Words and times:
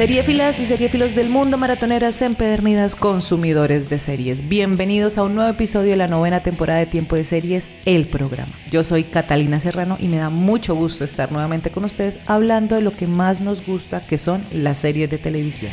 Seriéfilas 0.00 0.58
y 0.60 0.64
seriéfilos 0.64 1.14
del 1.14 1.28
mundo, 1.28 1.58
maratoneras 1.58 2.22
empedernidas, 2.22 2.96
consumidores 2.96 3.90
de 3.90 3.98
series. 3.98 4.48
Bienvenidos 4.48 5.18
a 5.18 5.24
un 5.24 5.34
nuevo 5.34 5.50
episodio 5.50 5.90
de 5.90 5.98
la 5.98 6.08
novena 6.08 6.42
temporada 6.42 6.78
de 6.78 6.86
Tiempo 6.86 7.16
de 7.16 7.24
Series, 7.24 7.70
el 7.84 8.08
programa. 8.08 8.50
Yo 8.70 8.82
soy 8.82 9.04
Catalina 9.04 9.60
Serrano 9.60 9.98
y 10.00 10.08
me 10.08 10.16
da 10.16 10.30
mucho 10.30 10.74
gusto 10.74 11.04
estar 11.04 11.30
nuevamente 11.30 11.68
con 11.70 11.84
ustedes 11.84 12.18
hablando 12.24 12.76
de 12.76 12.80
lo 12.80 12.92
que 12.92 13.06
más 13.06 13.42
nos 13.42 13.66
gusta, 13.66 14.00
que 14.00 14.16
son 14.16 14.42
las 14.54 14.78
series 14.78 15.10
de 15.10 15.18
televisión. 15.18 15.70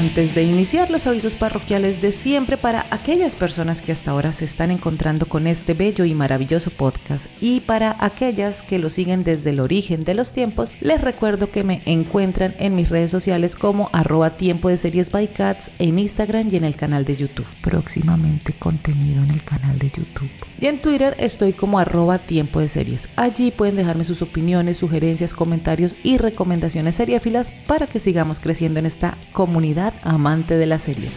Antes 0.00 0.34
de 0.34 0.44
iniciar 0.44 0.90
los 0.90 1.06
avisos 1.06 1.34
parroquiales 1.34 2.00
de 2.00 2.10
siempre 2.10 2.56
para 2.56 2.86
aquellas 2.90 3.36
personas 3.36 3.82
que 3.82 3.92
hasta 3.92 4.12
ahora 4.12 4.32
se 4.32 4.46
están 4.46 4.70
encontrando 4.70 5.26
con 5.26 5.46
este 5.46 5.74
bello 5.74 6.06
y 6.06 6.14
maravilloso 6.14 6.70
podcast 6.70 7.26
y 7.38 7.60
para 7.60 7.96
aquellas 7.98 8.62
que 8.62 8.78
lo 8.78 8.88
siguen 8.88 9.24
desde 9.24 9.50
el 9.50 9.60
origen 9.60 10.02
de 10.04 10.14
los 10.14 10.32
tiempos, 10.32 10.72
les 10.80 11.02
recuerdo 11.02 11.50
que 11.50 11.64
me 11.64 11.82
encuentran 11.84 12.54
en 12.58 12.76
mis 12.76 12.88
redes 12.88 13.10
sociales 13.10 13.56
como 13.56 13.90
arroba 13.92 14.38
tiempo 14.38 14.70
de 14.70 14.78
series 14.78 15.10
by 15.10 15.28
cats 15.28 15.70
en 15.78 15.98
Instagram 15.98 16.48
y 16.50 16.56
en 16.56 16.64
el 16.64 16.76
canal 16.76 17.04
de 17.04 17.16
YouTube. 17.16 17.46
Próximamente 17.60 18.54
contenido 18.54 19.22
en 19.22 19.30
el 19.32 19.44
canal 19.44 19.78
de 19.78 19.90
YouTube. 19.90 20.49
Y 20.60 20.66
en 20.66 20.78
Twitter 20.78 21.16
estoy 21.18 21.52
como 21.52 21.78
arroba 21.78 22.18
tiempo 22.18 22.60
de 22.60 22.68
series. 22.68 23.08
Allí 23.16 23.50
pueden 23.50 23.76
dejarme 23.76 24.04
sus 24.04 24.20
opiniones, 24.20 24.76
sugerencias, 24.76 25.32
comentarios 25.32 25.94
y 26.02 26.18
recomendaciones 26.18 26.96
seriéfilas 26.96 27.50
para 27.66 27.86
que 27.86 27.98
sigamos 27.98 28.40
creciendo 28.40 28.78
en 28.78 28.86
esta 28.86 29.16
comunidad 29.32 29.94
amante 30.02 30.58
de 30.58 30.66
las 30.66 30.82
series. 30.82 31.16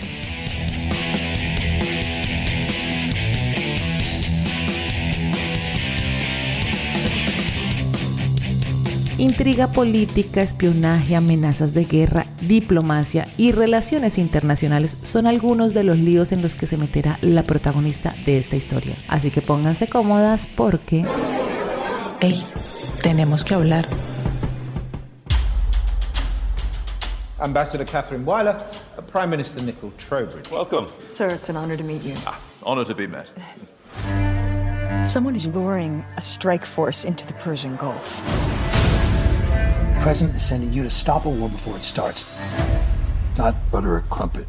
Intriga 9.19 9.67
política, 9.67 10.41
espionaje, 10.41 11.15
amenazas 11.15 11.75
de 11.75 11.85
guerra, 11.85 12.25
diplomacia 12.41 13.27
y 13.37 13.51
relaciones 13.51 14.17
internacionales 14.17 14.97
son 15.03 15.27
algunos 15.27 15.75
de 15.75 15.83
los 15.83 15.99
líos 15.99 16.31
en 16.31 16.41
los 16.41 16.55
que 16.55 16.65
se 16.65 16.77
meterá 16.77 17.19
la 17.21 17.43
protagonista 17.43 18.15
de 18.25 18.39
esta 18.39 18.55
historia. 18.55 18.95
Así 19.07 19.29
que 19.29 19.41
pónganse 19.41 19.87
cómodas 19.87 20.47
porque... 20.47 21.05
¡Ey! 22.21 22.43
Tenemos 23.03 23.43
que 23.43 23.53
hablar. 23.53 23.87
Ambassador 27.39 27.85
Catherine 27.85 28.25
Weiler, 28.25 28.55
Prime 29.11 29.27
Minister 29.27 29.61
Nicole 29.61 29.93
Trowbridge. 29.97 30.49
Welcome. 30.49 30.87
Sir, 31.05 31.27
it's 31.27 31.49
an 31.49 31.57
honor 31.57 31.77
to 31.77 31.83
meet 31.83 32.01
you. 32.03 32.15
Ah, 32.25 32.39
honor 32.63 32.85
to 32.85 32.95
be 32.95 33.05
met. 33.05 33.27
Someone 35.05 35.35
is 35.35 35.45
luring 35.45 36.03
a 36.17 36.21
strike 36.21 36.65
force 36.65 37.05
into 37.05 37.27
the 37.27 37.33
Persian 37.33 37.75
Gulf. 37.75 38.42
The 40.03 40.07
president 40.09 40.35
is 40.35 40.43
sending 40.43 40.73
you 40.73 40.83
to 40.83 40.89
stop 40.89 41.25
a 41.25 41.29
war 41.29 41.49
before 41.49 41.77
it 41.77 41.85
starts. 41.85 42.25
Not 43.37 43.55
butter 43.71 43.95
a 43.95 44.01
crumpet. 44.09 44.45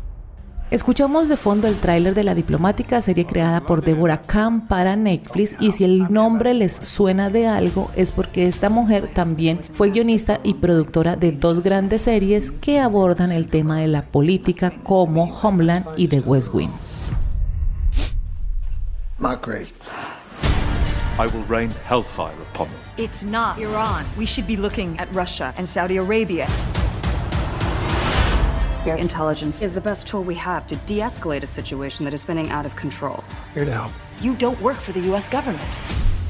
Escuchamos 0.72 1.28
de 1.28 1.36
fondo 1.36 1.68
el 1.68 1.76
tráiler 1.76 2.12
de 2.14 2.24
La 2.24 2.34
Diplomática, 2.34 3.00
serie 3.00 3.24
creada 3.24 3.60
por 3.60 3.84
Deborah 3.84 4.20
Kahn 4.20 4.66
para 4.66 4.96
Netflix 4.96 5.54
y 5.60 5.70
si 5.70 5.84
el 5.84 6.12
nombre 6.12 6.54
les 6.54 6.72
suena 6.72 7.30
de 7.30 7.46
algo 7.46 7.88
es 7.94 8.10
porque 8.10 8.48
esta 8.48 8.68
mujer 8.68 9.06
también 9.14 9.60
fue 9.72 9.90
guionista 9.90 10.40
y 10.42 10.54
productora 10.54 11.14
de 11.14 11.30
dos 11.30 11.62
grandes 11.62 12.02
series 12.02 12.50
que 12.50 12.80
abordan 12.80 13.30
el 13.30 13.46
tema 13.46 13.78
de 13.78 13.86
la 13.86 14.02
política 14.02 14.72
como 14.82 15.26
Homeland 15.26 15.86
y 15.96 16.08
The 16.08 16.18
West 16.18 16.52
Wing. 16.52 16.72
Not 19.20 19.46
great. 19.46 19.72
I 21.16 21.28
will 21.32 21.44
rain 21.48 21.70
hellfire 21.88 22.34
upon 22.52 22.66
them. 22.66 22.83
It's 22.96 23.24
not 23.24 23.58
Iran. 23.58 24.06
We 24.16 24.24
should 24.24 24.46
be 24.46 24.56
looking 24.56 24.96
at 25.00 25.12
Russia 25.12 25.52
and 25.56 25.68
Saudi 25.68 25.96
Arabia. 25.96 26.46
Your 28.86 28.94
intelligence 28.94 29.62
is 29.62 29.74
the 29.74 29.80
best 29.80 30.06
tool 30.06 30.22
we 30.22 30.36
have 30.36 30.64
to 30.68 30.76
de 30.86 31.00
escalate 31.00 31.42
a 31.42 31.46
situation 31.46 32.04
that 32.04 32.14
is 32.14 32.20
spinning 32.20 32.50
out 32.50 32.64
of 32.64 32.76
control. 32.76 33.24
Here 33.52 33.64
to 33.64 33.72
help. 33.72 33.90
You 34.20 34.36
don't 34.36 34.60
work 34.60 34.76
for 34.76 34.92
the 34.92 35.00
U.S. 35.10 35.28
government. 35.28 35.66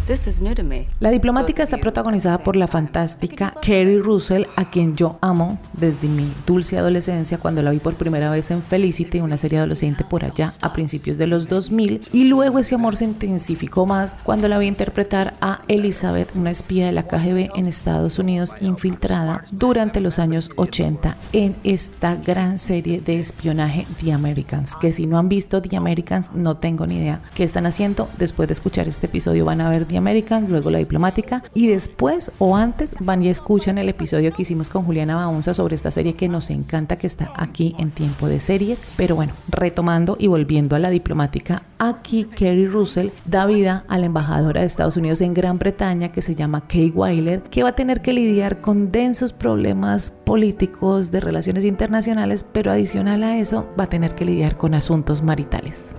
This 0.06 0.26
is 0.26 0.42
new 0.42 0.54
to 0.54 0.62
me. 0.62 0.86
La 1.00 1.10
diplomática 1.10 1.62
está 1.62 1.78
protagonizada 1.78 2.36
por 2.36 2.56
la 2.56 2.68
fantástica 2.68 3.54
Kerry 3.62 3.98
Russell, 3.98 4.44
a 4.54 4.68
quien 4.68 4.96
yo 4.96 5.16
amo 5.22 5.58
desde 5.72 6.08
mi 6.08 6.30
dulce 6.46 6.76
adolescencia 6.76 7.38
cuando 7.38 7.62
la 7.62 7.70
vi 7.70 7.78
por 7.78 7.94
primera 7.94 8.30
vez 8.30 8.50
en 8.50 8.60
Felicity, 8.60 9.20
una 9.20 9.38
serie 9.38 9.60
adolescente 9.60 10.04
por 10.04 10.26
allá 10.26 10.52
a 10.60 10.74
principios 10.74 11.16
de 11.16 11.26
los 11.26 11.48
2000, 11.48 12.02
y 12.12 12.24
luego 12.26 12.58
ese 12.58 12.74
amor 12.74 12.96
se 12.98 13.06
intensificó 13.06 13.86
más 13.86 14.14
cuando 14.24 14.46
la 14.46 14.58
vi 14.58 14.66
interpretar 14.66 15.32
a 15.40 15.62
Elizabeth, 15.68 16.36
una 16.36 16.50
espía 16.50 16.84
de 16.84 16.92
la 16.92 17.04
KGB 17.04 17.56
en 17.56 17.66
Estados 17.66 18.18
Unidos 18.18 18.54
infiltrada 18.60 19.44
durante 19.52 20.00
los 20.00 20.18
años 20.18 20.50
80 20.56 21.16
en 21.32 21.56
esta 21.64 22.16
gran 22.16 22.58
serie 22.58 23.00
de 23.00 23.18
espionaje 23.18 23.86
The 24.02 24.12
Americans, 24.12 24.76
que 24.76 24.92
si 24.92 25.06
no 25.06 25.16
han 25.16 25.30
visto 25.30 25.62
The 25.62 25.78
Americans 25.78 26.30
no 26.34 26.58
tengo 26.58 26.86
ni 26.86 26.98
idea 26.98 27.22
qué 27.34 27.42
están 27.42 27.64
haciendo, 27.64 28.10
después 28.18 28.48
de 28.48 28.52
escuchar 28.52 28.86
este 28.86 29.06
episodio 29.06 29.46
van 29.46 29.62
a 29.62 29.70
ver 29.70 29.86
The 29.86 29.93
American, 29.96 30.46
luego 30.48 30.70
la 30.70 30.78
diplomática 30.78 31.42
y 31.54 31.68
después 31.68 32.32
o 32.38 32.56
antes 32.56 32.94
van 33.00 33.22
y 33.22 33.28
escuchan 33.28 33.78
el 33.78 33.88
episodio 33.88 34.32
que 34.32 34.42
hicimos 34.42 34.68
con 34.68 34.84
Juliana 34.84 35.16
Baunza 35.16 35.54
sobre 35.54 35.74
esta 35.74 35.90
serie 35.90 36.14
que 36.14 36.28
nos 36.28 36.50
encanta 36.50 36.96
que 36.96 37.06
está 37.06 37.32
aquí 37.36 37.74
en 37.78 37.90
tiempo 37.90 38.28
de 38.28 38.40
series. 38.40 38.82
Pero 38.96 39.16
bueno, 39.16 39.32
retomando 39.48 40.16
y 40.18 40.26
volviendo 40.26 40.76
a 40.76 40.78
la 40.78 40.90
diplomática, 40.90 41.64
aquí 41.78 42.24
Kerry 42.24 42.66
Russell 42.66 43.10
da 43.24 43.46
vida 43.46 43.84
a 43.88 43.98
la 43.98 44.06
embajadora 44.06 44.60
de 44.60 44.66
Estados 44.66 44.96
Unidos 44.96 45.20
en 45.20 45.34
Gran 45.34 45.58
Bretaña 45.58 46.12
que 46.12 46.22
se 46.22 46.34
llama 46.34 46.66
Kay 46.66 46.90
Weiler, 46.90 47.42
que 47.42 47.62
va 47.62 47.70
a 47.70 47.74
tener 47.74 48.00
que 48.02 48.12
lidiar 48.12 48.60
con 48.60 48.92
densos 48.92 49.32
problemas 49.32 50.10
políticos 50.10 51.10
de 51.10 51.20
relaciones 51.20 51.64
internacionales, 51.64 52.44
pero 52.50 52.70
adicional 52.70 53.22
a 53.22 53.38
eso 53.38 53.68
va 53.78 53.84
a 53.84 53.88
tener 53.88 54.14
que 54.14 54.24
lidiar 54.24 54.56
con 54.56 54.74
asuntos 54.74 55.22
maritales. 55.22 55.94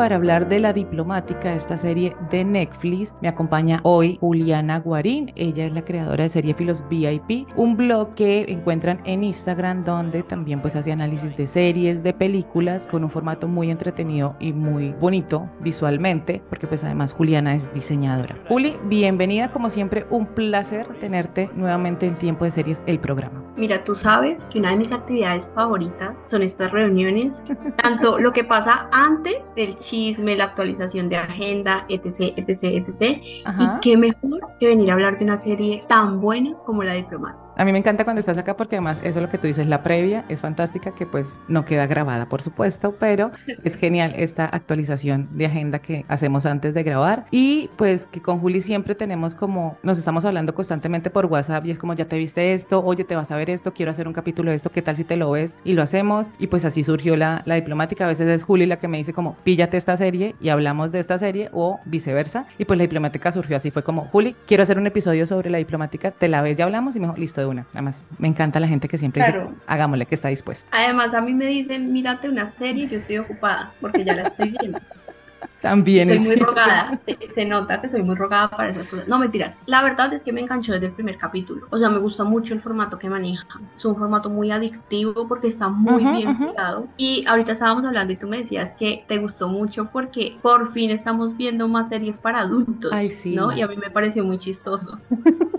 Para 0.00 0.16
hablar 0.16 0.48
de 0.48 0.60
la 0.60 0.72
diplomática, 0.72 1.52
esta 1.52 1.76
serie 1.76 2.16
de 2.30 2.42
Netflix, 2.42 3.14
me 3.20 3.28
acompaña 3.28 3.80
hoy 3.82 4.16
Juliana 4.18 4.80
Guarín. 4.80 5.30
Ella 5.36 5.66
es 5.66 5.74
la 5.74 5.84
creadora 5.84 6.22
de 6.22 6.30
Serie 6.30 6.54
Filos 6.54 6.82
VIP, 6.88 7.46
un 7.54 7.76
blog 7.76 8.14
que 8.14 8.46
encuentran 8.48 9.02
en 9.04 9.24
Instagram 9.24 9.84
donde 9.84 10.22
también 10.22 10.62
pues 10.62 10.74
hace 10.74 10.90
análisis 10.90 11.36
de 11.36 11.46
series, 11.46 12.02
de 12.02 12.14
películas, 12.14 12.84
con 12.84 13.04
un 13.04 13.10
formato 13.10 13.46
muy 13.46 13.70
entretenido 13.70 14.36
y 14.40 14.54
muy 14.54 14.94
bonito 14.98 15.50
visualmente, 15.60 16.42
porque 16.48 16.66
pues 16.66 16.82
además 16.82 17.12
Juliana 17.12 17.54
es 17.54 17.70
diseñadora. 17.74 18.38
Juli, 18.48 18.78
bienvenida 18.84 19.52
como 19.52 19.68
siempre, 19.68 20.06
un 20.08 20.24
placer 20.28 20.86
tenerte 20.98 21.50
nuevamente 21.54 22.06
en 22.06 22.16
Tiempo 22.16 22.46
de 22.46 22.52
Series, 22.52 22.82
el 22.86 23.00
programa. 23.00 23.44
Mira, 23.56 23.84
tú 23.84 23.94
sabes 23.94 24.46
que 24.46 24.60
una 24.60 24.70
de 24.70 24.76
mis 24.76 24.92
actividades 24.92 25.46
favoritas 25.54 26.16
son 26.24 26.40
estas 26.40 26.72
reuniones, 26.72 27.42
tanto 27.82 28.18
lo 28.18 28.32
que 28.32 28.44
pasa 28.44 28.88
antes 28.92 29.54
del 29.54 29.76
chisme, 29.90 30.36
la 30.36 30.44
actualización 30.44 31.08
de 31.08 31.16
agenda, 31.16 31.84
etc, 31.88 32.32
etc, 32.36 32.62
etc. 32.62 33.20
Ajá. 33.44 33.76
Y 33.76 33.80
qué 33.80 33.96
mejor 33.96 34.40
que 34.58 34.68
venir 34.68 34.90
a 34.90 34.94
hablar 34.94 35.18
de 35.18 35.24
una 35.24 35.36
serie 35.36 35.82
tan 35.88 36.20
buena 36.20 36.54
como 36.64 36.84
La 36.84 36.94
Diplomática. 36.94 37.49
A 37.60 37.64
mí 37.66 37.72
me 37.72 37.78
encanta 37.78 38.04
cuando 38.04 38.20
estás 38.20 38.38
acá 38.38 38.56
porque 38.56 38.76
además 38.76 38.96
eso 39.02 39.18
es 39.18 39.22
lo 39.22 39.28
que 39.28 39.36
tú 39.36 39.46
dices, 39.46 39.66
la 39.66 39.82
previa 39.82 40.24
es 40.30 40.40
fantástica 40.40 40.92
que 40.92 41.04
pues 41.04 41.38
no 41.46 41.66
queda 41.66 41.86
grabada, 41.86 42.24
por 42.24 42.40
supuesto, 42.40 42.94
pero 42.98 43.32
es 43.64 43.76
genial 43.76 44.14
esta 44.16 44.46
actualización 44.46 45.28
de 45.32 45.44
agenda 45.44 45.78
que 45.78 46.06
hacemos 46.08 46.46
antes 46.46 46.72
de 46.72 46.82
grabar. 46.84 47.26
Y 47.30 47.68
pues 47.76 48.06
que 48.06 48.22
con 48.22 48.40
Juli 48.40 48.62
siempre 48.62 48.94
tenemos 48.94 49.34
como, 49.34 49.76
nos 49.82 49.98
estamos 49.98 50.24
hablando 50.24 50.54
constantemente 50.54 51.10
por 51.10 51.26
WhatsApp 51.26 51.66
y 51.66 51.70
es 51.70 51.78
como 51.78 51.92
ya 51.92 52.06
te 52.06 52.16
viste 52.16 52.54
esto, 52.54 52.82
oye 52.82 53.04
te 53.04 53.14
vas 53.14 53.30
a 53.30 53.36
ver 53.36 53.50
esto, 53.50 53.74
quiero 53.74 53.90
hacer 53.90 54.08
un 54.08 54.14
capítulo 54.14 54.52
de 54.52 54.56
esto, 54.56 54.70
¿qué 54.70 54.80
tal 54.80 54.96
si 54.96 55.04
te 55.04 55.18
lo 55.18 55.30
ves? 55.30 55.54
Y 55.62 55.74
lo 55.74 55.82
hacemos. 55.82 56.30
Y 56.38 56.46
pues 56.46 56.64
así 56.64 56.82
surgió 56.82 57.14
la, 57.18 57.42
la 57.44 57.56
diplomática, 57.56 58.06
a 58.06 58.08
veces 58.08 58.26
es 58.28 58.42
Juli 58.42 58.64
la 58.64 58.78
que 58.78 58.88
me 58.88 58.96
dice 58.96 59.12
como 59.12 59.36
píllate 59.44 59.76
esta 59.76 59.98
serie 59.98 60.34
y 60.40 60.48
hablamos 60.48 60.92
de 60.92 61.00
esta 61.00 61.18
serie 61.18 61.50
o 61.52 61.78
viceversa. 61.84 62.46
Y 62.56 62.64
pues 62.64 62.78
la 62.78 62.84
diplomática 62.84 63.30
surgió 63.30 63.58
así, 63.58 63.70
fue 63.70 63.82
como 63.82 64.06
Juli, 64.06 64.34
quiero 64.46 64.62
hacer 64.62 64.78
un 64.78 64.86
episodio 64.86 65.26
sobre 65.26 65.50
la 65.50 65.58
diplomática, 65.58 66.10
te 66.10 66.26
la 66.26 66.40
ves, 66.40 66.56
ya 66.56 66.64
hablamos 66.64 66.96
y 66.96 67.00
me 67.00 67.06
dijo, 67.06 67.18
listo 67.18 67.42
de 67.42 67.49
una, 67.50 67.68
nada 67.72 67.82
más 67.82 68.06
me 68.18 68.28
encanta 68.28 68.60
la 68.60 68.68
gente 68.68 68.88
que 68.88 68.98
siempre 68.98 69.20
dice, 69.20 69.40
hagámosle 69.66 70.06
que 70.06 70.14
está 70.14 70.28
dispuesta. 70.28 70.72
Además 70.72 71.14
a 71.14 71.20
mí 71.20 71.32
me 71.34 71.46
dicen, 71.46 71.92
mírate 71.92 72.28
una 72.28 72.50
serie, 72.56 72.88
yo 72.88 72.96
estoy 72.98 73.18
ocupada 73.18 73.76
porque 73.80 74.04
ya 74.04 74.14
la 74.14 74.22
estoy 74.24 74.50
viendo. 74.50 74.80
También 75.60 76.08
soy 76.08 76.18
es 76.18 76.20
muy 76.20 76.34
cierto. 76.34 76.46
rogada, 76.46 77.00
se, 77.06 77.18
se 77.34 77.44
nota 77.44 77.80
que 77.80 77.88
soy 77.88 78.02
muy 78.02 78.16
rogada 78.16 78.50
para 78.50 78.70
esas 78.70 78.88
cosas. 78.88 79.06
No 79.06 79.18
mentiras, 79.18 79.58
la 79.66 79.82
verdad 79.82 80.12
es 80.14 80.24
que 80.24 80.32
me 80.32 80.40
enganchó 80.40 80.72
desde 80.72 80.86
el 80.86 80.94
primer 80.94 81.18
capítulo. 81.18 81.68
O 81.70 81.78
sea, 81.78 81.90
me 81.90 81.98
gusta 81.98 82.24
mucho 82.24 82.54
el 82.54 82.62
formato 82.62 82.98
que 82.98 83.08
maneja. 83.10 83.44
Es 83.76 83.84
un 83.84 83.96
formato 83.96 84.30
muy 84.30 84.50
adictivo 84.50 85.28
porque 85.28 85.48
está 85.48 85.68
muy 85.68 86.06
Ujú, 86.06 86.08
bien 86.08 86.32
ujú. 86.32 86.44
cuidado. 86.46 86.92
Y 86.96 87.24
ahorita 87.28 87.52
estábamos 87.52 87.84
hablando 87.84 88.12
y 88.12 88.16
tú 88.18 88.28
me 88.28 88.38
decías 88.38 88.72
que 88.78 89.04
te 89.08 89.18
gustó 89.18 89.48
mucho 89.48 89.90
porque 89.92 90.38
por 90.42 90.72
fin 90.72 90.90
estamos 90.90 91.36
viendo 91.36 91.68
más 91.68 91.88
series 91.88 92.18
para 92.18 92.40
adultos. 92.40 92.92
Ay, 92.92 93.10
sí. 93.10 93.34
¿no? 93.34 93.52
Y 93.52 93.60
a 93.62 93.68
mí 93.68 93.76
me 93.76 93.90
pareció 93.90 94.24
muy 94.24 94.38
chistoso. 94.38 95.02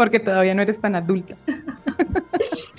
Porque 0.00 0.18
todavía 0.18 0.54
no 0.54 0.62
eres 0.62 0.80
tan 0.80 0.94
adulta. 0.96 1.34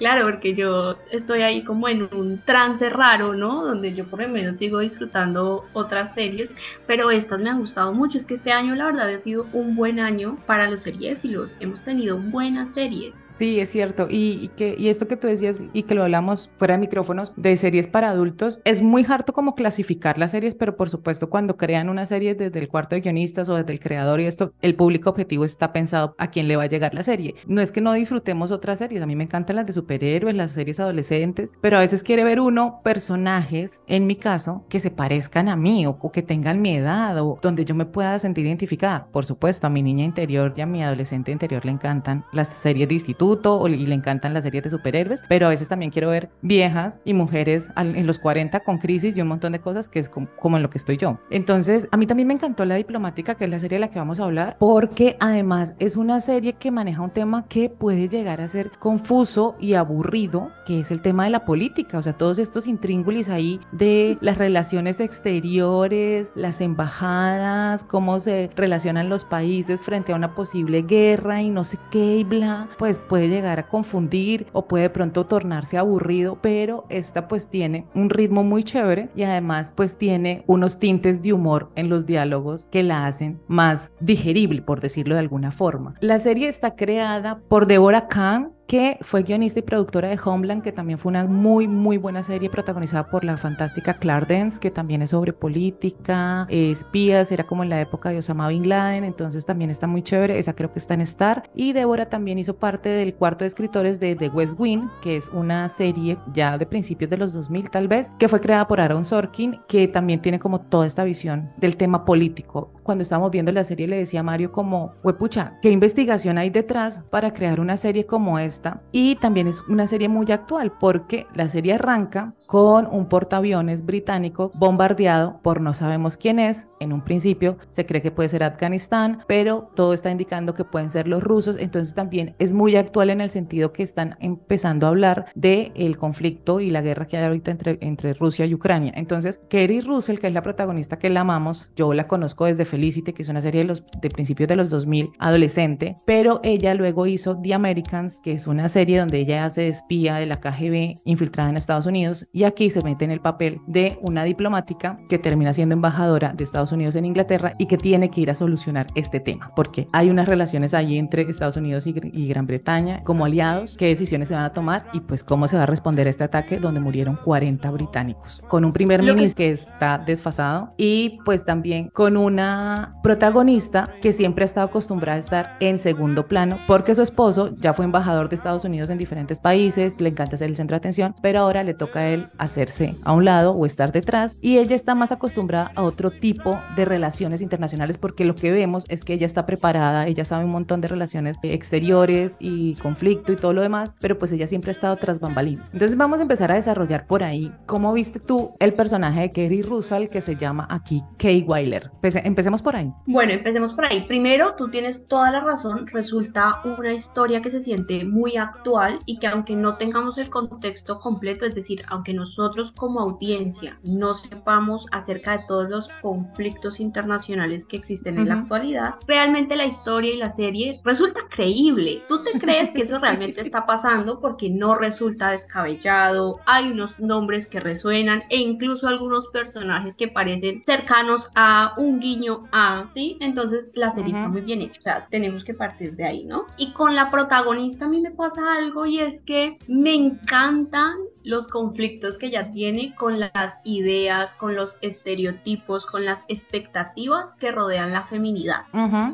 Claro, 0.02 0.26
porque 0.26 0.56
yo 0.56 0.96
estoy 1.12 1.44
ahí 1.44 1.64
como 1.64 1.88
en 1.88 2.10
un 2.12 2.40
trance 2.40 2.90
raro, 2.90 3.36
¿no? 3.36 3.64
Donde 3.64 3.94
yo 3.94 4.04
por 4.06 4.20
lo 4.20 4.30
menos 4.30 4.58
sigo 4.58 4.80
disfrutando 4.80 5.64
otras 5.74 6.16
series, 6.16 6.50
pero 6.88 7.12
estas 7.12 7.40
me 7.40 7.52
han 7.52 7.60
gustado 7.60 7.94
mucho. 7.94 8.18
Es 8.18 8.26
que 8.26 8.34
este 8.34 8.52
año 8.52 8.74
la 8.74 8.86
verdad 8.86 9.14
ha 9.14 9.18
sido 9.20 9.46
un 9.54 9.76
buen 9.76 10.00
año 10.00 10.38
para 10.48 10.72
los 10.72 10.82
seriéfilos. 10.82 11.56
Hemos 11.60 11.84
tenido 11.84 12.18
buenas 12.18 12.74
series. 12.74 13.16
Sí, 13.30 13.60
es 13.60 13.70
cierto. 13.70 14.08
Y, 14.10 14.48
que, 14.58 14.74
y 14.76 14.90
esto 14.90 15.08
que 15.08 15.18
tú 15.18 15.28
decías 15.28 15.62
y 15.72 15.84
que 15.84 15.94
lo 15.94 16.02
hablamos 16.02 16.50
fuera 16.56 16.74
de 16.74 16.80
micrófonos 16.80 17.34
de 17.36 17.56
series 17.56 17.88
para 17.88 18.10
adultos, 18.10 18.58
es 18.66 18.82
muy 18.82 19.06
harto 19.08 19.34
como 19.34 19.54
clasificar 19.54 20.18
las 20.18 20.32
series, 20.32 20.56
pero 20.56 20.78
por 20.78 20.90
supuesto 20.90 21.30
cuando 21.30 21.58
crean 21.58 21.90
una 21.90 22.08
serie 22.08 22.34
desde 22.34 22.58
el 22.58 22.70
cuarto 22.70 22.96
de 22.96 23.02
guionistas 23.02 23.50
o 23.50 23.56
desde 23.56 23.74
el 23.74 23.80
creador 23.80 24.20
y 24.20 24.26
esto, 24.26 24.52
el 24.64 24.74
público 24.74 25.12
objetivo 25.12 25.46
está 25.46 25.72
pensado 25.72 26.16
a 26.18 26.32
quién 26.32 26.48
le 26.48 26.56
va 26.56 26.64
a 26.64 26.70
llegar 26.70 26.96
la 26.96 27.04
serie. 27.04 27.36
No 27.46 27.62
es 27.62 27.72
que 27.72 27.82
no 27.82 27.94
disfrutemos 27.94 28.50
otras 28.50 28.80
series, 28.80 29.04
a 29.04 29.06
mí 29.06 29.16
me 29.16 29.26
encantan 29.26 29.58
las 29.58 29.68
de 29.68 29.74
superhéroes, 29.92 30.36
las 30.36 30.52
series 30.52 30.80
adolescentes, 30.80 31.52
pero 31.60 31.76
a 31.78 31.82
veces 31.82 32.02
quiere 32.02 32.24
ver 32.24 32.40
uno 32.40 32.80
personajes, 32.84 33.84
en 33.88 34.08
mi 34.08 34.16
caso, 34.16 34.64
que 34.70 34.80
se 34.80 34.90
parezcan 34.90 35.50
a 35.50 35.58
mí 35.58 35.86
o, 35.86 35.98
o 36.02 36.12
que 36.14 36.22
tengan 36.22 36.62
mi 36.62 36.76
edad 36.76 37.22
o 37.22 37.38
donde 37.42 37.66
yo 37.66 37.76
me 37.76 37.86
pueda 37.86 38.18
sentir 38.20 38.46
identificada. 38.46 39.08
Por 39.12 39.26
supuesto, 39.26 39.68
a 39.68 39.70
mi 39.70 39.84
niña 39.84 40.06
interior 40.06 40.54
y 40.56 40.62
a 40.62 40.66
mi 40.66 40.82
adolescente 40.82 41.32
interior 41.34 41.66
le 41.66 41.72
encantan 41.72 42.24
las 42.32 42.48
series 42.48 42.88
de 42.88 42.94
instituto 42.94 43.68
y 43.68 43.86
le 43.86 43.94
encantan 43.96 44.34
las 44.34 44.44
series 44.44 44.64
de 44.64 44.70
superhéroes, 44.70 45.24
pero 45.28 45.48
a 45.48 45.50
veces 45.50 45.68
también 45.68 45.92
quiero 45.92 46.10
ver 46.10 46.30
viejas 46.42 47.02
y 47.04 47.14
mujeres 47.14 47.70
en 47.76 48.08
los 48.08 48.18
40 48.20 48.62
con 48.62 48.78
crisis 48.78 49.18
y 49.18 49.22
un 49.22 49.28
montón 49.28 49.52
de 49.52 49.60
cosas 49.60 49.90
que 49.90 50.00
es 50.00 50.08
com- 50.08 50.28
como 50.40 50.56
en 50.56 50.64
lo 50.64 50.70
que 50.70 50.78
estoy 50.78 50.96
yo. 50.96 51.20
Entonces, 51.30 51.90
a 51.92 51.98
mí 51.98 52.08
también 52.08 52.28
me 52.30 52.34
encantó 52.34 52.64
La 52.64 52.76
Diplomática, 52.76 53.36
que 53.36 53.44
es 53.44 53.50
la 53.50 53.60
serie 53.60 53.76
de 53.76 53.82
la 53.82 53.90
que 53.90 54.00
vamos 54.00 54.22
a 54.22 54.24
hablar, 54.24 54.56
porque 54.58 55.18
además 55.20 55.76
es 55.80 55.98
una 55.98 56.22
serie 56.22 56.54
que 56.54 56.72
maneja 56.72 57.02
un 57.02 57.10
tema 57.10 57.46
que 57.50 57.70
puede 57.70 58.08
llegar 58.08 58.40
a 58.40 58.48
ser 58.48 58.72
confuso 58.80 59.56
y 59.60 59.74
aburrido, 59.82 60.52
que 60.66 60.80
es 60.80 60.92
el 60.92 61.02
tema 61.02 61.26
de 61.26 61.30
la 61.30 61.46
política, 61.46 61.98
o 61.98 62.02
sea, 62.02 62.14
todos 62.14 62.40
estos 62.40 62.68
intríngulis 62.68 63.30
ahí 63.30 63.60
de 63.72 64.18
las 64.22 64.38
relaciones 64.38 65.00
exteriores, 65.00 66.32
las 66.36 66.62
embajadas, 66.62 67.84
cómo 67.84 68.20
se 68.20 68.50
relacionan 68.56 69.10
los 69.10 69.26
países 69.26 69.84
frente 69.84 70.14
a 70.14 70.16
una 70.16 70.36
posible 70.36 70.84
guerra 70.84 71.42
y 71.42 71.50
no 71.50 71.64
sé 71.64 71.78
qué 71.92 72.18
y 72.18 72.24
bla, 72.24 72.68
pues 72.78 73.00
puede 73.00 73.30
llegar 73.30 73.60
a 73.60 73.68
confundir 73.68 74.48
o 74.54 74.68
puede 74.68 74.84
de 74.84 74.90
pronto 74.90 75.26
tornarse 75.26 75.78
aburrido, 75.78 76.38
pero 76.42 76.86
esta 76.90 77.28
pues 77.28 77.50
tiene 77.50 77.88
un 77.94 78.10
ritmo 78.10 78.44
muy 78.44 78.64
chévere 78.64 79.10
y 79.16 79.24
además 79.24 79.74
pues 79.76 79.98
tiene 79.98 80.44
unos 80.48 80.80
tintes 80.80 81.22
de 81.22 81.34
humor 81.34 81.72
en 81.76 81.90
los 81.90 82.06
diálogos 82.06 82.68
que 82.72 82.84
la 82.84 83.06
hacen 83.06 83.42
más 83.48 83.92
digerible, 84.00 84.62
por 84.62 84.80
decirlo 84.80 85.16
de 85.16 85.22
alguna 85.22 85.52
forma. 85.52 85.96
La 86.02 86.20
serie 86.20 86.48
está 86.48 86.76
creada 86.76 87.42
por 87.48 87.68
Deborah 87.68 88.08
Kahn, 88.08 88.54
que 88.72 88.98
fue 89.02 89.24
guionista 89.24 89.60
y 89.60 89.64
productora 89.64 90.08
de 90.08 90.18
Homeland, 90.24 90.64
que 90.64 90.72
también 90.72 90.98
fue 90.98 91.10
una 91.10 91.28
muy, 91.28 91.68
muy 91.68 91.98
buena 91.98 92.24
serie 92.24 92.50
protagonizada 92.50 93.06
por 93.06 93.26
la 93.26 93.36
fantástica 93.36 93.96
Claire 93.96 94.26
Dance, 94.26 94.62
que 94.62 94.72
también 94.72 95.02
es 95.02 95.10
sobre 95.10 95.34
política, 95.34 96.48
eh, 96.50 96.72
espías, 96.72 97.34
era 97.34 97.46
como 97.46 97.64
en 97.64 97.70
la 97.70 97.82
época 97.82 98.12
de 98.12 98.20
Osama 98.20 98.48
Bin 98.48 98.70
Laden, 98.70 99.04
entonces 99.04 99.46
también 99.46 99.72
está 99.72 99.88
muy 99.88 100.04
chévere, 100.04 100.40
esa 100.40 100.54
creo 100.54 100.72
que 100.72 100.80
está 100.80 100.94
en 100.94 101.02
Star. 101.02 101.50
Y 101.54 101.74
Débora 101.74 102.08
también 102.08 102.40
hizo 102.40 102.56
parte 102.56 102.88
del 102.88 103.14
cuarto 103.14 103.44
de 103.44 103.50
escritores 103.50 104.00
de 104.00 104.16
The 104.16 104.30
West 104.30 104.58
Wing, 104.58 104.88
que 105.04 105.18
es 105.18 105.28
una 105.28 105.68
serie 105.68 106.18
ya 106.34 106.58
de 106.58 106.66
principios 106.66 107.10
de 107.10 107.18
los 107.18 107.34
2000 107.34 107.72
tal 107.72 107.90
vez, 107.90 108.10
que 108.20 108.30
fue 108.30 108.40
creada 108.40 108.70
por 108.70 108.80
Aaron 108.80 109.04
Sorkin, 109.04 109.60
que 109.68 109.90
también 109.90 110.22
tiene 110.22 110.40
como 110.40 110.62
toda 110.62 110.88
esta 110.88 111.04
visión 111.04 111.52
del 111.58 111.76
tema 111.76 112.06
político. 112.06 112.72
Cuando 112.84 113.02
estábamos 113.02 113.32
viendo 113.32 113.52
la 113.52 113.66
serie 113.66 113.90
le 113.90 113.98
decía 113.98 114.22
a 114.22 114.24
Mario 114.24 114.54
como, 114.54 114.94
pucha, 115.20 115.60
¿qué 115.62 115.72
investigación 115.72 116.38
hay 116.38 116.50
detrás 116.50 117.04
para 117.10 117.34
crear 117.34 117.60
una 117.60 117.76
serie 117.76 118.06
como 118.06 118.40
esta? 118.40 118.61
Y 118.92 119.16
también 119.16 119.48
es 119.48 119.62
una 119.68 119.88
serie 119.88 120.10
muy 120.10 120.32
actual 120.32 120.74
porque 120.80 121.26
la 121.34 121.50
serie 121.50 121.74
arranca 121.74 122.34
con 122.48 122.88
un 122.88 123.08
portaaviones 123.08 123.86
británico 123.86 124.52
bombardeado 124.60 125.40
por 125.42 125.62
no 125.62 125.74
sabemos 125.74 126.18
quién 126.18 126.40
es. 126.40 126.70
En 126.80 126.94
un 126.94 127.04
principio 127.04 127.58
se 127.70 127.86
cree 127.86 128.02
que 128.02 128.12
puede 128.12 128.30
ser 128.30 128.44
Afganistán, 128.44 129.24
pero 129.28 129.70
todo 129.76 129.94
está 129.94 130.12
indicando 130.12 130.54
que 130.54 130.66
pueden 130.66 130.92
ser 130.92 131.08
los 131.08 131.24
rusos. 131.24 131.58
Entonces 131.60 131.96
también 131.96 132.36
es 132.40 132.54
muy 132.54 132.76
actual 132.76 133.10
en 133.10 133.22
el 133.22 133.30
sentido 133.30 133.72
que 133.72 133.84
están 133.84 134.18
empezando 134.20 134.86
a 134.86 134.90
hablar 134.90 135.26
de 135.36 135.72
el 135.76 135.98
conflicto 135.98 136.60
y 136.60 136.72
la 136.72 136.82
guerra 136.82 137.08
que 137.08 137.18
hay 137.18 137.26
ahorita 137.26 137.52
entre, 137.52 137.78
entre 137.82 138.14
Rusia 138.14 138.46
y 138.46 138.54
Ucrania. 138.54 138.94
Entonces, 138.96 139.42
Kerry 139.50 139.82
Russell, 139.82 140.20
que 140.20 140.28
es 140.28 140.34
la 140.34 140.42
protagonista 140.42 141.00
que 141.00 141.10
la 141.10 141.22
amamos, 141.22 141.72
yo 141.76 141.94
la 141.94 142.08
conozco 142.08 142.46
desde 142.46 142.66
Felicity, 142.66 143.14
que 143.14 143.22
es 143.22 143.30
una 143.30 143.42
serie 143.42 143.62
de 143.62 143.68
los 143.68 143.84
de 144.02 144.10
principios 144.10 144.48
de 144.48 144.56
los 144.56 144.70
2000, 144.70 145.12
adolescente, 145.20 145.98
pero 146.06 146.40
ella 146.44 146.74
luego 146.74 147.06
hizo 147.06 147.40
The 147.40 147.54
Americans, 147.54 148.20
que 148.24 148.34
es 148.34 148.48
una 148.48 148.51
serie 148.70 149.00
donde 149.00 149.20
ella 149.20 149.46
hace 149.46 149.62
de 149.62 149.68
espía 149.70 150.16
de 150.16 150.26
la 150.26 150.40
KGB 150.40 151.02
infiltrada 151.06 151.50
en 151.50 151.58
Estados 151.58 151.86
Unidos 151.86 152.28
y 152.32 152.44
aquí 152.44 152.70
se 152.70 152.82
mete 152.82 153.06
en 153.06 153.12
el 153.12 153.22
papel 153.22 153.60
de 153.68 154.00
una 154.02 154.24
diplomática 154.24 155.00
que 155.10 155.20
termina 155.20 155.54
siendo 155.54 155.74
embajadora 155.74 156.34
de 156.34 156.44
Estados 156.44 156.72
Unidos 156.72 156.96
en 156.96 157.06
Inglaterra 157.06 157.54
y 157.58 157.66
que 157.66 157.78
tiene 157.78 158.10
que 158.10 158.22
ir 158.22 158.32
a 158.32 158.36
solucionar 158.36 158.88
este 158.96 159.20
tema 159.20 159.52
porque 159.56 159.88
hay 159.94 160.10
unas 160.10 160.28
relaciones 160.28 160.74
allí 160.74 160.98
entre 160.98 161.24
Estados 161.24 161.58
Unidos 161.58 161.88
y, 161.88 161.96
y 162.14 162.28
Gran 162.28 162.48
Bretaña 162.48 163.04
como 163.04 163.26
aliados, 163.26 163.78
qué 163.78 163.88
decisiones 163.88 164.30
se 164.30 164.36
van 164.36 164.44
a 164.44 164.54
tomar 164.54 164.88
y 164.94 165.00
pues 165.02 165.24
cómo 165.24 165.48
se 165.48 165.58
va 165.58 165.64
a 165.64 165.68
responder 165.68 166.08
a 166.08 166.10
este 166.10 166.24
ataque 166.24 166.58
donde 166.58 166.80
murieron 166.80 167.18
40 167.24 167.70
británicos 167.72 168.42
con 168.48 168.66
un 168.66 168.74
primer 168.74 169.04
ministro 169.04 169.38
que 169.38 169.52
está 169.52 169.98
desfasado 169.98 170.74
y 170.78 171.20
pues 171.26 171.46
también 171.46 171.90
con 171.90 172.18
una 172.18 172.96
protagonista 173.04 173.90
que 174.02 174.14
siempre 174.14 174.44
ha 174.44 174.46
estado 174.46 174.68
acostumbrada 174.68 175.18
a 175.18 175.20
estar 175.20 175.58
en 175.60 175.80
segundo 175.80 176.28
plano 176.28 176.60
porque 176.68 176.96
su 176.96 177.02
esposo 177.02 177.56
ya 177.58 177.74
fue 177.74 177.86
embajador 177.86 178.30
de 178.30 178.36
Estados 178.42 178.66
Unidos 178.66 178.90
en 178.90 178.98
diferentes 178.98 179.40
países, 179.40 180.02
le 180.02 180.10
encanta 180.10 180.36
ser 180.38 180.50
el 180.50 180.56
centro 180.56 180.76
de 180.76 180.80
atención, 180.80 181.16
pero 181.22 181.40
ahora 181.40 181.64
le 181.64 181.74
toca 181.74 182.00
a 182.00 182.08
él 182.10 182.26
hacerse 182.38 182.96
a 183.04 183.14
un 183.14 183.24
lado 183.26 183.52
o 183.52 183.66
estar 183.66 183.92
detrás 183.92 184.38
y 184.42 184.58
ella 184.58 184.76
está 184.76 184.96
más 184.96 185.12
acostumbrada 185.12 185.72
a 185.76 185.84
otro 185.84 186.10
tipo 186.12 186.60
de 186.76 186.86
relaciones 186.86 187.42
internacionales 187.42 187.98
porque 187.98 188.26
lo 188.26 188.36
que 188.36 188.52
vemos 188.52 188.86
es 188.90 189.06
que 189.06 189.14
ella 189.14 189.26
está 189.26 189.46
preparada, 189.46 190.08
ella 190.08 190.26
sabe 190.26 190.46
un 190.46 190.52
montón 190.52 190.82
de 190.82 190.88
relaciones 190.88 191.38
exteriores 191.44 192.36
y 192.40 192.76
conflicto 192.76 193.32
y 193.32 193.36
todo 193.38 193.54
lo 193.54 193.62
demás, 193.62 193.96
pero 194.00 194.18
pues 194.20 194.32
ella 194.32 194.48
siempre 194.48 194.70
ha 194.70 194.74
estado 194.74 194.96
tras 194.98 195.20
bambalinas. 195.20 195.70
Entonces 195.72 195.96
vamos 195.98 196.20
a 196.20 196.24
empezar 196.24 196.52
a 196.52 196.56
desarrollar 196.56 197.06
por 197.08 197.24
ahí 197.24 197.52
cómo 197.66 197.94
viste 197.94 198.20
tú 198.20 198.52
el 198.60 198.74
personaje 198.74 199.22
de 199.22 199.32
Kerry 199.32 199.62
Russell 199.62 200.08
que 200.10 200.22
se 200.22 200.36
llama 200.36 200.68
aquí 200.70 201.02
Kay 201.18 201.44
Weiler. 201.48 201.90
Empece- 202.02 202.22
empecemos 202.26 202.62
por 202.62 202.76
ahí. 202.76 202.92
Bueno, 203.06 203.32
empecemos 203.32 203.74
por 203.74 203.86
ahí. 203.86 204.04
Primero, 204.08 204.56
tú 204.58 204.70
tienes 204.70 205.08
toda 205.08 205.32
la 205.32 205.42
razón. 205.42 205.88
Resulta 205.88 206.62
una 206.66 206.94
historia 206.94 207.42
que 207.42 207.50
se 207.52 207.62
siente 207.62 208.04
muy 208.06 208.21
actual 208.38 209.00
y 209.06 209.20
que 209.20 209.28
aunque 209.28 209.56
no 209.56 209.76
tengamos 209.76 210.18
el 210.18 210.30
contexto 210.30 211.00
completo, 211.00 211.46
es 211.46 211.56
decir, 211.56 211.84
aunque 211.90 212.14
nosotros 212.14 212.72
como 212.72 213.00
audiencia 213.02 213.80
no 213.84 214.14
sepamos 214.14 214.86
acerca 214.92 215.38
de 215.38 215.44
todos 215.48 215.70
los 215.70 215.90
conflictos 216.02 216.80
internacionales 216.80 217.66
que 217.68 217.78
existen 217.78 218.18
en 218.18 218.28
la 218.30 218.36
actualidad, 218.36 218.96
realmente 219.08 219.56
la 219.56 219.66
historia 219.66 220.14
y 220.14 220.18
la 220.18 220.32
serie 220.32 220.80
resulta 220.84 221.22
creíble. 221.30 222.04
Tú 222.08 222.24
te 222.24 222.38
crees 222.38 222.72
que 222.72 222.84
eso 222.84 223.00
realmente 223.02 223.42
está 223.42 223.66
pasando 223.66 224.20
porque 224.20 224.50
no 224.50 224.76
resulta 224.76 225.32
descabellado. 225.32 226.40
Hay 226.46 226.72
unos 226.72 227.00
nombres 227.00 227.48
que 227.48 227.60
resuenan 227.60 228.24
e 228.30 228.38
incluso 228.38 228.88
algunos 228.88 229.28
personajes 229.30 229.96
que 229.96 230.08
parecen 230.08 230.64
cercanos 230.66 231.30
a 231.36 231.74
un 231.78 232.00
guiño 232.00 232.48
a, 232.52 232.90
¿sí? 232.94 233.18
Entonces 233.20 233.72
la 233.76 233.94
serie 233.94 234.14
está 234.14 234.26
Ujú. 234.26 234.34
muy 234.34 234.42
bien 234.42 234.62
hecha. 234.62 234.80
O 234.80 234.84
sea, 234.84 235.08
tenemos 235.10 235.44
que 235.44 235.54
partir 235.54 235.96
de 235.96 236.06
ahí, 236.06 236.26
¿no? 236.26 236.46
Y 236.58 236.74
con 236.74 236.96
la 236.96 237.10
protagonista 237.12 237.86
a 237.86 237.90
mí 237.90 238.02
me 238.02 238.11
pasa 238.12 238.56
algo 238.56 238.86
y 238.86 239.00
es 239.00 239.22
que 239.24 239.58
me 239.68 239.94
encantan 239.96 240.96
los 241.24 241.48
conflictos 241.48 242.18
que 242.18 242.28
ella 242.28 242.52
tiene 242.52 242.96
con 242.96 243.20
las 243.20 243.58
ideas, 243.64 244.34
con 244.36 244.56
los 244.56 244.76
estereotipos, 244.82 245.86
con 245.86 246.06
las 246.06 246.24
expectativas 246.28 247.34
que 247.36 247.52
rodean 247.52 247.92
la 247.92 248.04
feminidad. 248.04 248.62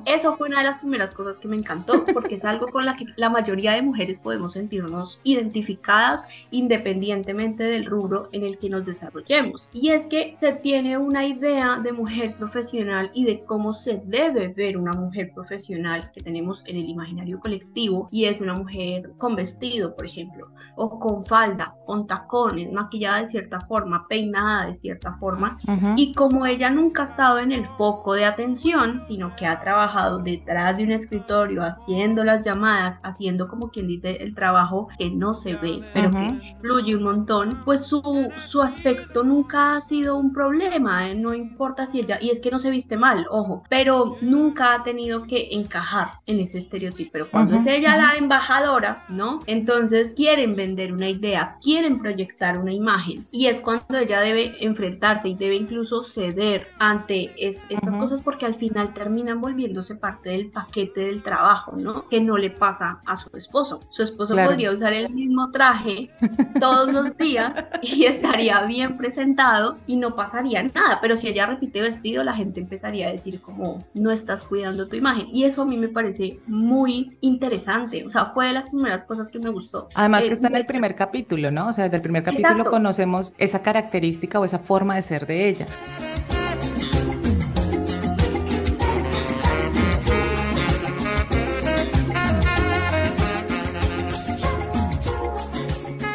Eso 0.05 0.35
fue 0.37 0.47
una 0.47 0.59
de 0.59 0.65
las 0.65 0.77
primeras 0.77 1.11
cosas 1.11 1.37
que 1.39 1.47
me 1.47 1.57
encantó 1.57 2.05
porque 2.13 2.35
es 2.35 2.45
algo 2.45 2.67
con 2.67 2.85
la 2.85 2.95
que 2.95 3.05
la 3.15 3.29
mayoría 3.29 3.73
de 3.73 3.81
mujeres 3.81 4.19
podemos 4.19 4.53
sentirnos 4.53 5.19
identificadas 5.23 6.27
independientemente 6.51 7.63
del 7.63 7.85
rubro 7.85 8.29
en 8.31 8.43
el 8.43 8.57
que 8.59 8.69
nos 8.69 8.85
desarrollemos. 8.85 9.67
Y 9.73 9.89
es 9.89 10.07
que 10.07 10.35
se 10.35 10.53
tiene 10.53 10.97
una 10.97 11.25
idea 11.25 11.79
de 11.81 11.91
mujer 11.91 12.35
profesional 12.37 13.11
y 13.13 13.25
de 13.25 13.43
cómo 13.43 13.73
se 13.73 14.01
debe 14.05 14.49
ver 14.49 14.77
una 14.77 14.93
mujer 14.93 15.31
profesional 15.33 16.11
que 16.13 16.21
tenemos 16.21 16.63
en 16.65 16.77
el 16.77 16.89
imaginario 16.89 17.39
colectivo 17.39 18.07
y 18.11 18.25
es 18.25 18.41
una 18.41 18.53
mujer 18.53 19.11
con 19.17 19.35
vestido, 19.35 19.95
por 19.95 20.05
ejemplo, 20.05 20.47
o 20.75 20.99
con 20.99 21.25
falda, 21.25 21.75
con 21.85 21.96
tacones, 22.05 22.71
maquillada 22.71 23.21
de 23.21 23.27
cierta 23.27 23.61
forma, 23.61 24.07
peinada 24.07 24.67
de 24.67 24.75
cierta 24.75 25.13
forma. 25.13 25.57
Y 25.95 26.13
como 26.13 26.45
ella 26.45 26.69
nunca 26.69 27.03
ha 27.03 27.05
estado 27.05 27.39
en 27.39 27.51
el 27.51 27.65
foco 27.77 28.13
de 28.13 28.25
atención, 28.25 29.01
sino 29.05 29.35
que 29.35 29.47
ha 29.47 29.59
trabajado 29.59 30.19
detrás 30.19 30.77
de 30.77 30.83
un 30.83 30.91
escritorio, 30.91 31.63
haciendo 31.63 32.23
las 32.23 32.45
llamadas, 32.45 32.99
haciendo 33.03 33.47
como 33.47 33.69
quien 33.69 33.87
dice 33.87 34.17
el 34.17 34.35
trabajo 34.35 34.89
que 34.97 35.09
no 35.09 35.33
se 35.33 35.55
ve, 35.55 35.81
pero 35.93 36.11
que 36.11 36.55
fluye 36.61 36.95
un 36.95 37.03
montón, 37.03 37.61
pues 37.63 37.85
su, 37.85 38.01
su 38.47 38.61
aspecto 38.61 39.23
nunca 39.23 39.77
ha 39.77 39.81
sido 39.81 40.17
un 40.17 40.33
problema, 40.33 41.09
¿eh? 41.09 41.15
no 41.15 41.33
importa 41.33 41.87
si 41.87 42.01
ella, 42.01 42.19
y 42.21 42.29
es 42.29 42.41
que 42.41 42.51
no 42.51 42.59
se 42.59 42.69
viste 42.69 42.97
mal, 42.97 43.25
ojo, 43.29 43.63
pero 43.69 44.17
nunca 44.21 44.75
ha 44.75 44.83
tenido 44.83 45.23
que 45.23 45.49
encajar 45.51 46.09
en 46.25 46.39
ese 46.39 46.59
estereotipo. 46.59 47.11
Pero 47.13 47.29
cuando 47.31 47.55
es 47.55 47.65
ella 47.65 47.95
la 47.95 48.15
embajadora, 48.17 49.05
¿no? 49.09 49.39
Entonces 49.45 50.13
quieren 50.15 50.55
vender 50.55 50.91
una 50.93 51.09
idea, 51.09 51.57
quieren 51.63 51.86
proyectar 51.95 52.57
una 52.57 52.73
imagen, 52.73 53.25
y 53.31 53.47
es 53.47 53.59
cuando 53.59 53.97
ella 53.97 54.21
debe 54.21 54.55
enfrentarse 54.59 55.29
y 55.29 55.35
debe 55.35 55.55
incluso 55.55 56.03
ceder 56.03 56.67
ante 56.79 57.33
estas 57.37 57.95
cosas 57.97 58.21
porque 58.21 58.45
al 58.45 58.55
final 58.55 58.93
terminan 58.93 59.41
volviéndose 59.41 59.95
parte 59.95 60.29
del 60.31 60.47
paquete 60.47 61.01
del 61.01 61.23
trabajo, 61.23 61.75
¿no? 61.77 62.07
Que 62.09 62.21
no 62.21 62.37
le 62.37 62.49
pasa 62.49 62.99
a 63.05 63.15
su 63.15 63.35
esposo. 63.35 63.79
Su 63.89 64.03
esposo 64.03 64.35
podría 64.35 64.71
usar 64.71 64.93
el 64.93 65.09
mismo 65.09 65.51
traje 65.51 66.09
todos 66.59 66.93
los 66.93 67.15
días 67.17 67.53
y 67.81 68.05
estaría 68.05 68.61
bien 68.63 68.97
presentado 68.97 69.77
y 69.87 69.97
no 69.97 70.15
pasaría 70.15 70.63
nada, 70.63 70.99
pero 71.01 71.17
si 71.17 71.27
ella 71.27 71.45
repite 71.45 71.81
vestido, 71.81 72.23
la 72.23 72.33
gente 72.33 72.59
empezaría 72.59 73.07
a 73.07 73.11
decir 73.11 73.41
como 73.41 73.85
no 73.93 74.11
estás 74.11 74.43
cuidando 74.43 74.87
tu 74.87 74.95
imagen 74.95 75.27
y 75.31 75.43
eso 75.43 75.61
a 75.61 75.65
mí 75.65 75.77
me 75.77 75.87
parece 75.87 76.39
muy 76.47 77.17
interesante, 77.21 78.05
o 78.05 78.09
sea, 78.09 78.27
fue 78.27 78.47
de 78.47 78.53
las 78.53 78.67
primeras 78.67 79.05
cosas 79.05 79.29
que 79.29 79.39
me 79.39 79.49
gustó. 79.49 79.87
Además 79.95 80.25
que 80.25 80.33
está 80.33 80.47
en 80.47 80.55
el 80.55 80.65
primer 80.65 80.95
capítulo, 80.95 81.51
¿no? 81.51 81.67
Sea, 81.77 81.83
desde 81.85 81.97
el 81.97 82.01
primer 82.01 82.23
capítulo 82.23 82.65
conocemos 82.65 83.33
esa 83.37 83.61
característica 83.61 84.39
o 84.39 84.45
esa 84.45 84.57
forma 84.57 84.95
de 84.95 85.03
ser 85.03 85.27
de 85.27 85.47
ella. 85.47 85.67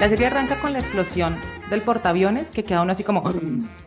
La 0.01 0.09
serie 0.09 0.27
arranca 0.27 0.57
con 0.61 0.73
la 0.73 0.81
explosión 0.81 1.37
del 1.75 1.83
portaaviones 1.83 2.51
que 2.51 2.65
queda 2.65 2.83
uno 2.83 2.93
así 2.93 3.05
como 3.05 3.25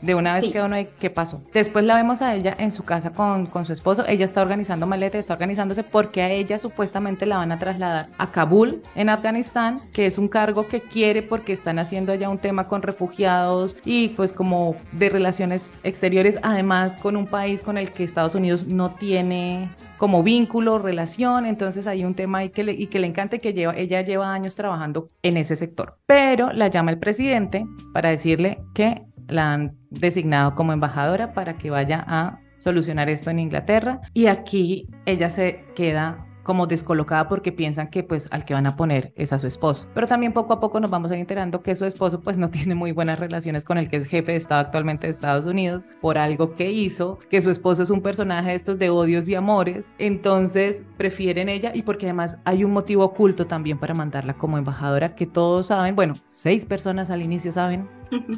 de 0.01 0.15
una 0.15 0.35
vez 0.35 0.49
queda 0.49 0.65
uno 0.65 0.75
de 0.75 0.89
qué 0.99 1.09
pasó. 1.09 1.43
Después 1.53 1.85
la 1.85 1.95
vemos 1.95 2.21
a 2.21 2.35
ella 2.35 2.55
en 2.57 2.71
su 2.71 2.83
casa 2.83 3.11
con, 3.11 3.45
con 3.45 3.65
su 3.65 3.73
esposo. 3.73 4.05
Ella 4.07 4.25
está 4.25 4.41
organizando 4.41 4.85
maletas, 4.87 5.19
está 5.19 5.33
organizándose 5.33 5.83
porque 5.83 6.21
a 6.21 6.29
ella 6.29 6.57
supuestamente 6.57 7.25
la 7.25 7.37
van 7.37 7.51
a 7.51 7.59
trasladar 7.59 8.07
a 8.17 8.31
Kabul, 8.31 8.81
en 8.95 9.09
Afganistán, 9.09 9.79
que 9.93 10.05
es 10.05 10.17
un 10.17 10.27
cargo 10.27 10.67
que 10.67 10.81
quiere 10.81 11.21
porque 11.21 11.53
están 11.53 11.79
haciendo 11.79 12.11
allá 12.11 12.29
un 12.29 12.37
tema 12.37 12.67
con 12.67 12.81
refugiados 12.81 13.77
y 13.85 14.09
pues 14.09 14.33
como 14.33 14.75
de 14.91 15.09
relaciones 15.09 15.75
exteriores, 15.83 16.39
además 16.41 16.95
con 16.95 17.15
un 17.15 17.27
país 17.27 17.61
con 17.61 17.77
el 17.77 17.91
que 17.91 18.03
Estados 18.03 18.35
Unidos 18.35 18.65
no 18.65 18.91
tiene 18.91 19.69
como 19.97 20.23
vínculo, 20.23 20.79
relación, 20.79 21.45
entonces 21.45 21.87
hay 21.87 22.03
un 22.03 22.15
tema 22.15 22.39
ahí 22.39 22.49
que 22.49 22.63
le, 22.63 22.73
y 22.73 22.87
que 22.87 22.99
le 22.99 23.07
encanta 23.07 23.37
que 23.37 23.53
lleva, 23.53 23.75
ella 23.75 24.01
lleva 24.01 24.33
años 24.33 24.55
trabajando 24.55 25.09
en 25.23 25.37
ese 25.37 25.55
sector. 25.55 25.97
Pero 26.05 26.51
la 26.51 26.67
llama 26.67 26.91
el 26.91 26.99
presidente 26.99 27.65
para 27.93 28.09
decirle 28.09 28.63
que 28.73 29.03
la 29.27 29.53
han 29.53 29.77
designado 29.89 30.55
como 30.55 30.73
embajadora 30.73 31.33
para 31.33 31.57
que 31.57 31.69
vaya 31.69 32.03
a 32.07 32.39
solucionar 32.57 33.09
esto 33.09 33.29
en 33.29 33.39
Inglaterra. 33.39 34.01
Y 34.13 34.27
aquí 34.27 34.87
ella 35.05 35.29
se 35.29 35.65
queda 35.75 36.24
como 36.45 36.67
descolocada 36.67 37.27
porque 37.27 37.51
piensan 37.51 37.89
que 37.89 38.03
pues 38.03 38.29
al 38.31 38.45
que 38.45 38.53
van 38.53 38.67
a 38.67 38.77
poner 38.77 39.11
es 39.15 39.33
a 39.33 39.39
su 39.39 39.47
esposo. 39.47 39.87
Pero 39.93 40.07
también 40.07 40.31
poco 40.31 40.53
a 40.53 40.59
poco 40.61 40.79
nos 40.79 40.91
vamos 40.91 41.11
a 41.11 41.15
ir 41.15 41.19
enterando 41.19 41.61
que 41.61 41.75
su 41.75 41.83
esposo 41.85 42.21
pues 42.21 42.37
no 42.37 42.49
tiene 42.51 42.75
muy 42.75 42.93
buenas 42.93 43.19
relaciones 43.19 43.65
con 43.65 43.77
el 43.77 43.89
que 43.89 43.97
es 43.97 44.05
jefe 44.05 44.31
de 44.31 44.37
Estado 44.37 44.61
actualmente 44.61 45.07
de 45.07 45.11
Estados 45.11 45.45
Unidos 45.45 45.83
por 45.99 46.17
algo 46.17 46.53
que 46.53 46.71
hizo, 46.71 47.19
que 47.29 47.41
su 47.41 47.49
esposo 47.49 47.83
es 47.83 47.89
un 47.89 48.01
personaje 48.01 48.49
de 48.49 48.55
estos 48.55 48.79
de 48.79 48.89
odios 48.89 49.27
y 49.27 49.35
amores, 49.35 49.91
entonces 49.97 50.83
prefieren 50.97 51.49
ella 51.49 51.71
y 51.73 51.81
porque 51.81 52.05
además 52.05 52.37
hay 52.45 52.63
un 52.63 52.71
motivo 52.71 53.03
oculto 53.03 53.47
también 53.47 53.79
para 53.79 53.93
mandarla 53.95 54.35
como 54.35 54.57
embajadora 54.57 55.15
que 55.15 55.25
todos 55.25 55.67
saben, 55.67 55.95
bueno, 55.95 56.13
seis 56.25 56.65
personas 56.65 57.09
al 57.09 57.23
inicio 57.23 57.51
saben, 57.51 57.89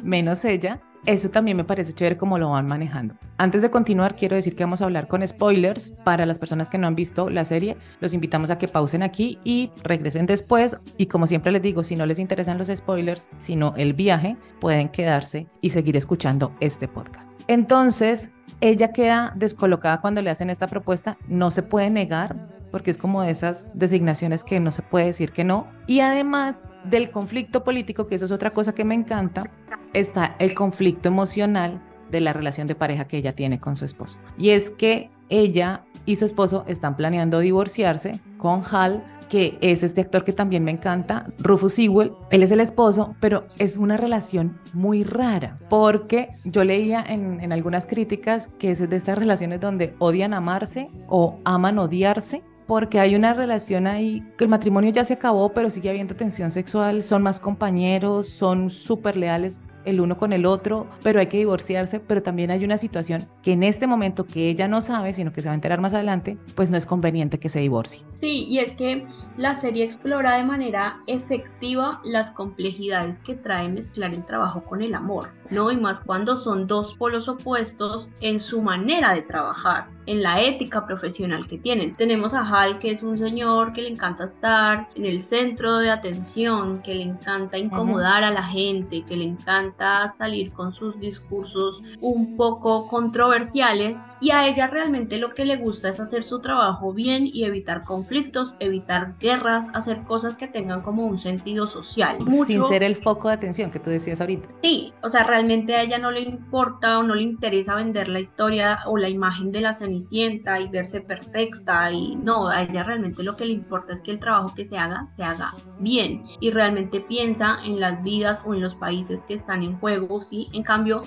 menos 0.02 0.44
ella, 0.44 0.80
eso 1.06 1.30
también 1.30 1.56
me 1.56 1.64
parece 1.64 1.92
chévere 1.92 2.16
cómo 2.16 2.38
lo 2.38 2.50
van 2.50 2.66
manejando. 2.66 3.14
Antes 3.38 3.62
de 3.62 3.70
continuar, 3.70 4.16
quiero 4.16 4.36
decir 4.36 4.56
que 4.56 4.64
vamos 4.64 4.82
a 4.82 4.84
hablar 4.84 5.08
con 5.08 5.26
spoilers. 5.26 5.92
Para 6.04 6.26
las 6.26 6.38
personas 6.38 6.70
que 6.70 6.78
no 6.78 6.86
han 6.86 6.94
visto 6.94 7.30
la 7.30 7.44
serie, 7.44 7.76
los 8.00 8.14
invitamos 8.14 8.50
a 8.50 8.58
que 8.58 8.68
pausen 8.68 9.02
aquí 9.02 9.38
y 9.44 9.70
regresen 9.82 10.26
después. 10.26 10.76
Y 10.96 11.06
como 11.06 11.26
siempre 11.26 11.52
les 11.52 11.62
digo, 11.62 11.82
si 11.82 11.96
no 11.96 12.06
les 12.06 12.18
interesan 12.18 12.58
los 12.58 12.68
spoilers, 12.68 13.30
sino 13.38 13.74
el 13.76 13.92
viaje, 13.94 14.36
pueden 14.60 14.88
quedarse 14.88 15.46
y 15.60 15.70
seguir 15.70 15.96
escuchando 15.96 16.52
este 16.60 16.88
podcast. 16.88 17.30
Entonces, 17.46 18.30
ella 18.60 18.92
queda 18.92 19.32
descolocada 19.36 20.00
cuando 20.00 20.20
le 20.20 20.30
hacen 20.30 20.50
esta 20.50 20.66
propuesta. 20.66 21.16
No 21.28 21.50
se 21.50 21.62
puede 21.62 21.90
negar 21.90 22.58
porque 22.70 22.90
es 22.90 22.98
como 22.98 23.22
de 23.22 23.30
esas 23.30 23.70
designaciones 23.74 24.44
que 24.44 24.60
no 24.60 24.72
se 24.72 24.82
puede 24.82 25.06
decir 25.06 25.32
que 25.32 25.44
no. 25.44 25.68
Y 25.86 26.00
además 26.00 26.62
del 26.84 27.10
conflicto 27.10 27.64
político, 27.64 28.06
que 28.06 28.16
eso 28.16 28.26
es 28.26 28.32
otra 28.32 28.50
cosa 28.50 28.74
que 28.74 28.84
me 28.84 28.94
encanta, 28.94 29.50
está 29.92 30.36
el 30.38 30.54
conflicto 30.54 31.08
emocional 31.08 31.82
de 32.10 32.20
la 32.20 32.32
relación 32.32 32.66
de 32.66 32.74
pareja 32.74 33.06
que 33.06 33.18
ella 33.18 33.34
tiene 33.34 33.60
con 33.60 33.76
su 33.76 33.84
esposo. 33.84 34.18
Y 34.36 34.50
es 34.50 34.70
que 34.70 35.10
ella 35.28 35.84
y 36.06 36.16
su 36.16 36.24
esposo 36.24 36.64
están 36.66 36.96
planeando 36.96 37.38
divorciarse 37.40 38.20
con 38.38 38.62
Hal 38.70 39.04
que 39.28 39.58
es 39.60 39.82
este 39.82 40.00
actor 40.00 40.24
que 40.24 40.32
también 40.32 40.64
me 40.64 40.70
encanta, 40.70 41.26
Rufus 41.38 41.74
Sewell. 41.74 42.12
Él 42.30 42.42
es 42.42 42.50
el 42.50 42.60
esposo, 42.60 43.14
pero 43.20 43.46
es 43.58 43.76
una 43.76 43.96
relación 43.96 44.58
muy 44.72 45.04
rara, 45.04 45.58
porque 45.68 46.30
yo 46.44 46.64
leía 46.64 47.04
en, 47.06 47.40
en 47.40 47.52
algunas 47.52 47.86
críticas 47.86 48.48
que 48.58 48.70
es 48.70 48.88
de 48.88 48.96
estas 48.96 49.18
relaciones 49.18 49.60
donde 49.60 49.94
odian 49.98 50.34
amarse 50.34 50.90
o 51.08 51.38
aman 51.44 51.78
odiarse, 51.78 52.42
porque 52.66 53.00
hay 53.00 53.14
una 53.14 53.32
relación 53.32 53.86
ahí, 53.86 54.26
que 54.36 54.44
el 54.44 54.50
matrimonio 54.50 54.90
ya 54.90 55.04
se 55.04 55.14
acabó, 55.14 55.52
pero 55.52 55.70
sigue 55.70 55.88
habiendo 55.88 56.16
tensión 56.16 56.50
sexual, 56.50 57.02
son 57.02 57.22
más 57.22 57.40
compañeros, 57.40 58.28
son 58.28 58.70
súper 58.70 59.16
leales 59.16 59.62
el 59.88 60.00
uno 60.00 60.18
con 60.18 60.32
el 60.32 60.46
otro, 60.46 60.86
pero 61.02 61.20
hay 61.20 61.26
que 61.26 61.38
divorciarse, 61.38 62.00
pero 62.00 62.22
también 62.22 62.50
hay 62.50 62.64
una 62.64 62.78
situación 62.78 63.28
que 63.42 63.52
en 63.52 63.62
este 63.62 63.86
momento 63.86 64.26
que 64.26 64.50
ella 64.50 64.68
no 64.68 64.82
sabe, 64.82 65.14
sino 65.14 65.32
que 65.32 65.42
se 65.42 65.48
va 65.48 65.52
a 65.52 65.54
enterar 65.54 65.80
más 65.80 65.94
adelante, 65.94 66.36
pues 66.54 66.70
no 66.70 66.76
es 66.76 66.86
conveniente 66.86 67.38
que 67.38 67.48
se 67.48 67.60
divorcie. 67.60 68.04
Sí, 68.20 68.44
y 68.48 68.58
es 68.58 68.74
que 68.74 69.06
la 69.36 69.60
serie 69.60 69.84
explora 69.84 70.36
de 70.36 70.44
manera 70.44 70.98
efectiva 71.06 72.00
las 72.04 72.30
complejidades 72.30 73.20
que 73.20 73.34
trae 73.34 73.68
mezclar 73.68 74.12
el 74.12 74.24
trabajo 74.24 74.64
con 74.64 74.82
el 74.82 74.94
amor, 74.94 75.30
¿no? 75.50 75.70
Y 75.70 75.76
más 75.76 76.00
cuando 76.00 76.36
son 76.36 76.66
dos 76.66 76.94
polos 76.94 77.28
opuestos 77.28 78.08
en 78.20 78.40
su 78.40 78.62
manera 78.62 79.14
de 79.14 79.22
trabajar, 79.22 79.88
en 80.06 80.22
la 80.22 80.40
ética 80.40 80.86
profesional 80.86 81.46
que 81.46 81.58
tienen. 81.58 81.94
Tenemos 81.96 82.32
a 82.34 82.40
Hal, 82.40 82.78
que 82.78 82.90
es 82.90 83.02
un 83.02 83.18
señor 83.18 83.72
que 83.72 83.82
le 83.82 83.90
encanta 83.90 84.24
estar 84.24 84.88
en 84.94 85.04
el 85.04 85.22
centro 85.22 85.78
de 85.78 85.90
atención, 85.90 86.80
que 86.82 86.94
le 86.94 87.02
encanta 87.02 87.58
incomodar 87.58 88.24
a 88.24 88.30
la 88.30 88.42
gente, 88.42 89.04
que 89.06 89.16
le 89.16 89.24
encanta 89.24 90.08
salir 90.16 90.52
con 90.52 90.72
sus 90.72 90.98
discursos 90.98 91.82
un 92.00 92.36
poco 92.36 92.86
controversiales 92.86 93.98
y 94.20 94.30
a 94.30 94.48
ella 94.48 94.66
realmente 94.66 95.18
lo 95.18 95.34
que 95.34 95.44
le 95.44 95.56
gusta 95.56 95.90
es 95.90 96.00
hacer 96.00 96.24
su 96.24 96.40
trabajo 96.40 96.92
bien 96.92 97.28
y 97.30 97.44
evitar 97.44 97.84
conflictos, 97.84 98.56
evitar 98.58 99.14
guerras, 99.20 99.66
hacer 99.74 100.02
cosas 100.02 100.36
que 100.36 100.48
tengan 100.48 100.82
como 100.82 101.06
un 101.06 101.18
sentido 101.18 101.66
social. 101.66 102.18
Sin 102.46 102.64
ser 102.64 102.82
el 102.82 102.96
foco 102.96 103.28
de 103.28 103.34
atención 103.34 103.70
que 103.70 103.78
tú 103.78 103.90
decías 103.90 104.20
ahorita. 104.20 104.48
Sí, 104.62 104.92
o 105.02 105.10
sea, 105.10 105.22
realmente 105.24 105.37
a 105.74 105.82
ella 105.82 105.98
no 105.98 106.10
le 106.10 106.20
importa 106.20 106.98
o 106.98 107.02
no 107.02 107.14
le 107.14 107.22
interesa 107.22 107.74
vender 107.74 108.08
la 108.08 108.20
historia 108.20 108.78
o 108.86 108.96
la 108.96 109.08
imagen 109.08 109.52
de 109.52 109.60
la 109.60 109.72
Cenicienta 109.72 110.60
y 110.60 110.68
verse 110.68 111.00
perfecta 111.00 111.90
y 111.92 112.16
no, 112.16 112.48
a 112.48 112.62
ella 112.62 112.82
realmente 112.82 113.22
lo 113.22 113.36
que 113.36 113.46
le 113.46 113.52
importa 113.52 113.92
es 113.92 114.02
que 114.02 114.10
el 114.10 114.18
trabajo 114.18 114.52
que 114.54 114.64
se 114.64 114.78
haga 114.78 115.06
se 115.10 115.22
haga 115.22 115.54
bien 115.78 116.24
y 116.40 116.50
realmente 116.50 117.00
piensa 117.00 117.58
en 117.64 117.80
las 117.80 118.02
vidas 118.02 118.42
o 118.44 118.54
en 118.54 118.60
los 118.60 118.74
países 118.74 119.24
que 119.24 119.34
están 119.34 119.62
en 119.62 119.78
juego, 119.78 120.22
¿sí? 120.22 120.48
En 120.52 120.62
cambio, 120.62 121.02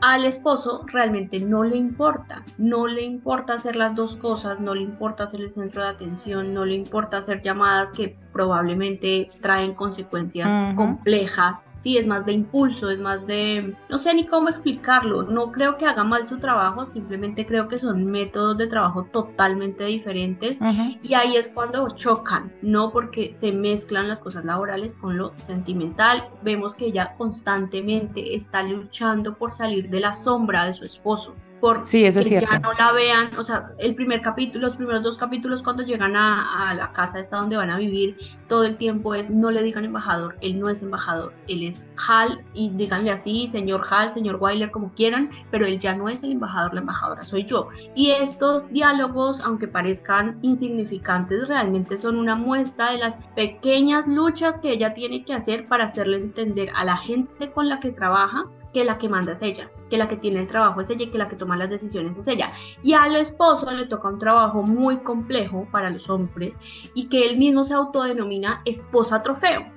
al 0.00 0.24
esposo 0.24 0.84
realmente 0.86 1.40
no 1.40 1.64
le 1.64 1.76
importa, 1.76 2.44
no 2.58 2.86
le 2.86 3.02
importa 3.02 3.54
hacer 3.54 3.76
las 3.76 3.94
dos 3.94 4.16
cosas, 4.16 4.60
no 4.60 4.74
le 4.74 4.82
importa 4.82 5.26
ser 5.26 5.40
el 5.40 5.50
centro 5.50 5.82
de 5.82 5.90
atención, 5.90 6.52
no 6.52 6.64
le 6.64 6.74
importa 6.74 7.18
hacer 7.18 7.42
llamadas 7.42 7.92
que 7.92 8.16
probablemente 8.32 9.30
traen 9.40 9.72
consecuencias 9.72 10.74
complejas. 10.74 11.64
Sí, 11.72 11.96
es 11.96 12.06
más 12.06 12.26
de 12.26 12.32
impulso, 12.32 12.90
es 12.90 13.00
más 13.00 13.26
de, 13.26 13.74
no 13.88 13.96
sé 13.98 14.12
ni 14.12 14.26
cómo 14.26 14.50
explicarlo, 14.50 15.22
no 15.22 15.52
creo 15.52 15.78
que 15.78 15.86
haga 15.86 16.04
mal 16.04 16.26
su 16.26 16.38
trabajo, 16.38 16.84
simplemente 16.84 17.46
creo 17.46 17.68
que 17.68 17.78
son 17.78 18.04
métodos 18.04 18.58
de 18.58 18.66
trabajo 18.66 19.04
totalmente 19.04 19.84
diferentes 19.84 20.58
y 21.02 21.14
ahí 21.14 21.36
es 21.36 21.48
cuando 21.48 21.88
chocan, 21.90 22.52
¿no? 22.60 22.92
Porque 22.92 23.32
se 23.32 23.52
mezclan 23.52 24.08
las 24.08 24.20
cosas 24.20 24.44
laborales 24.44 24.96
con 24.96 25.16
lo 25.16 25.32
sentimental. 25.46 26.28
Vemos 26.42 26.74
que 26.74 26.86
ella 26.86 27.14
constantemente 27.16 28.34
está 28.34 28.62
luchando 28.62 29.34
por 29.34 29.52
salir 29.52 29.85
de 29.86 30.00
la 30.00 30.12
sombra 30.12 30.66
de 30.66 30.72
su 30.72 30.84
esposo 30.84 31.34
por 31.60 31.84
sí, 31.86 32.04
eso 32.04 32.20
es 32.20 32.26
que 32.26 32.38
cierto. 32.38 32.50
ya 32.50 32.58
no 32.58 32.72
la 32.74 32.92
vean, 32.92 33.30
o 33.38 33.42
sea, 33.42 33.66
el 33.78 33.94
primer 33.94 34.20
capítulo, 34.20 34.66
los 34.66 34.76
primeros 34.76 35.02
dos 35.02 35.16
capítulos 35.16 35.62
cuando 35.62 35.82
llegan 35.82 36.14
a, 36.14 36.70
a, 36.70 36.74
la 36.74 36.92
casa 36.92 37.18
esta 37.18 37.38
donde 37.38 37.56
van 37.56 37.70
a 37.70 37.78
vivir, 37.78 38.16
todo 38.46 38.64
el 38.64 38.76
tiempo 38.76 39.14
es 39.14 39.30
no 39.30 39.50
le 39.50 39.62
digan 39.62 39.84
embajador, 39.84 40.36
él 40.42 40.58
no 40.60 40.68
es 40.68 40.82
embajador, 40.82 41.32
él 41.48 41.62
es 41.62 41.82
Hal 42.06 42.44
y 42.52 42.70
díganle 42.70 43.10
así, 43.10 43.48
señor 43.48 43.82
Hal, 43.90 44.12
señor 44.12 44.36
Weiler, 44.36 44.70
como 44.70 44.92
quieran, 44.92 45.30
pero 45.50 45.66
él 45.66 45.80
ya 45.80 45.94
no 45.94 46.08
es 46.08 46.22
el 46.22 46.32
embajador, 46.32 46.74
la 46.74 46.80
embajadora 46.80 47.22
soy 47.22 47.46
yo. 47.46 47.68
Y 47.94 48.10
estos 48.10 48.68
diálogos, 48.70 49.40
aunque 49.40 49.66
parezcan 49.66 50.38
insignificantes, 50.42 51.48
realmente 51.48 51.96
son 51.96 52.18
una 52.18 52.36
muestra 52.36 52.92
de 52.92 52.98
las 52.98 53.16
pequeñas 53.34 54.06
luchas 54.06 54.58
que 54.58 54.72
ella 54.72 54.92
tiene 54.92 55.24
que 55.24 55.32
hacer 55.32 55.66
para 55.68 55.86
hacerle 55.86 56.18
entender 56.18 56.70
a 56.74 56.84
la 56.84 56.98
gente 56.98 57.50
con 57.50 57.68
la 57.68 57.80
que 57.80 57.92
trabaja 57.92 58.46
que 58.76 58.84
la 58.84 58.98
que 58.98 59.08
manda 59.08 59.32
es 59.32 59.40
ella, 59.40 59.70
que 59.88 59.96
la 59.96 60.06
que 60.06 60.18
tiene 60.18 60.40
el 60.40 60.48
trabajo 60.48 60.82
es 60.82 60.90
ella 60.90 61.04
y 61.04 61.10
que 61.10 61.16
la 61.16 61.30
que 61.30 61.36
toma 61.36 61.56
las 61.56 61.70
decisiones 61.70 62.14
es 62.18 62.28
ella. 62.28 62.52
Y 62.82 62.92
al 62.92 63.16
esposo 63.16 63.70
le 63.70 63.86
toca 63.86 64.08
un 64.08 64.18
trabajo 64.18 64.62
muy 64.62 64.98
complejo 64.98 65.66
para 65.72 65.88
los 65.88 66.10
hombres 66.10 66.58
y 66.92 67.08
que 67.08 67.26
él 67.26 67.38
mismo 67.38 67.64
se 67.64 67.72
autodenomina 67.72 68.60
esposa 68.66 69.22
trofeo 69.22 69.75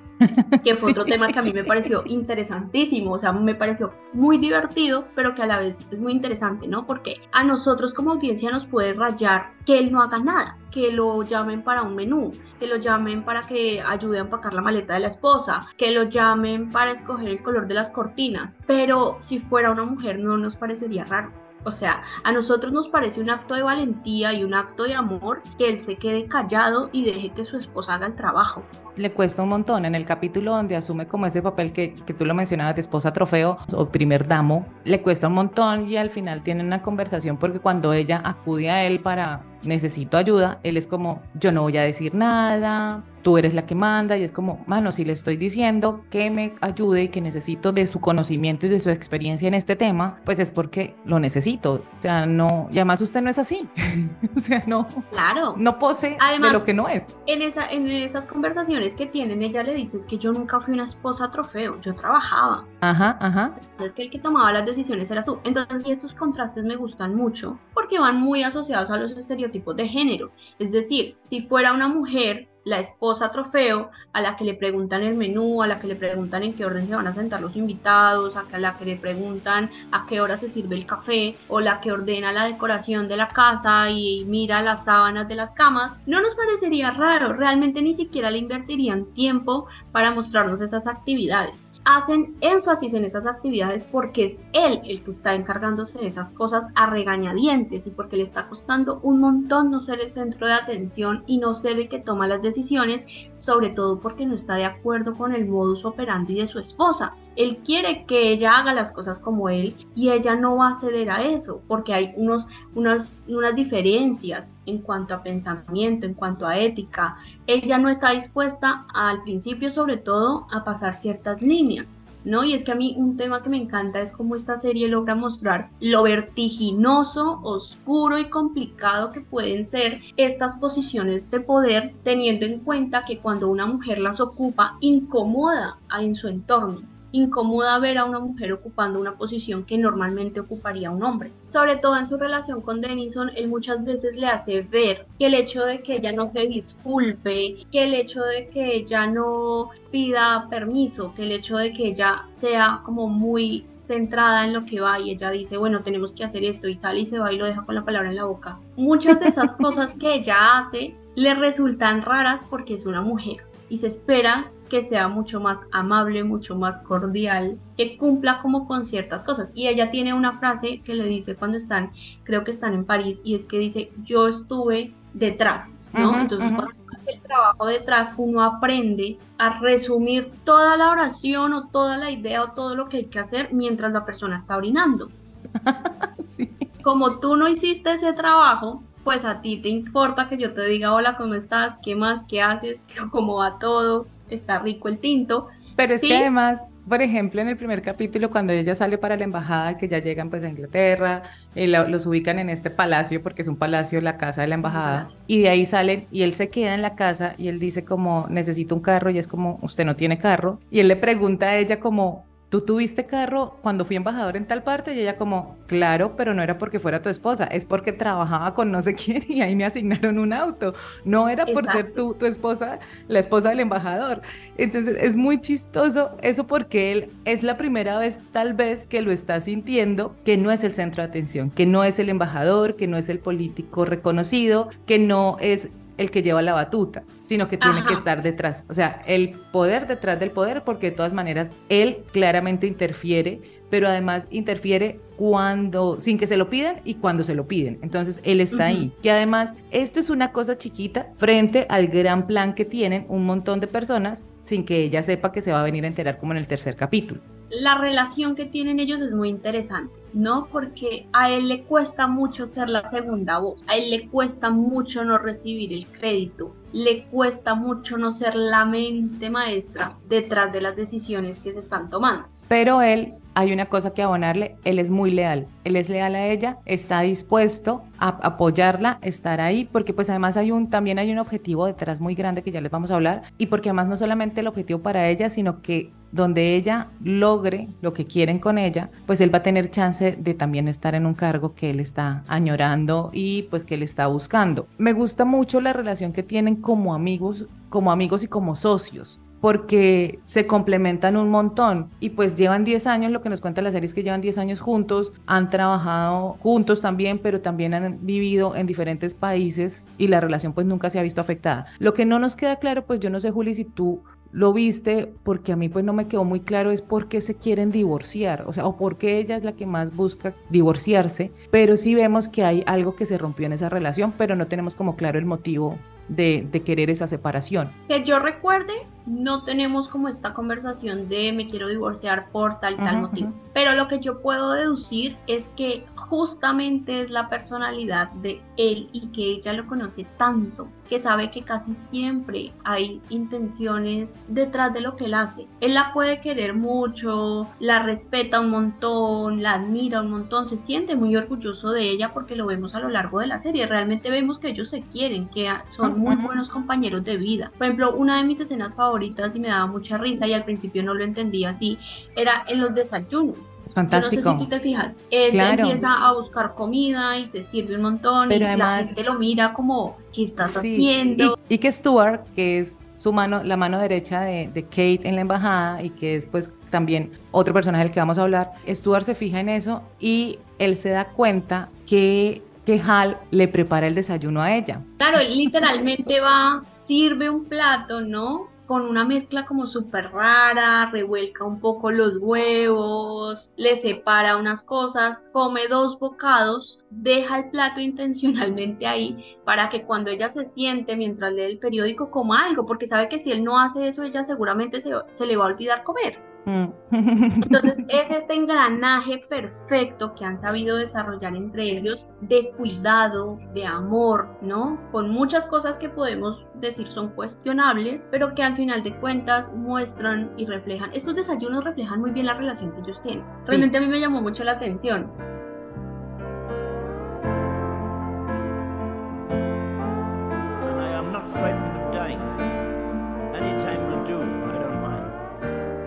que 0.63 0.75
fue 0.75 0.91
otro 0.91 1.05
tema 1.05 1.27
que 1.27 1.39
a 1.39 1.41
mí 1.41 1.53
me 1.53 1.63
pareció 1.63 2.03
interesantísimo, 2.05 3.13
o 3.13 3.19
sea, 3.19 3.31
me 3.31 3.55
pareció 3.55 3.93
muy 4.13 4.37
divertido, 4.37 5.07
pero 5.15 5.35
que 5.35 5.43
a 5.43 5.47
la 5.47 5.59
vez 5.59 5.79
es 5.91 5.99
muy 5.99 6.11
interesante, 6.11 6.67
¿no? 6.67 6.85
Porque 6.85 7.21
a 7.31 7.43
nosotros 7.43 7.93
como 7.93 8.11
audiencia 8.11 8.51
nos 8.51 8.65
puede 8.65 8.93
rayar 8.93 9.51
que 9.65 9.77
él 9.79 9.91
no 9.91 10.01
haga 10.01 10.19
nada, 10.19 10.57
que 10.71 10.91
lo 10.91 11.23
llamen 11.23 11.63
para 11.63 11.83
un 11.83 11.95
menú, 11.95 12.31
que 12.59 12.67
lo 12.67 12.77
llamen 12.77 13.23
para 13.23 13.41
que 13.43 13.81
ayude 13.81 14.17
a 14.17 14.21
empacar 14.21 14.53
la 14.53 14.61
maleta 14.61 14.93
de 14.93 15.01
la 15.01 15.07
esposa, 15.07 15.67
que 15.77 15.91
lo 15.91 16.03
llamen 16.03 16.69
para 16.69 16.91
escoger 16.91 17.29
el 17.29 17.41
color 17.41 17.67
de 17.67 17.75
las 17.75 17.89
cortinas, 17.89 18.59
pero 18.65 19.17
si 19.19 19.39
fuera 19.39 19.71
una 19.71 19.83
mujer 19.83 20.19
no 20.19 20.37
nos 20.37 20.55
parecería 20.55 21.05
raro. 21.05 21.48
O 21.65 21.71
sea, 21.71 22.03
a 22.23 22.31
nosotros 22.31 22.71
nos 22.71 22.87
parece 22.87 23.19
un 23.19 23.29
acto 23.29 23.55
de 23.55 23.63
valentía 23.63 24.33
y 24.33 24.43
un 24.43 24.53
acto 24.53 24.83
de 24.83 24.93
amor 24.93 25.41
que 25.57 25.69
él 25.69 25.77
se 25.77 25.97
quede 25.97 26.25
callado 26.25 26.89
y 26.91 27.03
deje 27.03 27.29
que 27.29 27.43
su 27.43 27.57
esposa 27.57 27.95
haga 27.95 28.07
el 28.07 28.15
trabajo. 28.15 28.63
Le 28.95 29.11
cuesta 29.11 29.43
un 29.43 29.49
montón. 29.49 29.85
En 29.85 29.95
el 29.95 30.05
capítulo 30.05 30.51
donde 30.51 30.75
asume 30.75 31.07
como 31.07 31.25
ese 31.25 31.41
papel 31.41 31.71
que, 31.71 31.93
que 31.93 32.13
tú 32.13 32.25
lo 32.25 32.33
mencionabas 32.33 32.75
de 32.75 32.81
esposa 32.81 33.13
trofeo 33.13 33.57
o 33.73 33.89
primer 33.89 34.27
damo, 34.27 34.65
le 34.83 35.01
cuesta 35.01 35.27
un 35.27 35.33
montón 35.33 35.89
y 35.89 35.97
al 35.97 36.09
final 36.09 36.43
tiene 36.43 36.63
una 36.63 36.81
conversación 36.81 37.37
porque 37.37 37.59
cuando 37.59 37.93
ella 37.93 38.21
acude 38.23 38.69
a 38.69 38.85
él 38.85 38.99
para 38.99 39.43
necesito 39.63 40.17
ayuda, 40.17 40.59
él 40.63 40.77
es 40.77 40.87
como 40.87 41.21
yo 41.33 41.51
no 41.51 41.61
voy 41.61 41.77
a 41.77 41.83
decir 41.83 42.15
nada, 42.15 43.03
tú 43.21 43.37
eres 43.37 43.53
la 43.53 43.65
que 43.65 43.75
manda 43.75 44.17
y 44.17 44.23
es 44.23 44.31
como, 44.31 44.63
mano, 44.67 44.91
si 44.91 45.05
le 45.05 45.13
estoy 45.13 45.37
diciendo 45.37 46.03
que 46.09 46.29
me 46.29 46.53
ayude 46.61 47.03
y 47.03 47.07
que 47.09 47.21
necesito 47.21 47.71
de 47.71 47.87
su 47.87 47.99
conocimiento 47.99 48.65
y 48.65 48.69
de 48.69 48.79
su 48.79 48.89
experiencia 48.89 49.47
en 49.47 49.53
este 49.53 49.75
tema, 49.75 50.19
pues 50.25 50.39
es 50.39 50.51
porque 50.51 50.95
lo 51.05 51.19
necesito. 51.19 51.83
O 51.95 51.99
sea, 51.99 52.25
no, 52.25 52.67
y 52.71 52.77
además 52.77 53.01
usted 53.01 53.21
no 53.21 53.29
es 53.29 53.39
así. 53.39 53.67
o 54.35 54.39
sea, 54.39 54.63
no. 54.67 54.87
Claro. 55.11 55.55
No 55.57 55.79
pose 55.79 56.17
además, 56.19 56.51
de 56.51 56.57
lo 56.57 56.65
que 56.65 56.73
no 56.73 56.87
es. 56.87 57.15
En, 57.27 57.41
esa, 57.41 57.69
en 57.69 57.87
esas 57.87 58.25
conversaciones 58.25 58.95
que 58.95 59.05
tienen, 59.05 59.41
ella 59.41 59.63
le 59.63 59.73
dice 59.73 59.97
es 59.97 60.05
que 60.05 60.17
yo 60.17 60.31
nunca 60.31 60.59
fui 60.61 60.73
una 60.73 60.85
esposa 60.85 61.31
trofeo, 61.31 61.79
yo 61.81 61.93
trabajaba. 61.95 62.65
Ajá, 62.81 63.17
ajá. 63.19 63.53
Es 63.83 63.93
que 63.93 64.03
el 64.03 64.09
que 64.09 64.19
tomaba 64.19 64.51
las 64.51 64.65
decisiones 64.65 65.11
eras 65.11 65.25
tú. 65.25 65.39
Entonces, 65.43 65.83
y 65.85 65.91
estos 65.91 66.13
contrastes 66.13 66.63
me 66.63 66.75
gustan 66.75 67.15
mucho 67.15 67.57
porque 67.89 67.99
van 67.99 68.21
muy 68.21 68.43
asociados 68.43 68.91
a 68.91 68.97
los 68.97 69.17
estereotipos 69.17 69.75
de 69.75 69.87
género. 69.87 70.31
Es 70.59 70.71
decir, 70.71 71.15
si 71.25 71.41
fuera 71.41 71.73
una 71.73 71.87
mujer 71.87 72.47
la 72.63 72.79
esposa 72.79 73.31
trofeo, 73.31 73.89
a 74.13 74.21
la 74.21 74.35
que 74.35 74.43
le 74.43 74.53
preguntan 74.53 75.01
el 75.01 75.15
menú, 75.15 75.63
a 75.63 75.67
la 75.67 75.79
que 75.79 75.87
le 75.87 75.95
preguntan 75.95 76.43
en 76.43 76.53
qué 76.53 76.65
orden 76.65 76.85
se 76.85 76.93
van 76.93 77.07
a 77.07 77.13
sentar 77.13 77.41
los 77.41 77.55
invitados, 77.55 78.35
a 78.35 78.59
la 78.59 78.77
que 78.77 78.85
le 78.85 78.95
preguntan 78.95 79.71
a 79.91 80.05
qué 80.05 80.21
hora 80.21 80.37
se 80.37 80.49
sirve 80.49 80.75
el 80.75 80.85
café, 80.85 81.35
o 81.47 81.61
la 81.61 81.81
que 81.81 81.91
ordena 81.91 82.31
la 82.31 82.45
decoración 82.45 83.07
de 83.07 83.17
la 83.17 83.29
casa 83.29 83.89
y 83.89 84.23
mira 84.27 84.61
las 84.61 84.85
sábanas 84.85 85.27
de 85.27 85.35
las 85.35 85.51
camas, 85.53 85.97
no 86.05 86.21
nos 86.21 86.35
parecería 86.35 86.91
raro, 86.91 87.33
realmente 87.33 87.81
ni 87.81 87.95
siquiera 87.95 88.29
le 88.29 88.37
invertirían 88.37 89.05
tiempo 89.15 89.65
para 89.91 90.11
mostrarnos 90.11 90.61
esas 90.61 90.85
actividades 90.85 91.68
hacen 91.85 92.35
énfasis 92.41 92.93
en 92.93 93.05
esas 93.05 93.25
actividades 93.25 93.83
porque 93.83 94.25
es 94.25 94.39
él 94.53 94.81
el 94.85 95.03
que 95.03 95.11
está 95.11 95.33
encargándose 95.33 95.99
de 95.99 96.07
esas 96.07 96.31
cosas 96.31 96.65
a 96.75 96.87
regañadientes 96.87 97.87
y 97.87 97.89
porque 97.89 98.17
le 98.17 98.23
está 98.23 98.47
costando 98.47 98.99
un 99.01 99.19
montón 99.19 99.71
no 99.71 99.81
ser 99.81 99.99
el 100.01 100.11
centro 100.11 100.47
de 100.47 100.53
atención 100.53 101.23
y 101.25 101.37
no 101.37 101.55
ser 101.55 101.79
el 101.79 101.89
que 101.89 101.99
toma 101.99 102.27
las 102.27 102.41
decisiones, 102.41 103.05
sobre 103.37 103.69
todo 103.69 103.99
porque 103.99 104.25
no 104.25 104.35
está 104.35 104.55
de 104.55 104.65
acuerdo 104.65 105.15
con 105.15 105.33
el 105.33 105.47
modus 105.47 105.85
operandi 105.85 106.35
de 106.35 106.47
su 106.47 106.59
esposa. 106.59 107.15
Él 107.39 107.59
quiere 107.63 108.03
que 108.03 108.33
ella 108.33 108.57
haga 108.57 108.73
las 108.73 108.91
cosas 108.91 109.17
como 109.17 109.47
él 109.47 109.73
y 109.95 110.09
ella 110.09 110.35
no 110.35 110.57
va 110.57 110.71
a 110.71 110.79
ceder 110.81 111.09
a 111.09 111.23
eso 111.23 111.61
porque 111.69 111.93
hay 111.93 112.11
unos, 112.17 112.45
unas, 112.75 113.07
unas 113.29 113.55
diferencias 113.55 114.53
en 114.65 114.79
cuanto 114.79 115.13
a 115.13 115.23
pensamiento, 115.23 116.05
en 116.05 116.15
cuanto 116.15 116.45
a 116.45 116.59
ética. 116.59 117.17
Ella 117.47 117.77
no 117.77 117.87
está 117.87 118.11
dispuesta 118.11 118.85
al 118.93 119.23
principio 119.23 119.71
sobre 119.71 119.95
todo 119.95 120.47
a 120.51 120.65
pasar 120.65 120.93
ciertas 120.93 121.41
líneas. 121.41 122.03
¿no? 122.25 122.43
Y 122.43 122.53
es 122.53 122.65
que 122.65 122.73
a 122.73 122.75
mí 122.75 122.95
un 122.97 123.15
tema 123.15 123.41
que 123.41 123.47
me 123.47 123.55
encanta 123.55 124.01
es 124.01 124.11
cómo 124.11 124.35
esta 124.35 124.57
serie 124.57 124.89
logra 124.89 125.15
mostrar 125.15 125.69
lo 125.79 126.03
vertiginoso, 126.03 127.39
oscuro 127.43 128.19
y 128.19 128.29
complicado 128.29 129.13
que 129.13 129.21
pueden 129.21 129.63
ser 129.63 130.01
estas 130.17 130.57
posiciones 130.57 131.31
de 131.31 131.39
poder, 131.39 131.93
teniendo 132.03 132.45
en 132.45 132.59
cuenta 132.59 133.05
que 133.05 133.19
cuando 133.19 133.47
una 133.47 133.65
mujer 133.65 133.99
las 133.99 134.19
ocupa, 134.19 134.75
incomoda 134.81 135.77
en 135.97 136.17
su 136.17 136.27
entorno 136.27 136.98
incomoda 137.11 137.79
ver 137.79 137.97
a 137.97 138.05
una 138.05 138.19
mujer 138.19 138.53
ocupando 138.53 138.99
una 138.99 139.17
posición 139.17 139.63
que 139.63 139.77
normalmente 139.77 140.39
ocuparía 140.39 140.91
un 140.91 141.03
hombre. 141.03 141.31
Sobre 141.45 141.77
todo 141.77 141.97
en 141.97 142.07
su 142.07 142.17
relación 142.17 142.61
con 142.61 142.81
Denison, 142.81 143.31
él 143.35 143.47
muchas 143.47 143.83
veces 143.83 144.17
le 144.17 144.27
hace 144.27 144.61
ver 144.61 145.05
que 145.17 145.27
el 145.27 145.33
hecho 145.33 145.63
de 145.65 145.81
que 145.81 145.95
ella 145.95 146.11
no 146.11 146.31
se 146.31 146.47
disculpe, 146.47 147.57
que 147.71 147.83
el 147.83 147.93
hecho 147.93 148.21
de 148.21 148.47
que 148.49 148.75
ella 148.75 149.07
no 149.07 149.69
pida 149.91 150.47
permiso, 150.49 151.13
que 151.15 151.23
el 151.23 151.31
hecho 151.31 151.57
de 151.57 151.73
que 151.73 151.87
ella 151.87 152.25
sea 152.29 152.81
como 152.83 153.07
muy 153.07 153.65
centrada 153.79 154.45
en 154.45 154.53
lo 154.53 154.65
que 154.65 154.79
va 154.79 154.99
y 154.99 155.11
ella 155.11 155.31
dice, 155.31 155.57
bueno, 155.57 155.81
tenemos 155.81 156.11
que 156.11 156.23
hacer 156.23 156.43
esto 156.43 156.67
y 156.67 156.75
sale 156.75 156.99
y 156.99 157.05
se 157.07 157.17
va 157.17 157.33
y 157.33 157.39
lo 157.39 157.45
deja 157.45 157.63
con 157.63 157.73
la 157.73 157.83
palabra 157.83 158.09
en 158.09 158.17
la 158.17 158.25
boca. 158.25 158.59
Muchas 158.77 159.19
de 159.19 159.29
esas 159.29 159.55
cosas 159.55 159.95
que 159.95 160.13
ella 160.13 160.59
hace 160.59 160.95
le 161.15 161.33
resultan 161.33 162.03
raras 162.03 162.45
porque 162.47 162.75
es 162.75 162.85
una 162.85 163.01
mujer 163.01 163.37
y 163.67 163.77
se 163.77 163.87
espera 163.87 164.51
que 164.69 164.81
sea 164.81 165.07
mucho 165.07 165.39
más 165.39 165.59
amable, 165.71 166.23
mucho 166.23 166.55
más 166.55 166.79
cordial, 166.81 167.57
que 167.77 167.97
cumpla 167.97 168.39
como 168.39 168.67
con 168.67 168.85
ciertas 168.85 169.23
cosas. 169.23 169.51
Y 169.53 169.67
ella 169.67 169.91
tiene 169.91 170.13
una 170.13 170.39
frase 170.39 170.81
que 170.81 170.93
le 170.93 171.05
dice 171.05 171.35
cuando 171.35 171.57
están, 171.57 171.91
creo 172.23 172.43
que 172.43 172.51
están 172.51 172.73
en 172.73 172.85
París, 172.85 173.21
y 173.23 173.35
es 173.35 173.45
que 173.45 173.59
dice, 173.59 173.91
yo 174.03 174.27
estuve 174.27 174.93
detrás, 175.13 175.73
¿no? 175.93 176.19
Entonces, 176.19 176.51
cuando 176.51 176.73
el 177.07 177.21
trabajo 177.21 177.65
detrás, 177.65 178.13
uno 178.17 178.43
aprende 178.43 179.17
a 179.37 179.59
resumir 179.59 180.31
toda 180.43 180.77
la 180.77 180.91
oración 180.91 181.53
o 181.53 181.67
toda 181.67 181.97
la 181.97 182.11
idea 182.11 182.43
o 182.43 182.51
todo 182.51 182.75
lo 182.75 182.87
que 182.87 182.97
hay 182.97 183.05
que 183.05 183.19
hacer 183.19 183.51
mientras 183.51 183.91
la 183.91 184.05
persona 184.05 184.35
está 184.35 184.55
orinando. 184.55 185.09
sí. 186.23 186.55
Como 186.83 187.19
tú 187.19 187.35
no 187.35 187.47
hiciste 187.47 187.91
ese 187.91 188.13
trabajo, 188.13 188.83
pues 189.03 189.25
a 189.25 189.41
ti 189.41 189.57
te 189.57 189.69
importa 189.69 190.29
que 190.29 190.37
yo 190.37 190.53
te 190.53 190.63
diga, 190.65 190.93
hola, 190.93 191.17
¿cómo 191.17 191.33
estás? 191.33 191.75
¿Qué 191.83 191.95
más? 191.95 192.23
¿Qué 192.27 192.41
haces? 192.41 192.85
¿Cómo 193.11 193.37
va 193.37 193.57
todo? 193.59 194.07
Está 194.35 194.59
rico 194.59 194.87
el 194.87 194.97
tinto. 194.97 195.47
Pero 195.75 195.93
es 195.93 196.01
que 196.01 196.15
además, 196.15 196.59
por 196.89 197.01
ejemplo, 197.01 197.39
en 197.39 197.47
el 197.47 197.55
primer 197.55 197.81
capítulo, 197.81 198.29
cuando 198.29 198.51
ella 198.51 198.75
sale 198.75 198.97
para 198.97 199.15
la 199.15 199.23
embajada, 199.23 199.77
que 199.77 199.87
ya 199.87 199.99
llegan 199.99 200.29
pues 200.29 200.43
a 200.43 200.49
Inglaterra, 200.49 201.23
eh, 201.55 201.67
los 201.67 202.05
ubican 202.05 202.37
en 202.39 202.49
este 202.49 202.69
palacio, 202.69 203.23
porque 203.23 203.43
es 203.43 203.47
un 203.47 203.55
palacio, 203.55 204.01
la 204.01 204.17
casa 204.17 204.41
de 204.41 204.47
la 204.47 204.55
embajada, 204.55 205.07
y 205.25 205.41
de 205.41 205.49
ahí 205.49 205.65
salen 205.65 206.05
y 206.11 206.23
él 206.23 206.33
se 206.33 206.49
queda 206.49 206.73
en 206.73 206.81
la 206.81 206.95
casa 206.95 207.33
y 207.37 207.47
él 207.47 207.59
dice 207.59 207.85
como, 207.85 208.27
necesito 208.29 208.75
un 208.75 208.81
carro, 208.81 209.09
y 209.09 209.19
es 209.19 209.27
como, 209.27 209.59
usted 209.61 209.85
no 209.85 209.95
tiene 209.95 210.17
carro, 210.17 210.59
y 210.69 210.79
él 210.79 210.89
le 210.89 210.95
pregunta 210.95 211.49
a 211.49 211.57
ella 211.57 211.79
como, 211.79 212.25
¿tú 212.49 212.61
tuviste 212.61 213.05
carro 213.05 213.57
cuando 213.61 213.85
fui 213.85 213.95
embajador 213.95 214.35
en 214.35 214.45
tal 214.45 214.63
parte? 214.63 214.93
Y 214.93 214.99
ella 214.99 215.17
como, 215.17 215.57
claro, 215.67 216.15
pero 216.15 216.33
no 216.33 216.41
era 216.41 216.57
porque 216.57 216.79
fuera 216.79 217.01
tu 217.01 217.09
esposa, 217.09 217.45
es 217.45 217.65
porque 217.65 217.91
trabajaba 217.91 218.53
con 218.53 218.71
no 218.71 218.81
sé 218.81 218.95
quién 218.95 219.23
y 219.27 219.41
ahí 219.41 219.55
me 219.55 219.65
asignaron 219.65 220.19
un 220.19 220.33
auto. 220.33 220.73
No 221.05 221.29
era 221.29 221.45
por 221.45 221.65
ser 221.71 221.93
tú, 221.93 222.15
tu 222.15 222.25
esposa, 222.25 222.79
la 223.07 223.19
esposa 223.19 223.49
del 223.49 223.59
embajador. 223.59 224.21
Entonces 224.57 224.97
es 224.99 225.15
muy 225.15 225.39
chistoso 225.41 226.17
eso 226.21 226.47
porque 226.47 226.91
él 226.91 227.11
es 227.25 227.43
la 227.43 227.57
primera 227.57 227.97
vez 227.97 228.19
tal 228.31 228.53
vez 228.53 228.87
que 228.87 229.01
lo 229.01 229.11
está 229.11 229.39
sintiendo 229.39 230.15
que 230.25 230.37
no 230.37 230.51
es 230.51 230.63
el 230.63 230.73
centro 230.73 231.03
de 231.03 231.09
atención, 231.09 231.51
que 231.51 231.65
no 231.65 231.83
es 231.83 231.99
el 231.99 232.09
embajador, 232.09 232.75
que 232.75 232.87
no 232.87 232.97
es 232.97 233.09
el 233.09 233.19
político 233.19 233.85
reconocido, 233.85 234.69
que 234.85 234.99
no 234.99 235.37
es 235.39 235.69
el 235.99 236.09
que 236.09 236.23
lleva 236.23 236.41
la 236.41 236.53
batuta, 236.53 237.03
sino 237.21 237.47
que 237.47 237.57
tiene 237.57 237.83
que 237.83 237.93
estar 237.93 238.23
detrás. 238.23 238.65
O 238.69 238.73
sea, 238.73 239.03
el 239.05 239.31
poder 239.51 239.85
detrás 239.85 240.19
del 240.19 240.31
poder, 240.31 240.63
porque 240.63 240.89
de 240.89 240.95
todas 240.95 241.13
maneras 241.13 241.51
él 241.69 242.03
claramente 242.11 242.65
interfiere 242.65 243.41
pero 243.69 243.87
además 243.87 244.27
interfiere 244.31 244.99
cuando, 245.15 245.99
sin 245.99 246.17
que 246.17 246.27
se 246.27 246.37
lo 246.37 246.49
pidan 246.49 246.81
y 246.83 246.95
cuando 246.95 247.23
se 247.23 247.35
lo 247.35 247.47
piden. 247.47 247.79
Entonces, 247.81 248.19
él 248.23 248.41
está 248.41 248.65
ahí. 248.65 248.91
Y 249.01 249.09
además, 249.09 249.53
esto 249.71 249.99
es 249.99 250.09
una 250.09 250.31
cosa 250.31 250.57
chiquita 250.57 251.09
frente 251.15 251.65
al 251.69 251.87
gran 251.87 252.25
plan 252.25 252.55
que 252.55 252.65
tienen 252.65 253.05
un 253.09 253.25
montón 253.25 253.59
de 253.59 253.67
personas 253.67 254.25
sin 254.41 254.65
que 254.65 254.83
ella 254.83 255.03
sepa 255.03 255.31
que 255.31 255.41
se 255.41 255.51
va 255.51 255.61
a 255.61 255.63
venir 255.63 255.83
a 255.83 255.87
enterar 255.87 256.17
como 256.17 256.31
en 256.31 256.37
el 256.37 256.47
tercer 256.47 256.75
capítulo 256.75 257.21
la 257.49 257.77
relación 257.77 258.35
que 258.35 258.45
tienen 258.45 258.79
ellos 258.79 259.01
es 259.01 259.13
muy 259.13 259.29
interesante, 259.29 259.93
¿no? 260.13 260.47
Porque 260.51 261.07
a 261.13 261.29
él 261.31 261.47
le 261.47 261.63
cuesta 261.63 262.07
mucho 262.07 262.47
ser 262.47 262.69
la 262.69 262.89
segunda 262.89 263.39
voz, 263.39 263.61
a 263.67 263.75
él 263.75 263.89
le 263.89 264.07
cuesta 264.07 264.49
mucho 264.49 265.03
no 265.03 265.17
recibir 265.17 265.73
el 265.73 265.87
crédito, 265.87 266.55
le 266.73 267.05
cuesta 267.05 267.55
mucho 267.55 267.97
no 267.97 268.11
ser 268.11 268.35
la 268.35 268.65
mente 268.65 269.29
maestra 269.29 269.97
detrás 270.07 270.51
de 270.53 270.61
las 270.61 270.75
decisiones 270.75 271.39
que 271.39 271.53
se 271.53 271.59
están 271.59 271.89
tomando. 271.89 272.27
Pero 272.47 272.81
él, 272.81 273.13
hay 273.35 273.53
una 273.53 273.67
cosa 273.67 273.93
que 273.93 274.01
abonarle, 274.01 274.55
él 274.63 274.79
es 274.79 274.89
muy 274.89 275.11
leal, 275.11 275.47
él 275.63 275.75
es 275.75 275.87
leal 275.87 276.15
a 276.15 276.25
ella, 276.27 276.57
está 276.65 277.01
dispuesto 277.01 277.83
a 277.99 278.09
apoyarla, 278.09 278.97
estar 279.01 279.39
ahí, 279.39 279.69
porque 279.71 279.93
pues 279.93 280.09
además 280.09 280.35
hay 280.35 280.51
un, 280.51 280.69
también 280.69 280.97
hay 280.97 281.11
un 281.11 281.19
objetivo 281.19 281.67
detrás 281.67 282.01
muy 282.01 282.15
grande 282.15 282.41
que 282.41 282.51
ya 282.51 282.61
les 282.61 282.71
vamos 282.71 282.89
a 282.91 282.95
hablar, 282.95 283.23
y 283.37 283.45
porque 283.45 283.69
además 283.69 283.87
no 283.87 283.97
solamente 283.97 284.41
el 284.41 284.47
objetivo 284.47 284.79
para 284.79 285.07
ella, 285.07 285.29
sino 285.29 285.61
que 285.61 285.91
donde 286.11 286.55
ella 286.55 286.87
logre 287.03 287.69
lo 287.81 287.93
que 287.93 288.05
quieren 288.05 288.39
con 288.39 288.57
ella, 288.57 288.89
pues 289.05 289.21
él 289.21 289.33
va 289.33 289.39
a 289.39 289.43
tener 289.43 289.69
chance 289.69 290.17
de 290.19 290.33
también 290.33 290.67
estar 290.67 290.95
en 290.95 291.05
un 291.05 291.13
cargo 291.13 291.53
que 291.53 291.69
él 291.69 291.79
está 291.79 292.23
añorando 292.27 293.11
y 293.13 293.43
pues 293.43 293.65
que 293.65 293.75
él 293.75 293.83
está 293.83 294.07
buscando. 294.07 294.67
Me 294.77 294.93
gusta 294.93 295.25
mucho 295.25 295.61
la 295.61 295.73
relación 295.73 296.13
que 296.13 296.23
tienen 296.23 296.55
como 296.55 296.93
amigos, 296.93 297.45
como 297.69 297.91
amigos 297.91 298.23
y 298.23 298.27
como 298.27 298.55
socios 298.55 299.19
porque 299.41 300.19
se 300.25 300.47
complementan 300.47 301.15
un 301.15 301.29
montón 301.29 301.89
y 301.99 302.11
pues 302.11 302.35
llevan 302.35 302.63
10 302.63 302.87
años, 302.87 303.11
lo 303.11 303.21
que 303.21 303.29
nos 303.29 303.41
cuenta 303.41 303.61
la 303.61 303.71
serie 303.71 303.87
es 303.87 303.93
que 303.93 304.03
llevan 304.03 304.21
10 304.21 304.37
años 304.37 304.59
juntos, 304.59 305.13
han 305.27 305.49
trabajado 305.49 306.37
juntos 306.41 306.81
también, 306.81 307.19
pero 307.19 307.41
también 307.41 307.73
han 307.73 308.05
vivido 308.05 308.55
en 308.55 308.67
diferentes 308.67 309.13
países 309.13 309.83
y 309.97 310.07
la 310.07 310.19
relación 310.19 310.53
pues 310.53 310.67
nunca 310.67 310.89
se 310.89 310.99
ha 310.99 311.03
visto 311.03 311.21
afectada. 311.21 311.67
Lo 311.79 311.93
que 311.93 312.05
no 312.05 312.19
nos 312.19 312.35
queda 312.35 312.57
claro, 312.57 312.85
pues 312.85 312.99
yo 312.99 313.09
no 313.09 313.19
sé 313.19 313.31
Juli 313.31 313.55
si 313.55 313.65
tú 313.65 314.03
lo 314.31 314.53
viste 314.53 315.11
porque 315.23 315.51
a 315.51 315.55
mí 315.55 315.69
pues 315.69 315.85
no 315.85 315.93
me 315.93 316.07
quedó 316.07 316.23
muy 316.23 316.39
claro 316.39 316.71
es 316.71 316.81
por 316.81 317.07
qué 317.07 317.21
se 317.21 317.35
quieren 317.35 317.71
divorciar, 317.71 318.45
o 318.47 318.53
sea, 318.53 318.65
o 318.65 318.77
por 318.77 318.97
qué 318.97 319.17
ella 319.17 319.35
es 319.35 319.43
la 319.43 319.53
que 319.53 319.65
más 319.65 319.95
busca 319.95 320.33
divorciarse, 320.49 321.31
pero 321.51 321.77
sí 321.77 321.95
vemos 321.95 322.29
que 322.29 322.43
hay 322.43 322.63
algo 322.67 322.95
que 322.95 323.05
se 323.05 323.17
rompió 323.17 323.45
en 323.45 323.53
esa 323.53 323.69
relación, 323.69 324.13
pero 324.17 324.35
no 324.35 324.47
tenemos 324.47 324.75
como 324.75 324.95
claro 324.95 325.19
el 325.19 325.25
motivo 325.25 325.77
de, 326.09 326.49
querer 326.65 326.89
esa 326.89 327.07
separación. 327.07 327.69
Que 327.87 328.03
yo 328.03 328.19
recuerde, 328.19 328.73
no 329.05 329.43
tenemos 329.43 329.87
como 329.87 330.07
esta 330.07 330.33
conversación 330.33 331.07
de 331.07 331.31
me 331.33 331.47
quiero 331.47 331.67
divorciar 331.67 332.29
por 332.31 332.59
tal 332.59 332.77
tal 332.77 333.01
motivo. 333.01 333.33
Pero 333.53 333.73
lo 333.73 333.87
que 333.87 333.99
yo 333.99 334.21
puedo 334.21 334.53
deducir 334.53 335.17
es 335.27 335.49
que 335.55 335.85
justamente 335.95 337.01
es 337.01 337.09
la 337.09 337.29
personalidad 337.29 338.11
de 338.11 338.41
él 338.57 338.89
y 338.91 339.07
que 339.07 339.23
ella 339.23 339.53
lo 339.53 339.67
conoce 339.67 340.05
tanto 340.17 340.67
que 340.89 340.99
sabe 340.99 341.29
que 341.29 341.43
casi 341.43 341.75
siempre 341.75 342.51
hay 342.63 342.99
intenciones 343.09 344.17
detrás 344.27 344.73
de 344.73 344.81
lo 344.81 344.95
que 344.95 345.05
él 345.05 345.13
hace. 345.13 345.47
Él 345.61 345.75
la 345.75 345.93
puede 345.93 346.19
querer 346.19 346.55
mucho, 346.55 347.47
la 347.59 347.83
respeta 347.83 348.39
un 348.39 348.49
montón, 348.49 349.43
la 349.43 349.53
admira 349.53 350.01
un 350.01 350.09
montón, 350.09 350.47
se 350.47 350.57
siente 350.57 350.95
muy 350.95 351.15
orgulloso 351.15 351.69
de 351.69 351.83
ella 351.83 352.11
porque 352.11 352.35
lo 352.35 352.47
vemos 352.47 352.73
a 352.73 352.79
lo 352.79 352.89
largo 352.89 353.19
de 353.19 353.27
la 353.27 353.37
serie. 353.37 353.67
Realmente 353.67 354.09
vemos 354.09 354.39
que 354.39 354.49
ellos 354.49 354.69
se 354.69 354.81
quieren, 354.81 355.29
que 355.29 355.47
son 355.75 355.98
muy 355.99 356.15
buenos 356.15 356.49
compañeros 356.49 357.03
de 357.03 357.17
vida. 357.17 357.51
Por 357.57 357.67
ejemplo, 357.67 357.93
una 357.95 358.17
de 358.17 358.23
mis 358.23 358.39
escenas 358.39 358.75
favoritas 358.75 359.35
y 359.35 359.39
me 359.39 359.49
daba 359.49 359.67
mucha 359.67 359.97
risa 359.97 360.27
y 360.27 360.33
al 360.33 360.45
principio 360.45 360.83
no 360.83 360.93
lo 360.93 361.03
entendía 361.03 361.49
así, 361.49 361.77
era 362.15 362.43
en 362.47 362.61
los 362.61 362.73
desayunos 362.73 363.37
fantástico. 363.73 364.23
no 364.23 364.31
sé 364.31 364.37
si 364.37 364.43
tú 364.45 364.49
te 364.49 364.59
fijas, 364.59 364.95
él 365.11 365.39
empieza 365.39 365.93
a 365.93 366.13
buscar 366.13 366.55
comida 366.55 367.17
y 367.17 367.29
se 367.29 367.43
sirve 367.43 367.75
un 367.75 367.83
montón 367.83 368.31
y 368.31 368.39
la 368.39 368.83
gente 368.85 369.03
lo 369.03 369.15
mira 369.15 369.53
como, 369.53 369.97
¿qué 370.13 370.23
estás 370.23 370.55
haciendo? 370.57 371.37
Y, 371.47 371.57
que 371.57 371.71
Stuart, 371.71 372.25
que 372.35 372.59
es 372.59 372.75
su 372.95 373.13
mano, 373.13 373.43
la 373.43 373.57
mano 373.57 373.79
derecha 373.79 374.21
de, 374.21 374.49
de, 374.53 374.63
Kate 374.63 375.07
en 375.07 375.15
la 375.15 375.21
embajada 375.21 375.83
y 375.83 375.91
que 375.91 376.15
es 376.15 376.25
pues 376.25 376.51
también 376.69 377.11
otro 377.31 377.53
personaje 377.53 377.83
del 377.83 377.93
que 377.93 377.99
vamos 377.99 378.17
a 378.17 378.23
hablar, 378.23 378.51
Stuart 378.67 379.05
se 379.05 379.15
fija 379.15 379.39
en 379.39 379.49
eso 379.49 379.83
y 379.99 380.39
él 380.57 380.75
se 380.75 380.89
da 380.89 381.05
cuenta 381.05 381.69
que, 381.87 382.41
que 382.69 382.79
Hal 382.85 383.17
le 383.31 383.47
prepara 383.47 383.87
el 383.87 383.95
desayuno 383.95 384.43
a 384.43 384.55
ella. 384.55 384.85
Claro, 384.99 385.17
él 385.17 385.35
literalmente 385.35 386.19
va, 386.19 386.61
sirve 386.83 387.27
un 387.27 387.45
plato, 387.45 388.01
¿no? 388.01 388.47
con 388.67 388.83
una 388.83 389.03
mezcla 389.03 389.47
como 389.47 389.65
súper 389.65 390.11
rara, 390.11 390.87
revuelca 390.91 391.43
un 391.43 391.59
poco 391.59 391.89
los 391.89 392.17
huevos, 392.17 393.49
le 393.55 393.75
separa 393.75 394.37
unas 394.37 394.61
cosas, 394.61 395.25
come 395.33 395.67
dos 395.67 395.97
bocados, 395.97 396.79
deja 396.91 397.39
el 397.39 397.49
plato 397.49 397.79
intencionalmente 397.79 398.85
ahí 398.85 399.35
para 399.43 399.71
que 399.71 399.81
cuando 399.81 400.11
ella 400.11 400.29
se 400.29 400.45
siente 400.45 400.95
mientras 400.95 401.33
lee 401.33 401.45
el 401.45 401.57
periódico 401.57 402.11
coma 402.11 402.45
algo, 402.45 402.67
porque 402.67 402.85
sabe 402.85 403.09
que 403.09 403.17
si 403.17 403.31
él 403.31 403.43
no 403.43 403.59
hace 403.59 403.87
eso, 403.87 404.03
ella 404.03 404.23
seguramente 404.23 404.79
se, 404.79 404.91
se 405.15 405.25
le 405.25 405.35
va 405.35 405.45
a 405.45 405.47
olvidar 405.47 405.83
comer. 405.83 406.28
Mm. 406.45 406.65
Entonces 406.91 407.77
es 407.89 408.11
este 408.11 408.33
engranaje 408.33 409.21
perfecto 409.29 410.13
que 410.15 410.25
han 410.25 410.37
sabido 410.37 410.77
desarrollar 410.77 411.35
entre 411.35 411.63
ellos 411.63 412.07
de 412.21 412.51
cuidado, 412.51 413.37
de 413.53 413.65
amor, 413.65 414.37
¿no? 414.41 414.79
Con 414.91 415.09
muchas 415.09 415.45
cosas 415.47 415.77
que 415.77 415.89
podemos 415.89 416.45
decir 416.55 416.87
son 416.87 417.09
cuestionables, 417.09 418.07
pero 418.11 418.33
que 418.33 418.43
al 418.43 418.55
final 418.55 418.83
de 418.83 418.95
cuentas 418.99 419.51
muestran 419.53 420.31
y 420.37 420.45
reflejan. 420.45 420.91
Estos 420.93 421.15
desayunos 421.15 421.63
reflejan 421.63 421.99
muy 421.99 422.11
bien 422.11 422.25
la 422.25 422.33
relación 422.33 422.71
que 422.71 422.81
ellos 422.81 423.01
tienen. 423.01 423.23
Realmente 423.45 423.77
a 423.77 423.81
mí 423.81 423.87
me 423.87 423.99
llamó 423.99 424.21
mucho 424.21 424.43
la 424.43 424.53
atención. 424.53 425.11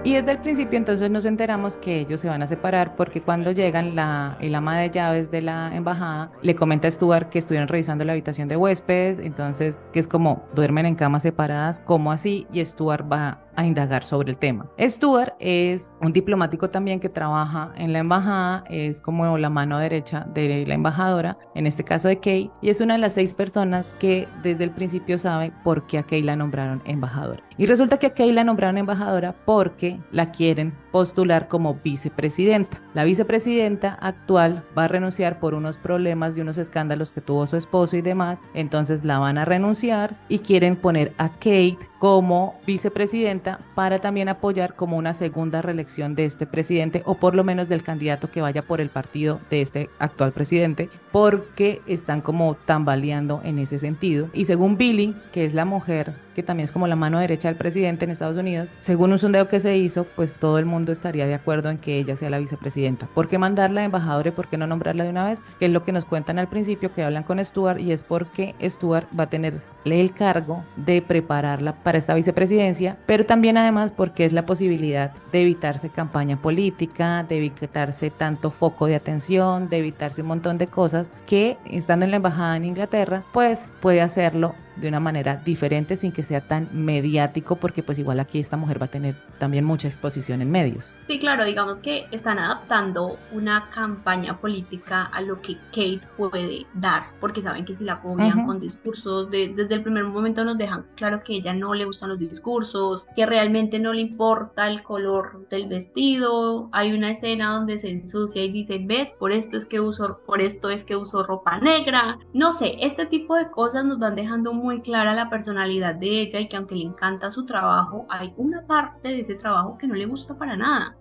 Y 0.04 0.14
desde 0.14 0.32
el 0.32 0.38
principio 0.38 0.78
entonces 0.78 1.08
nos 1.12 1.24
enteramos 1.26 1.76
que 1.76 2.00
ellos 2.00 2.18
se 2.18 2.28
van 2.28 2.42
a 2.42 2.48
separar 2.48 2.96
porque 2.96 3.22
cuando 3.22 3.52
llegan 3.52 3.94
la, 3.94 4.36
el 4.40 4.52
ama 4.56 4.76
de 4.76 4.90
llaves 4.90 5.30
de 5.30 5.42
la 5.42 5.70
embajada 5.76 6.32
le 6.42 6.56
comenta 6.56 6.88
a 6.88 6.90
Stuart 6.90 7.28
que 7.28 7.38
estuvieron 7.38 7.68
revisando 7.68 8.04
la 8.04 8.12
habitación 8.12 8.48
de 8.48 8.56
huéspedes, 8.56 9.20
entonces 9.20 9.80
que 9.92 10.00
es 10.00 10.08
como 10.08 10.42
duermen 10.56 10.86
en 10.86 10.96
camas 10.96 11.22
separadas, 11.22 11.78
como 11.78 12.10
así, 12.10 12.48
y 12.52 12.64
Stuart 12.64 13.04
va 13.10 13.44
a 13.54 13.64
indagar 13.64 14.04
sobre 14.04 14.30
el 14.30 14.38
tema. 14.38 14.66
Stuart 14.80 15.34
es 15.38 15.92
un 16.00 16.12
diplomático 16.12 16.70
también 16.70 17.00
que 17.00 17.08
trabaja 17.08 17.72
en 17.76 17.92
la 17.92 18.00
embajada, 18.00 18.64
es 18.70 19.00
como 19.00 19.38
la 19.38 19.50
mano 19.50 19.78
derecha 19.78 20.26
de 20.32 20.66
la 20.66 20.74
embajadora, 20.74 21.38
en 21.54 21.66
este 21.66 21.84
caso 21.84 22.08
de 22.08 22.18
Kay, 22.18 22.50
y 22.60 22.70
es 22.70 22.80
una 22.80 22.94
de 22.94 23.00
las 23.00 23.12
seis 23.12 23.34
personas 23.34 23.92
que 24.00 24.26
desde 24.42 24.64
el 24.64 24.70
principio 24.70 25.18
sabe 25.18 25.52
por 25.62 25.86
qué 25.86 25.98
a 25.98 26.02
Kay 26.02 26.22
la 26.22 26.34
nombraron 26.34 26.82
embajadora. 26.86 27.42
Y 27.58 27.66
resulta 27.66 27.98
que 27.98 28.06
a 28.06 28.14
Kay 28.14 28.32
la 28.32 28.44
nombraron 28.44 28.78
embajadora 28.78 29.34
porque 29.44 29.91
la 30.10 30.30
quieren 30.30 30.72
postular 30.90 31.48
como 31.48 31.74
vicepresidenta. 31.82 32.80
La 32.94 33.04
vicepresidenta 33.04 33.98
actual 34.00 34.64
va 34.76 34.84
a 34.84 34.88
renunciar 34.88 35.40
por 35.40 35.54
unos 35.54 35.76
problemas 35.76 36.36
y 36.36 36.40
unos 36.40 36.58
escándalos 36.58 37.10
que 37.10 37.20
tuvo 37.20 37.46
su 37.46 37.56
esposo 37.56 37.96
y 37.96 38.02
demás, 38.02 38.42
entonces 38.54 39.04
la 39.04 39.18
van 39.18 39.38
a 39.38 39.44
renunciar 39.44 40.16
y 40.28 40.40
quieren 40.40 40.76
poner 40.76 41.12
a 41.18 41.30
Kate 41.30 41.78
como 42.02 42.58
vicepresidenta 42.66 43.60
para 43.76 44.00
también 44.00 44.28
apoyar 44.28 44.74
como 44.74 44.96
una 44.96 45.14
segunda 45.14 45.62
reelección 45.62 46.16
de 46.16 46.24
este 46.24 46.48
presidente 46.48 47.04
o 47.06 47.14
por 47.14 47.36
lo 47.36 47.44
menos 47.44 47.68
del 47.68 47.84
candidato 47.84 48.28
que 48.28 48.40
vaya 48.40 48.62
por 48.62 48.80
el 48.80 48.88
partido 48.88 49.38
de 49.50 49.62
este 49.62 49.88
actual 50.00 50.32
presidente 50.32 50.90
porque 51.12 51.80
están 51.86 52.20
como 52.20 52.56
tambaleando 52.56 53.40
en 53.44 53.60
ese 53.60 53.78
sentido. 53.78 54.28
Y 54.32 54.46
según 54.46 54.76
Billy, 54.76 55.14
que 55.30 55.44
es 55.44 55.54
la 55.54 55.64
mujer 55.64 56.12
que 56.34 56.42
también 56.42 56.64
es 56.64 56.72
como 56.72 56.86
la 56.86 56.96
mano 56.96 57.18
derecha 57.18 57.48
del 57.48 57.56
presidente 57.56 58.04
en 58.04 58.10
Estados 58.10 58.36
Unidos, 58.36 58.72
según 58.80 59.12
un 59.12 59.18
sondeo 59.18 59.48
que 59.48 59.60
se 59.60 59.76
hizo, 59.76 60.04
pues 60.04 60.34
todo 60.34 60.58
el 60.58 60.64
mundo 60.64 60.90
estaría 60.90 61.26
de 61.26 61.34
acuerdo 61.34 61.70
en 61.70 61.78
que 61.78 61.98
ella 61.98 62.16
sea 62.16 62.30
la 62.30 62.38
vicepresidenta. 62.38 63.06
¿Por 63.14 63.28
qué 63.28 63.38
mandarla 63.38 63.82
de 63.82 63.86
embajadora 63.86 64.30
y 64.30 64.32
por 64.32 64.48
qué 64.48 64.56
no 64.56 64.66
nombrarla 64.66 65.04
de 65.04 65.10
una 65.10 65.26
vez? 65.26 65.42
Es 65.60 65.70
lo 65.70 65.84
que 65.84 65.92
nos 65.92 66.04
cuentan 66.04 66.38
al 66.38 66.48
principio, 66.48 66.92
que 66.92 67.04
hablan 67.04 67.22
con 67.22 67.44
Stuart 67.44 67.78
y 67.78 67.92
es 67.92 68.02
porque 68.02 68.54
Stuart 68.62 69.06
va 69.16 69.24
a 69.24 69.30
tener 69.30 69.60
el 69.84 70.12
cargo 70.12 70.64
de 70.76 71.02
prepararla 71.02 71.72
para 71.72 71.98
esta 71.98 72.14
vicepresidencia, 72.14 72.96
pero 73.06 73.26
también 73.26 73.56
además 73.56 73.92
porque 73.92 74.24
es 74.24 74.32
la 74.32 74.46
posibilidad 74.46 75.12
de 75.32 75.42
evitarse 75.42 75.90
campaña 75.90 76.36
política, 76.40 77.24
de 77.28 77.38
evitarse 77.38 78.10
tanto 78.10 78.50
foco 78.50 78.86
de 78.86 78.94
atención, 78.94 79.68
de 79.68 79.78
evitarse 79.78 80.22
un 80.22 80.28
montón 80.28 80.58
de 80.58 80.66
cosas 80.66 81.12
que 81.26 81.56
estando 81.64 82.04
en 82.04 82.10
la 82.10 82.18
embajada 82.18 82.56
en 82.56 82.64
Inglaterra, 82.64 83.22
pues 83.32 83.72
puede 83.80 84.00
hacerlo 84.00 84.54
de 84.76 84.88
una 84.88 85.00
manera 85.00 85.36
diferente 85.36 85.96
sin 85.96 86.12
que 86.12 86.22
sea 86.22 86.40
tan 86.40 86.68
mediático, 86.72 87.56
porque 87.56 87.82
pues 87.82 87.98
igual 87.98 88.20
aquí 88.20 88.38
esta 88.38 88.56
mujer 88.56 88.80
va 88.80 88.86
a 88.86 88.90
tener 88.90 89.14
también 89.38 89.64
mucha 89.64 89.88
exposición 89.88 90.42
en 90.42 90.50
medios. 90.50 90.94
Sí, 91.06 91.18
claro, 91.18 91.44
digamos 91.44 91.78
que 91.78 92.06
están 92.10 92.38
adaptando 92.38 93.16
una 93.32 93.68
campaña 93.70 94.36
política 94.38 95.04
a 95.04 95.20
lo 95.20 95.40
que 95.40 95.56
Kate 95.70 96.00
puede 96.16 96.66
dar, 96.74 97.04
porque 97.20 97.42
saben 97.42 97.64
que 97.64 97.74
si 97.74 97.84
la 97.84 98.00
copian 98.00 98.46
con 98.46 98.60
discursos, 98.60 99.30
desde 99.30 99.74
el 99.74 99.82
primer 99.82 100.04
momento 100.04 100.44
nos 100.44 100.58
dejan 100.58 100.86
claro 100.96 101.22
que 101.24 101.34
ella 101.34 101.52
no 101.52 101.74
le 101.74 101.84
gustan 101.84 102.10
los 102.10 102.18
discursos, 102.18 103.06
que 103.14 103.26
realmente 103.26 103.78
no 103.78 103.92
le 103.92 104.00
importa 104.00 104.68
el 104.68 104.82
color 104.82 105.48
del 105.48 105.68
vestido. 105.68 106.68
Hay 106.72 106.92
una 106.92 107.10
escena 107.10 107.54
donde 107.54 107.78
se 107.78 107.90
ensucia 107.90 108.42
y 108.42 108.52
dice, 108.52 108.80
ves, 108.84 109.14
por 109.18 109.32
esto 109.32 109.56
es 109.56 109.66
que 109.66 109.80
uso, 109.80 110.20
por 110.26 110.40
esto 110.40 110.70
es 110.70 110.84
que 110.84 110.96
uso 110.96 111.22
ropa 111.22 111.58
negra. 111.58 112.18
No 112.32 112.52
sé, 112.52 112.76
este 112.80 113.06
tipo 113.06 113.34
de 113.34 113.50
cosas 113.50 113.84
nos 113.84 113.98
van 113.98 114.14
dejando 114.14 114.52
muy 114.62 114.80
clara 114.80 115.14
la 115.14 115.28
personalidad 115.28 115.94
de 115.94 116.22
ella 116.22 116.40
y 116.40 116.48
que 116.48 116.56
aunque 116.56 116.74
le 116.74 116.84
encanta 116.84 117.30
su 117.30 117.44
trabajo, 117.44 118.06
hay 118.08 118.32
una 118.36 118.62
parte 118.62 119.08
de 119.08 119.20
ese 119.20 119.34
trabajo 119.34 119.76
que 119.78 119.86
no 119.86 119.94
le 119.94 120.06
gusta 120.06 120.34
para 120.34 120.56
nada, 120.56 120.96